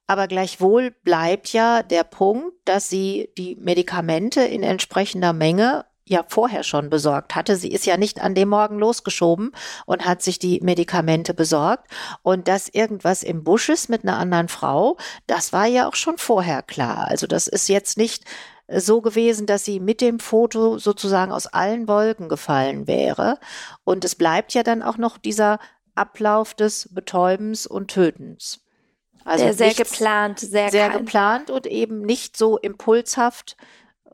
Aber 0.07 0.27
gleichwohl 0.27 0.89
bleibt 1.03 1.53
ja 1.53 1.83
der 1.83 2.03
Punkt, 2.03 2.53
dass 2.65 2.89
sie 2.89 3.29
die 3.37 3.55
Medikamente 3.57 4.41
in 4.41 4.63
entsprechender 4.63 5.33
Menge 5.33 5.85
ja 6.09 6.25
vorher 6.27 6.63
schon 6.63 6.89
besorgt 6.89 7.35
hatte. 7.35 7.55
Sie 7.55 7.71
ist 7.71 7.85
ja 7.85 7.97
nicht 7.97 8.19
an 8.19 8.35
dem 8.35 8.49
Morgen 8.49 8.79
losgeschoben 8.79 9.51
und 9.85 10.05
hat 10.05 10.21
sich 10.21 10.39
die 10.39 10.59
Medikamente 10.61 11.33
besorgt. 11.33 11.89
Und 12.23 12.47
dass 12.47 12.67
irgendwas 12.67 13.23
im 13.23 13.43
Busch 13.43 13.69
ist 13.69 13.89
mit 13.89 14.03
einer 14.03 14.17
anderen 14.17 14.49
Frau, 14.49 14.97
das 15.27 15.53
war 15.53 15.67
ja 15.67 15.87
auch 15.87 15.95
schon 15.95 16.17
vorher 16.17 16.63
klar. 16.63 17.07
Also 17.07 17.27
das 17.27 17.47
ist 17.47 17.69
jetzt 17.69 17.97
nicht 17.97 18.25
so 18.67 19.01
gewesen, 19.01 19.45
dass 19.45 19.65
sie 19.65 19.79
mit 19.79 20.01
dem 20.01 20.19
Foto 20.19 20.77
sozusagen 20.77 21.31
aus 21.31 21.47
allen 21.47 21.87
Wolken 21.87 22.27
gefallen 22.27 22.87
wäre. 22.87 23.37
Und 23.83 24.03
es 24.03 24.15
bleibt 24.15 24.53
ja 24.53 24.63
dann 24.63 24.81
auch 24.81 24.97
noch 24.97 25.17
dieser 25.17 25.59
Ablauf 25.95 26.53
des 26.53 26.89
Betäubens 26.91 27.67
und 27.67 27.91
Tötens. 27.91 28.61
Also 29.25 29.43
sehr, 29.45 29.53
sehr 29.53 29.73
geplant, 29.73 30.39
sehr, 30.39 30.71
sehr 30.71 30.89
geplant 30.89 31.51
und 31.51 31.67
eben 31.67 32.01
nicht 32.01 32.37
so 32.37 32.57
impulshaft 32.57 33.57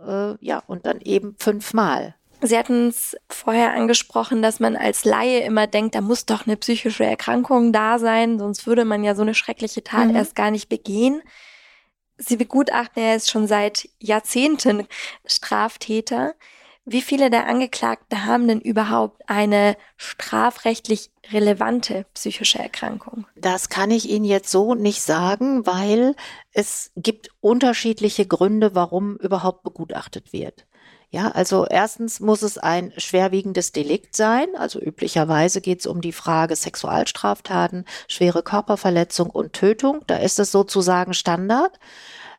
äh, 0.06 0.36
ja, 0.39 0.64
und 0.68 0.86
dann 0.86 1.02
eben 1.02 1.36
fünfmal. 1.38 2.16
Sie 2.41 2.58
hatten 2.58 2.89
es 2.89 3.16
vorher 3.30 3.74
angesprochen, 3.74 4.41
dass 4.41 4.60
man 4.60 4.76
als 4.76 5.06
Laie 5.06 5.39
immer 5.41 5.68
denkt, 5.68 5.96
da 5.96 6.02
muss 6.02 6.26
doch 6.26 6.46
eine 6.46 6.58
psychische 6.58 7.05
Erkrankung 7.05 7.72
da 7.72 7.97
sein, 7.97 8.38
sonst 8.39 8.67
würde 8.67 8.86
man 8.86 9.04
ja 9.04 9.16
so 9.16 9.22
eine 9.22 9.34
schreckliche 9.34 9.84
Tat 9.84 10.09
mhm. 10.09 10.16
erst 10.16 10.36
gar 10.36 10.51
nicht 10.51 10.70
begehen. 10.70 11.22
Sie 12.17 12.38
begutachten, 12.38 13.01
er 13.01 13.16
ist 13.16 13.30
schon 13.30 13.47
seit 13.47 13.89
Jahrzehnten 14.00 14.88
Straftäter. 15.26 16.36
Wie 16.87 17.01
viele 17.01 17.32
der 17.32 17.47
Angeklagten 17.47 18.25
haben 18.25 18.47
denn 18.47 18.62
überhaupt 18.62 19.28
eine 19.28 19.75
strafrechtlich 19.97 21.09
relevante 21.32 22.05
psychische 22.13 22.59
Erkrankung? 22.59 23.25
Das 23.36 23.70
kann 23.70 23.89
ich 23.89 24.07
Ihnen 24.07 24.25
jetzt 24.25 24.51
so 24.51 24.75
nicht 24.75 25.01
sagen, 25.01 25.66
weil 25.66 26.16
es 26.51 26.91
gibt 26.95 27.29
unterschiedliche 27.41 28.28
Gründe, 28.28 28.75
warum 28.75 29.17
überhaupt 29.17 29.63
begutachtet 29.63 30.32
wird. 30.32 30.67
Ja, 31.09 31.29
also 31.29 31.66
erstens 31.66 32.20
muss 32.20 32.43
es 32.43 32.59
ein 32.59 32.93
schwerwiegendes 32.97 33.71
Delikt 33.71 34.16
sein. 34.16 34.47
Also 34.55 34.79
üblicherweise 34.79 35.62
geht 35.62 35.79
es 35.79 35.87
um 35.87 36.01
die 36.01 36.12
Frage 36.12 36.55
Sexualstraftaten, 36.55 37.86
schwere 38.07 38.43
Körperverletzung 38.43 39.29
und 39.32 39.53
Tötung. 39.53 40.01
Da 40.05 40.17
ist 40.17 40.39
es 40.39 40.51
sozusagen 40.51 41.13
Standard. 41.16 41.79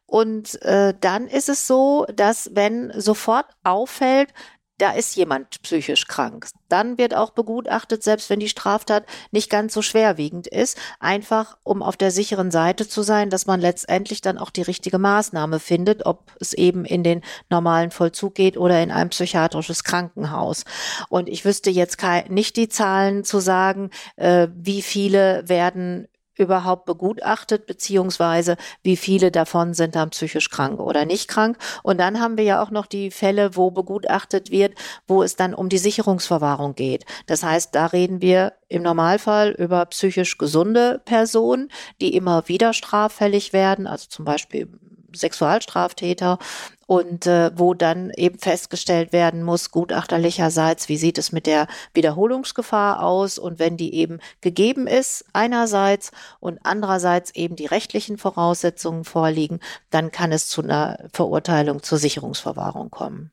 Und 0.06 0.62
äh, 0.62 0.94
dann 1.00 1.26
ist 1.26 1.48
es 1.48 1.66
so, 1.66 2.06
dass 2.14 2.50
wenn 2.54 2.92
sofort 2.94 3.46
auffällt, 3.64 4.32
da 4.78 4.90
ist 4.90 5.16
jemand 5.16 5.62
psychisch 5.62 6.06
krank. 6.06 6.48
Dann 6.68 6.98
wird 6.98 7.14
auch 7.14 7.30
begutachtet, 7.30 8.02
selbst 8.02 8.28
wenn 8.28 8.40
die 8.40 8.48
Straftat 8.48 9.06
nicht 9.30 9.48
ganz 9.48 9.72
so 9.72 9.80
schwerwiegend 9.80 10.46
ist, 10.46 10.76
einfach 11.00 11.56
um 11.62 11.82
auf 11.82 11.96
der 11.96 12.10
sicheren 12.10 12.50
Seite 12.50 12.86
zu 12.86 13.02
sein, 13.02 13.30
dass 13.30 13.46
man 13.46 13.60
letztendlich 13.60 14.20
dann 14.20 14.36
auch 14.36 14.50
die 14.50 14.62
richtige 14.62 14.98
Maßnahme 14.98 15.60
findet, 15.60 16.04
ob 16.04 16.32
es 16.40 16.52
eben 16.52 16.84
in 16.84 17.02
den 17.02 17.22
normalen 17.48 17.90
Vollzug 17.90 18.34
geht 18.34 18.58
oder 18.58 18.82
in 18.82 18.90
ein 18.90 19.08
psychiatrisches 19.08 19.82
Krankenhaus. 19.82 20.64
Und 21.08 21.28
ich 21.28 21.44
wüsste 21.44 21.70
jetzt 21.70 21.96
nicht 22.28 22.56
die 22.56 22.68
Zahlen 22.68 23.24
zu 23.24 23.40
sagen, 23.40 23.90
äh, 24.16 24.48
wie 24.54 24.82
viele 24.82 25.48
werden 25.48 26.06
überhaupt 26.38 26.84
begutachtet, 26.84 27.66
beziehungsweise 27.66 28.56
wie 28.82 28.96
viele 28.96 29.30
davon 29.30 29.74
sind 29.74 29.96
dann 29.96 30.10
psychisch 30.10 30.50
krank 30.50 30.80
oder 30.80 31.04
nicht 31.04 31.28
krank. 31.28 31.58
Und 31.82 31.98
dann 31.98 32.20
haben 32.20 32.36
wir 32.36 32.44
ja 32.44 32.62
auch 32.62 32.70
noch 32.70 32.86
die 32.86 33.10
Fälle, 33.10 33.56
wo 33.56 33.70
begutachtet 33.70 34.50
wird, 34.50 34.74
wo 35.06 35.22
es 35.22 35.36
dann 35.36 35.54
um 35.54 35.68
die 35.68 35.78
Sicherungsverwahrung 35.78 36.74
geht. 36.74 37.04
Das 37.26 37.42
heißt, 37.42 37.74
da 37.74 37.86
reden 37.86 38.20
wir 38.20 38.52
im 38.68 38.82
Normalfall 38.82 39.50
über 39.50 39.84
psychisch 39.86 40.38
gesunde 40.38 41.00
Personen, 41.04 41.70
die 42.00 42.14
immer 42.14 42.48
wieder 42.48 42.72
straffällig 42.72 43.52
werden, 43.52 43.86
also 43.86 44.06
zum 44.08 44.24
Beispiel 44.24 44.68
Sexualstraftäter 45.14 46.38
und 46.86 47.26
äh, 47.26 47.50
wo 47.54 47.74
dann 47.74 48.10
eben 48.10 48.38
festgestellt 48.38 49.12
werden 49.12 49.42
muss, 49.42 49.70
gutachterlicherseits, 49.70 50.88
wie 50.88 50.96
sieht 50.96 51.18
es 51.18 51.32
mit 51.32 51.46
der 51.46 51.66
Wiederholungsgefahr 51.94 53.02
aus 53.02 53.38
und 53.38 53.58
wenn 53.58 53.76
die 53.76 53.94
eben 53.94 54.20
gegeben 54.40 54.86
ist, 54.86 55.24
einerseits 55.32 56.12
und 56.40 56.60
andererseits 56.62 57.34
eben 57.34 57.56
die 57.56 57.66
rechtlichen 57.66 58.18
Voraussetzungen 58.18 59.04
vorliegen, 59.04 59.60
dann 59.90 60.12
kann 60.12 60.32
es 60.32 60.48
zu 60.48 60.62
einer 60.62 60.98
Verurteilung 61.12 61.82
zur 61.82 61.98
Sicherungsverwahrung 61.98 62.90
kommen. 62.90 63.32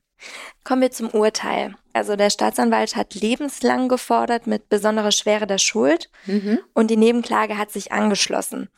Kommen 0.64 0.82
wir 0.82 0.91
zum 0.91 1.10
Urteil. 1.10 1.76
Also 1.91 2.16
der 2.16 2.30
Staatsanwalt 2.30 2.95
hat 2.95 3.14
lebenslang 3.14 3.90
gefordert 3.90 4.48
mit 4.48 4.70
besonderer 4.70 5.12
Schwere 5.12 5.45
der 5.45 5.58
Schuld 5.58 6.10
mhm. 6.26 6.60
und 6.74 6.90
die 6.90 6.98
Nebenklage 6.98 7.58
hat 7.58 7.72
sich 7.72 7.91
angeschlossen. 7.91 8.70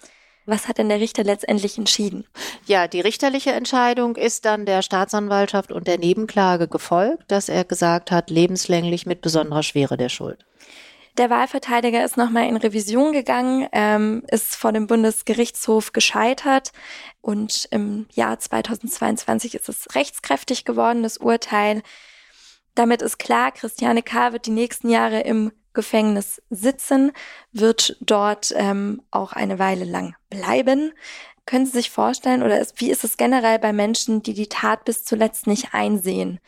Was 0.46 0.68
hat 0.68 0.78
denn 0.78 0.90
der 0.90 1.00
Richter 1.00 1.24
letztendlich 1.24 1.78
entschieden? 1.78 2.26
Ja, 2.66 2.88
die 2.88 3.02
richterliche 3.02 3.52
Entscheidung 3.52 4.16
ist 4.16 4.46
dann 4.46 4.66
der 4.66 4.84
Staatsanwaltschaft 4.84 5.72
und 5.72 5.88
der 5.88 5.98
Nebenklage 5.98 6.68
gefolgt, 6.68 7.32
dass 7.32 7.50
er 7.50 7.64
gesagt 7.64 8.12
hat, 8.12 8.30
lebenslänglich 8.30 9.06
mit 9.06 9.22
besonderer 9.22 9.64
Schwere 9.64 9.98
der 9.98 10.10
Schuld. 10.10 10.46
Der 11.18 11.30
Wahlverteidiger 11.30 12.04
ist 12.04 12.18
nochmal 12.18 12.48
in 12.48 12.58
Revision 12.58 13.14
gegangen, 13.14 13.68
ähm, 13.72 14.24
ist 14.30 14.56
vor 14.56 14.74
dem 14.74 14.86
Bundesgerichtshof 14.86 15.94
gescheitert 15.94 16.72
und 17.22 17.70
im 17.72 18.06
Jahr 18.12 18.38
2022 18.38 19.56
ist 19.56 19.70
es 19.70 19.96
rechtskräftig 19.96 20.66
geworden, 20.66 21.04
das 21.04 21.18
Urteil. 21.18 21.84
Damit 22.76 23.02
ist 23.02 23.18
klar, 23.18 23.54
Christiane 23.54 24.04
K. 24.04 24.34
wird 24.34 24.46
die 24.46 24.52
nächsten 24.52 24.90
Jahre 24.90 25.22
im 25.22 25.54
Gefängnis 25.76 26.42
sitzen, 26.50 27.12
wird 27.52 27.98
dort 28.02 28.54
ähm, 28.56 29.02
auch 29.12 29.34
eine 29.34 29.60
Weile 29.60 29.86
lang 29.86 30.16
bleiben. 30.30 30.94
Können 31.46 31.68
Sie 31.68 31.74
sich 31.74 31.92
vorstellen, 31.92 32.42
oder 32.42 32.60
ist, 32.60 32.82
wie 32.82 32.90
ist 32.90 33.04
es 33.04 33.18
generell 33.18 33.60
bei 33.60 33.72
Menschen, 33.72 34.24
die 34.24 34.34
die 34.34 34.50
Tat 34.50 34.86
bis 34.86 35.06
zuletzt 35.06 35.46
nicht 35.46 35.74
einsehen? 35.74 36.40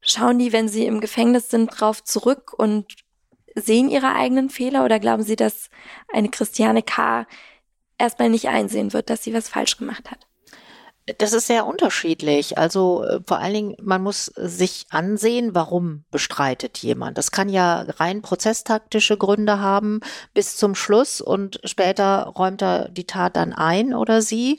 Schauen 0.00 0.38
die, 0.38 0.52
wenn 0.52 0.68
sie 0.68 0.86
im 0.86 1.00
Gefängnis 1.00 1.50
sind, 1.50 1.68
drauf 1.68 2.02
zurück 2.02 2.52
und 2.56 2.96
sehen 3.54 3.90
ihre 3.90 4.14
eigenen 4.14 4.50
Fehler 4.50 4.84
oder 4.84 5.00
glauben 5.00 5.22
Sie, 5.22 5.36
dass 5.36 5.70
eine 6.12 6.28
Christiane 6.28 6.82
K. 6.82 7.26
erstmal 7.98 8.28
nicht 8.30 8.48
einsehen 8.48 8.92
wird, 8.92 9.10
dass 9.10 9.24
sie 9.24 9.34
was 9.34 9.48
falsch 9.48 9.76
gemacht 9.76 10.10
hat? 10.10 10.27
Das 11.16 11.32
ist 11.32 11.46
sehr 11.46 11.66
unterschiedlich. 11.66 12.58
Also 12.58 13.02
äh, 13.04 13.20
vor 13.26 13.38
allen 13.38 13.54
Dingen, 13.54 13.76
man 13.80 14.02
muss 14.02 14.26
sich 14.26 14.86
ansehen, 14.90 15.54
warum 15.54 16.04
bestreitet 16.10 16.78
jemand. 16.78 17.16
Das 17.16 17.30
kann 17.30 17.48
ja 17.48 17.86
rein 17.98 18.20
prozesstaktische 18.20 19.16
Gründe 19.16 19.60
haben 19.60 20.00
bis 20.34 20.56
zum 20.56 20.74
Schluss 20.74 21.20
und 21.20 21.60
später 21.64 22.32
räumt 22.36 22.62
er 22.62 22.88
die 22.90 23.06
Tat 23.06 23.36
dann 23.36 23.52
ein 23.52 23.94
oder 23.94 24.20
sie 24.20 24.58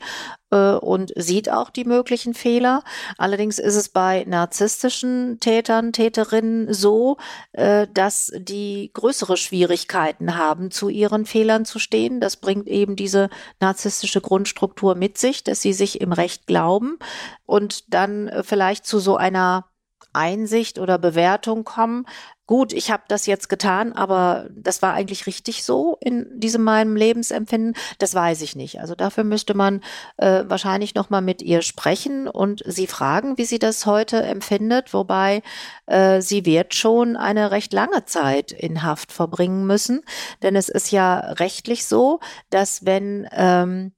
äh, 0.51 0.73
und 0.73 1.13
sieht 1.15 1.49
auch 1.49 1.69
die 1.69 1.85
möglichen 1.85 2.34
Fehler. 2.34 2.84
Allerdings 3.17 3.59
ist 3.59 3.76
es 3.76 3.89
bei 3.89 4.26
narzisstischen 4.27 5.39
Tätern, 5.39 5.93
Täterinnen 5.93 6.73
so, 6.73 7.17
äh, 7.53 7.88
dass 7.93 8.31
die 8.35 8.91
größere 8.93 9.38
Schwierigkeiten 9.38 10.35
haben, 10.35 10.71
zu 10.71 10.89
ihren 10.89 11.26
Fehlern 11.26 11.65
zu 11.65 11.80
stehen. 11.80 12.19
Das 12.19 12.38
bringt 12.38 12.67
eben 12.67 12.95
diese 12.95 13.30
narzisstische 13.59 14.21
Grundstruktur 14.21 14.95
mit 14.95 15.17
sich, 15.17 15.43
dass 15.43 15.61
sie 15.61 15.73
sich 15.73 16.01
im 16.01 16.11
Recht 16.11 16.47
glauben 16.47 16.97
und 17.45 17.93
dann 17.93 18.27
äh, 18.27 18.43
vielleicht 18.43 18.85
zu 18.85 18.99
so 18.99 19.17
einer 19.17 19.68
Einsicht 20.14 20.80
oder 20.80 20.98
Bewertung 20.98 21.64
kommen, 21.64 22.06
gut, 22.49 22.73
ich 22.73 22.90
habe 22.90 23.03
das 23.07 23.27
jetzt 23.27 23.48
getan, 23.48 23.94
aber 23.94 24.48
das 24.49 24.81
war 24.81 24.95
eigentlich 24.95 25.27
richtig 25.27 25.64
so 25.64 25.99
in 26.02 26.27
diesem 26.40 26.64
meinem 26.64 26.95
Lebensempfinden, 26.95 27.76
das 27.99 28.15
weiß 28.15 28.41
ich 28.41 28.56
nicht. 28.56 28.81
Also 28.81 28.95
dafür 28.95 29.23
müsste 29.23 29.53
man 29.53 29.81
äh, 30.18 30.45
wahrscheinlich 30.48 30.95
noch 30.95 31.11
mal 31.11 31.22
mit 31.22 31.44
ihr 31.44 31.61
sprechen 31.61 32.27
und 32.27 32.64
sie 32.65 32.88
fragen, 32.88 33.38
wie 33.38 33.45
sie 33.45 33.60
das 33.60 33.86
heute 33.86 34.23
empfindet, 34.23 34.95
wobei 34.95 35.44
äh, 35.86 36.22
sie 36.22 36.44
wird 36.44 36.73
schon 36.73 37.18
eine 37.18 37.52
recht 37.52 37.72
lange 37.72 38.06
Zeit 38.06 38.52
in 38.52 38.81
Haft 38.81 39.11
verbringen 39.11 39.68
müssen, 39.68 40.02
denn 40.41 40.56
es 40.56 40.69
ist 40.69 40.91
ja 40.91 41.19
rechtlich 41.19 41.86
so, 41.86 42.19
dass 42.49 42.84
wenn 42.84 43.27
ähm, 43.31 43.91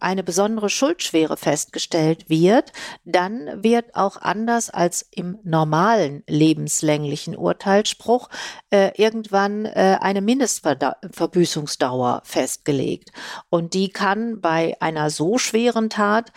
eine 0.00 0.22
besondere 0.22 0.68
Schuldschwere 0.68 1.36
festgestellt 1.36 2.28
wird, 2.28 2.72
dann 3.04 3.62
wird 3.62 3.94
auch 3.94 4.16
anders 4.16 4.70
als 4.70 5.06
im 5.10 5.38
normalen 5.42 6.22
lebenslänglichen 6.26 7.36
Urteilsspruch 7.36 8.28
äh, 8.70 8.92
irgendwann 8.96 9.66
äh, 9.66 9.98
eine 10.00 10.20
Mindestverbüßungsdauer 10.20 12.22
festgelegt. 12.24 13.10
Und 13.48 13.74
die 13.74 13.90
kann 13.90 14.40
bei 14.40 14.76
einer 14.80 15.10
so 15.10 15.38
schweren 15.38 15.90
Tat 15.90 16.32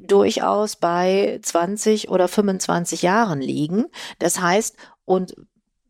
durchaus 0.00 0.76
bei 0.76 1.40
20 1.42 2.10
oder 2.10 2.28
25 2.28 3.02
Jahren 3.02 3.40
liegen. 3.40 3.86
Das 4.18 4.40
heißt, 4.40 4.76
und 5.04 5.34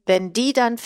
wenn 0.06 0.32
die 0.32 0.52
dann, 0.52 0.76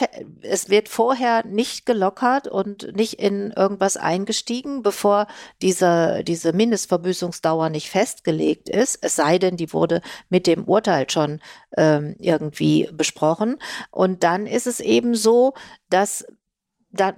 es 0.40 0.70
wird 0.70 0.88
vorher 0.88 1.46
nicht 1.46 1.84
gelockert 1.84 2.48
und 2.48 2.96
nicht 2.96 3.14
in 3.14 3.52
irgendwas 3.52 3.98
eingestiegen, 3.98 4.82
bevor 4.82 5.26
diese, 5.60 6.24
diese 6.24 6.52
Mindestverbüßungsdauer 6.54 7.68
nicht 7.68 7.90
festgelegt 7.90 8.70
ist, 8.70 8.98
es 9.02 9.16
sei 9.16 9.38
denn, 9.38 9.56
die 9.56 9.72
wurde 9.74 10.00
mit 10.30 10.46
dem 10.46 10.64
Urteil 10.64 11.08
schon 11.10 11.40
ähm, 11.76 12.16
irgendwie 12.18 12.88
besprochen. 12.92 13.58
Und 13.90 14.24
dann 14.24 14.46
ist 14.46 14.66
es 14.66 14.80
eben 14.80 15.14
so, 15.14 15.52
dass 15.90 16.24
da 16.24 16.39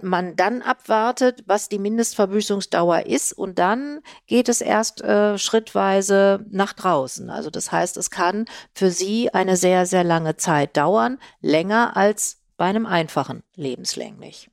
man 0.03 0.37
dann 0.37 0.63
abwartet, 0.63 1.45
was 1.47 1.69
die 1.69 1.79
Mindestverbüßungsdauer 1.79 3.07
ist 3.07 3.33
und 3.33 3.59
dann 3.59 4.01
geht 4.27 4.49
es 4.49 4.61
erst 4.61 5.03
äh, 5.03 5.39
schrittweise 5.39 6.45
nach 6.51 6.73
draußen. 6.73 7.31
Also 7.31 7.51
das 7.51 7.73
heißt, 7.73 7.97
es 7.97 8.11
kann 8.11 8.45
für 8.75 8.91
sie 8.91 9.33
eine 9.33 9.57
sehr, 9.57 9.87
sehr 9.87 10.05
lange 10.05 10.37
Zeit 10.37 10.77
dauern, 10.77 11.19
länger 11.41 11.97
als 11.97 12.43
bei 12.57 12.67
einem 12.67 12.87
einfachen 12.87 13.43
lebenslänglich. 13.57 14.51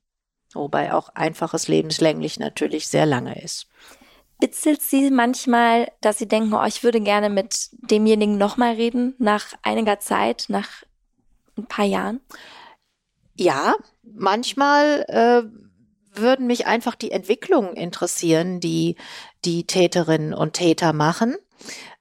Wobei 0.54 0.94
auch 0.94 1.10
einfaches 1.10 1.68
lebenslänglich 1.68 2.40
natürlich 2.40 2.88
sehr 2.88 3.06
lange 3.06 3.42
ist. 3.42 3.68
Bitzelt 4.40 4.82
Sie 4.82 5.12
manchmal, 5.12 5.92
dass 6.00 6.18
Sie 6.18 6.28
denken, 6.28 6.54
oh, 6.54 6.64
ich 6.66 6.82
würde 6.84 7.02
gerne 7.02 7.30
mit 7.30 7.70
demjenigen 7.74 8.38
nochmal 8.38 8.76
reden, 8.76 9.14
nach 9.20 9.54
einiger 9.64 10.00
Zeit, 10.00 10.46
nach 10.48 10.84
ein 11.58 11.66
paar 11.66 11.86
Jahren? 11.86 12.22
Ja, 13.40 13.76
manchmal 14.04 15.06
äh, 15.08 15.44
würden 16.12 16.46
mich 16.46 16.68
einfach 16.68 16.96
die 16.96 17.12
Entwicklungen 17.12 17.74
interessieren, 17.74 18.60
die 18.60 18.98
die 19.46 19.66
Täterinnen 19.66 20.34
und 20.34 20.56
Täter 20.56 20.92
machen. 20.92 21.38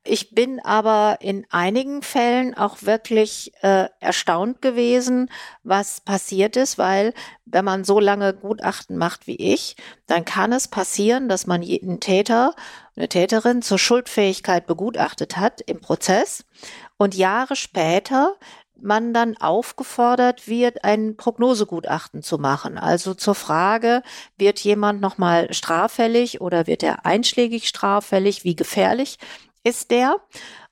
Ich 0.03 0.35
bin 0.35 0.59
aber 0.59 1.19
in 1.21 1.47
einigen 1.51 2.03
Fällen 2.03 2.55
auch 2.55 2.83
wirklich 2.83 3.53
äh, 3.63 3.87
erstaunt 4.01 4.63
gewesen, 4.63 5.31
was 5.63 6.01
passiert 6.01 6.57
ist, 6.57 6.77
weil 6.77 7.15
wenn 7.45 7.65
man 7.65 7.85
so 7.85 8.01
lange 8.01 8.35
Gutachten 8.35 8.97
macht 8.97 9.29
wie 9.29 9.37
ich, 9.37 9.77
dann 10.09 10.25
kann 10.25 10.53
es 10.53 10.67
passieren, 10.67 11.29
dass 11.29 11.47
man 11.47 11.63
jeden 11.63 12.01
Täter, 12.01 12.57
eine 12.97 13.09
Täterin 13.09 13.63
zur 13.63 13.79
Schuldfähigkeit 13.79 14.67
begutachtet 14.67 15.37
hat 15.37 15.61
im 15.61 15.81
Prozess 15.81 16.45
und 16.97 17.15
Jahre 17.15 17.55
später 17.55 18.35
man 18.81 19.13
dann 19.13 19.37
aufgefordert 19.37 20.49
wird, 20.49 20.85
ein 20.85 21.17
Prognosegutachten 21.17 22.23
zu 22.23 22.39
machen. 22.39 22.79
Also 22.79 23.15
zur 23.15 23.35
Frage, 23.35 24.03
wird 24.37 24.61
jemand 24.61 25.01
nochmal 25.01 25.53
straffällig 25.53 26.41
oder 26.41 26.67
wird 26.67 26.83
er 26.83 27.05
einschlägig 27.07 27.69
straffällig? 27.69 28.45
Wie 28.45 28.57
gefährlich 28.57 29.19
ist 29.65 29.91
der? 29.91 30.17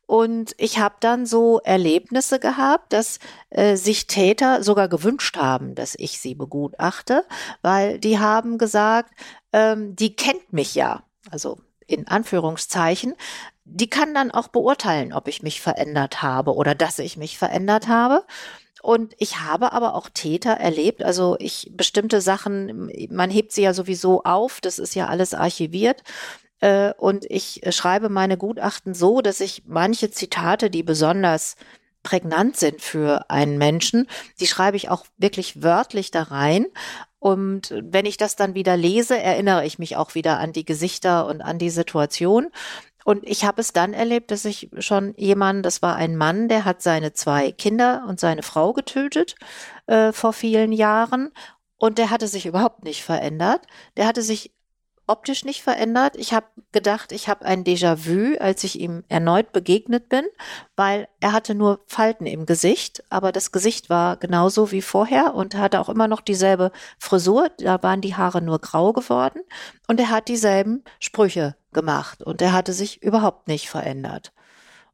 Und 0.07 0.55
ich 0.57 0.79
habe 0.79 0.95
dann 1.01 1.27
so 1.27 1.61
Erlebnisse 1.65 2.39
gehabt, 2.39 2.93
dass 2.93 3.19
äh, 3.51 3.77
sich 3.77 4.07
Täter 4.07 4.63
sogar 4.63 4.89
gewünscht 4.89 5.37
haben, 5.37 5.75
dass 5.75 5.97
ich 5.99 6.21
sie 6.21 6.37
begutachte, 6.37 7.25
weil 7.63 7.99
die 7.99 8.21
haben 8.21 8.57
gesagt, 8.57 9.11
ähm, 9.53 9.97
die 9.97 10.15
kennt 10.15 10.53
mich 10.53 10.77
ja, 10.77 11.03
also 11.31 11.59
in 11.87 12.09
Anführungszeichen, 12.09 13.15
die 13.65 13.91
kann 13.91 14.15
dann 14.15 14.31
auch 14.31 14.49
beurteilen, 14.49 15.13
ob 15.13 15.29
ich 15.29 15.43
mich 15.43 15.61
verändert 15.61 16.23
habe 16.23 16.55
oder 16.55 16.75
dass 16.75 16.99
ich 16.99 17.17
mich 17.17 17.39
verändert 17.39 17.89
habe. 17.89 18.25
Und 18.83 19.15
ich 19.19 19.41
habe 19.41 19.73
aber 19.73 19.95
auch 19.95 20.09
Täter 20.09 20.53
erlebt, 20.53 21.03
also 21.03 21.37
ich 21.41 21.73
bestimmte 21.75 22.21
Sachen, 22.21 22.93
man 23.11 23.31
hebt 23.31 23.51
sie 23.51 23.63
ja 23.63 23.75
sowieso 23.75 24.23
auf, 24.23 24.61
das 24.61 24.79
ist 24.79 24.95
ja 24.95 25.09
alles 25.09 25.35
archiviert. 25.35 26.05
Äh, 26.61 26.93
und 26.97 27.25
ich 27.29 27.63
schreibe 27.71 28.09
meine 28.09 28.37
Gutachten 28.37 28.95
so, 28.95 29.21
dass 29.23 29.41
ich 29.41 29.65
manche 29.67 30.11
Zitate, 30.11 30.71
die 30.71 30.85
besonders 30.85 31.57
prägnant 32.07 32.57
sind 32.57 32.81
für 32.81 33.29
einen 33.31 33.59
Menschen, 33.59 34.07
die 34.39 34.47
schreibe 34.47 34.77
ich 34.77 34.89
auch 34.91 35.07
wirklich 35.19 35.61
wörtlich 35.65 36.13
da 36.13 36.23
rein. 36.23 36.67
Und 37.19 37.75
wenn 37.83 38.07
ich 38.07 38.17
das 38.17 38.37
dann 38.37 38.55
wieder 38.55 38.77
lese, 38.77 39.19
erinnere 39.19 39.67
ich 39.67 39.81
mich 39.81 39.97
auch 39.97 40.15
wieder 40.15 40.39
an 40.39 40.53
die 40.53 40.65
Gesichter 40.65 41.27
und 41.27 41.43
an 41.43 41.59
die 41.59 41.71
Situation. 41.71 42.47
Und 43.05 43.27
ich 43.27 43.45
habe 43.45 43.61
es 43.61 43.73
dann 43.73 43.93
erlebt, 43.93 44.31
dass 44.31 44.45
ich 44.45 44.71
schon 44.79 45.15
jemand, 45.17 45.67
das 45.67 45.83
war 45.83 45.97
ein 45.97 46.17
Mann, 46.17 46.47
der 46.47 46.65
hat 46.65 46.81
seine 46.81 47.13
zwei 47.13 47.51
Kinder 47.51 48.05
und 48.07 48.21
seine 48.21 48.45
Frau 48.45 48.73
getötet 48.73 49.35
äh, 49.87 50.13
vor 50.13 50.33
vielen 50.33 50.71
Jahren. 50.71 51.33
Und 51.77 51.99
der 51.99 52.11
hatte 52.11 52.29
sich 52.29 52.47
überhaupt 52.47 52.85
nicht 52.85 53.03
verändert. 53.03 53.67
Der 53.97 54.07
hatte 54.07 54.23
sich 54.23 54.53
optisch 55.07 55.45
nicht 55.45 55.63
verändert. 55.63 56.17
Ich 56.17 56.33
habe 56.33 56.47
gedacht, 56.73 57.13
ich 57.13 57.29
habe 57.29 57.45
ein 57.45 57.65
Déjà-vu, 57.65 58.39
als 58.39 58.65
ich 58.65 58.81
ihm 58.81 59.05
erneut 59.09 59.53
begegnet 59.53 60.09
bin, 60.09 60.25
weil 60.75 61.09
er 61.21 61.33
hatte 61.33 61.55
nur 61.55 61.81
Falten 61.87 62.27
im 62.27 62.47
Gesicht, 62.47 63.05
aber 63.09 63.33
das 63.33 63.53
Gesicht 63.53 63.89
war 63.91 64.17
genauso 64.17 64.73
wie 64.73 64.83
vorher 64.83 65.35
und 65.35 65.55
hatte 65.55 65.81
auch 65.81 65.89
immer 65.89 66.09
noch 66.09 66.21
dieselbe 66.21 66.73
Frisur. 66.99 67.51
Da 67.59 67.83
waren 67.83 68.01
die 68.01 68.17
Haare 68.17 68.43
nur 68.43 68.59
grau 68.59 68.93
geworden 68.93 69.41
und 69.87 70.01
er 70.01 70.11
hat 70.11 70.29
dieselben 70.29 70.85
Sprüche 70.99 71.57
gemacht 71.73 72.23
und 72.23 72.43
er 72.43 72.53
hatte 72.53 72.73
sich 72.73 73.03
überhaupt 73.03 73.49
nicht 73.49 73.69
verändert. 73.69 74.33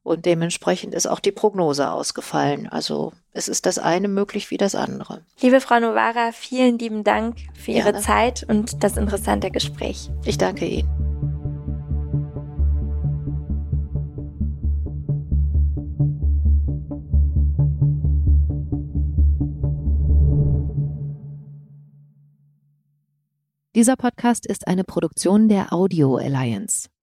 Und 0.05 0.27
dementsprechend 0.27 0.95
ist 0.95 1.07
auch 1.07 1.21
die 1.21 1.31
Prognose 1.31 1.91
ausgefallen. 1.91 2.69
Also 2.69 3.13
es 3.33 3.47
ist 3.49 3.67
das 3.67 3.79
eine 3.79 4.09
möglich 4.09 4.51
wie 4.51 4.57
das 4.57 4.75
andere. 4.75 5.23
Liebe 5.41 5.61
Frau 5.61 5.79
Novara, 5.79 6.33
vielen 6.33 6.79
lieben 6.79 7.05
Dank 7.05 7.37
für 7.55 7.71
Ihre 7.71 7.93
Gerne. 7.93 8.01
Zeit 8.01 8.45
und 8.49 8.83
das 8.83 8.97
interessante 8.97 9.51
Gespräch. 9.51 10.11
Ich 10.25 10.39
danke 10.39 10.67
Ihnen. 10.67 10.89
Dieser 23.75 23.97
Podcast 23.97 24.47
ist 24.47 24.67
eine 24.67 24.85
Produktion 24.85 25.49
der 25.49 25.73
Audio 25.73 26.17
Alliance. 26.17 26.93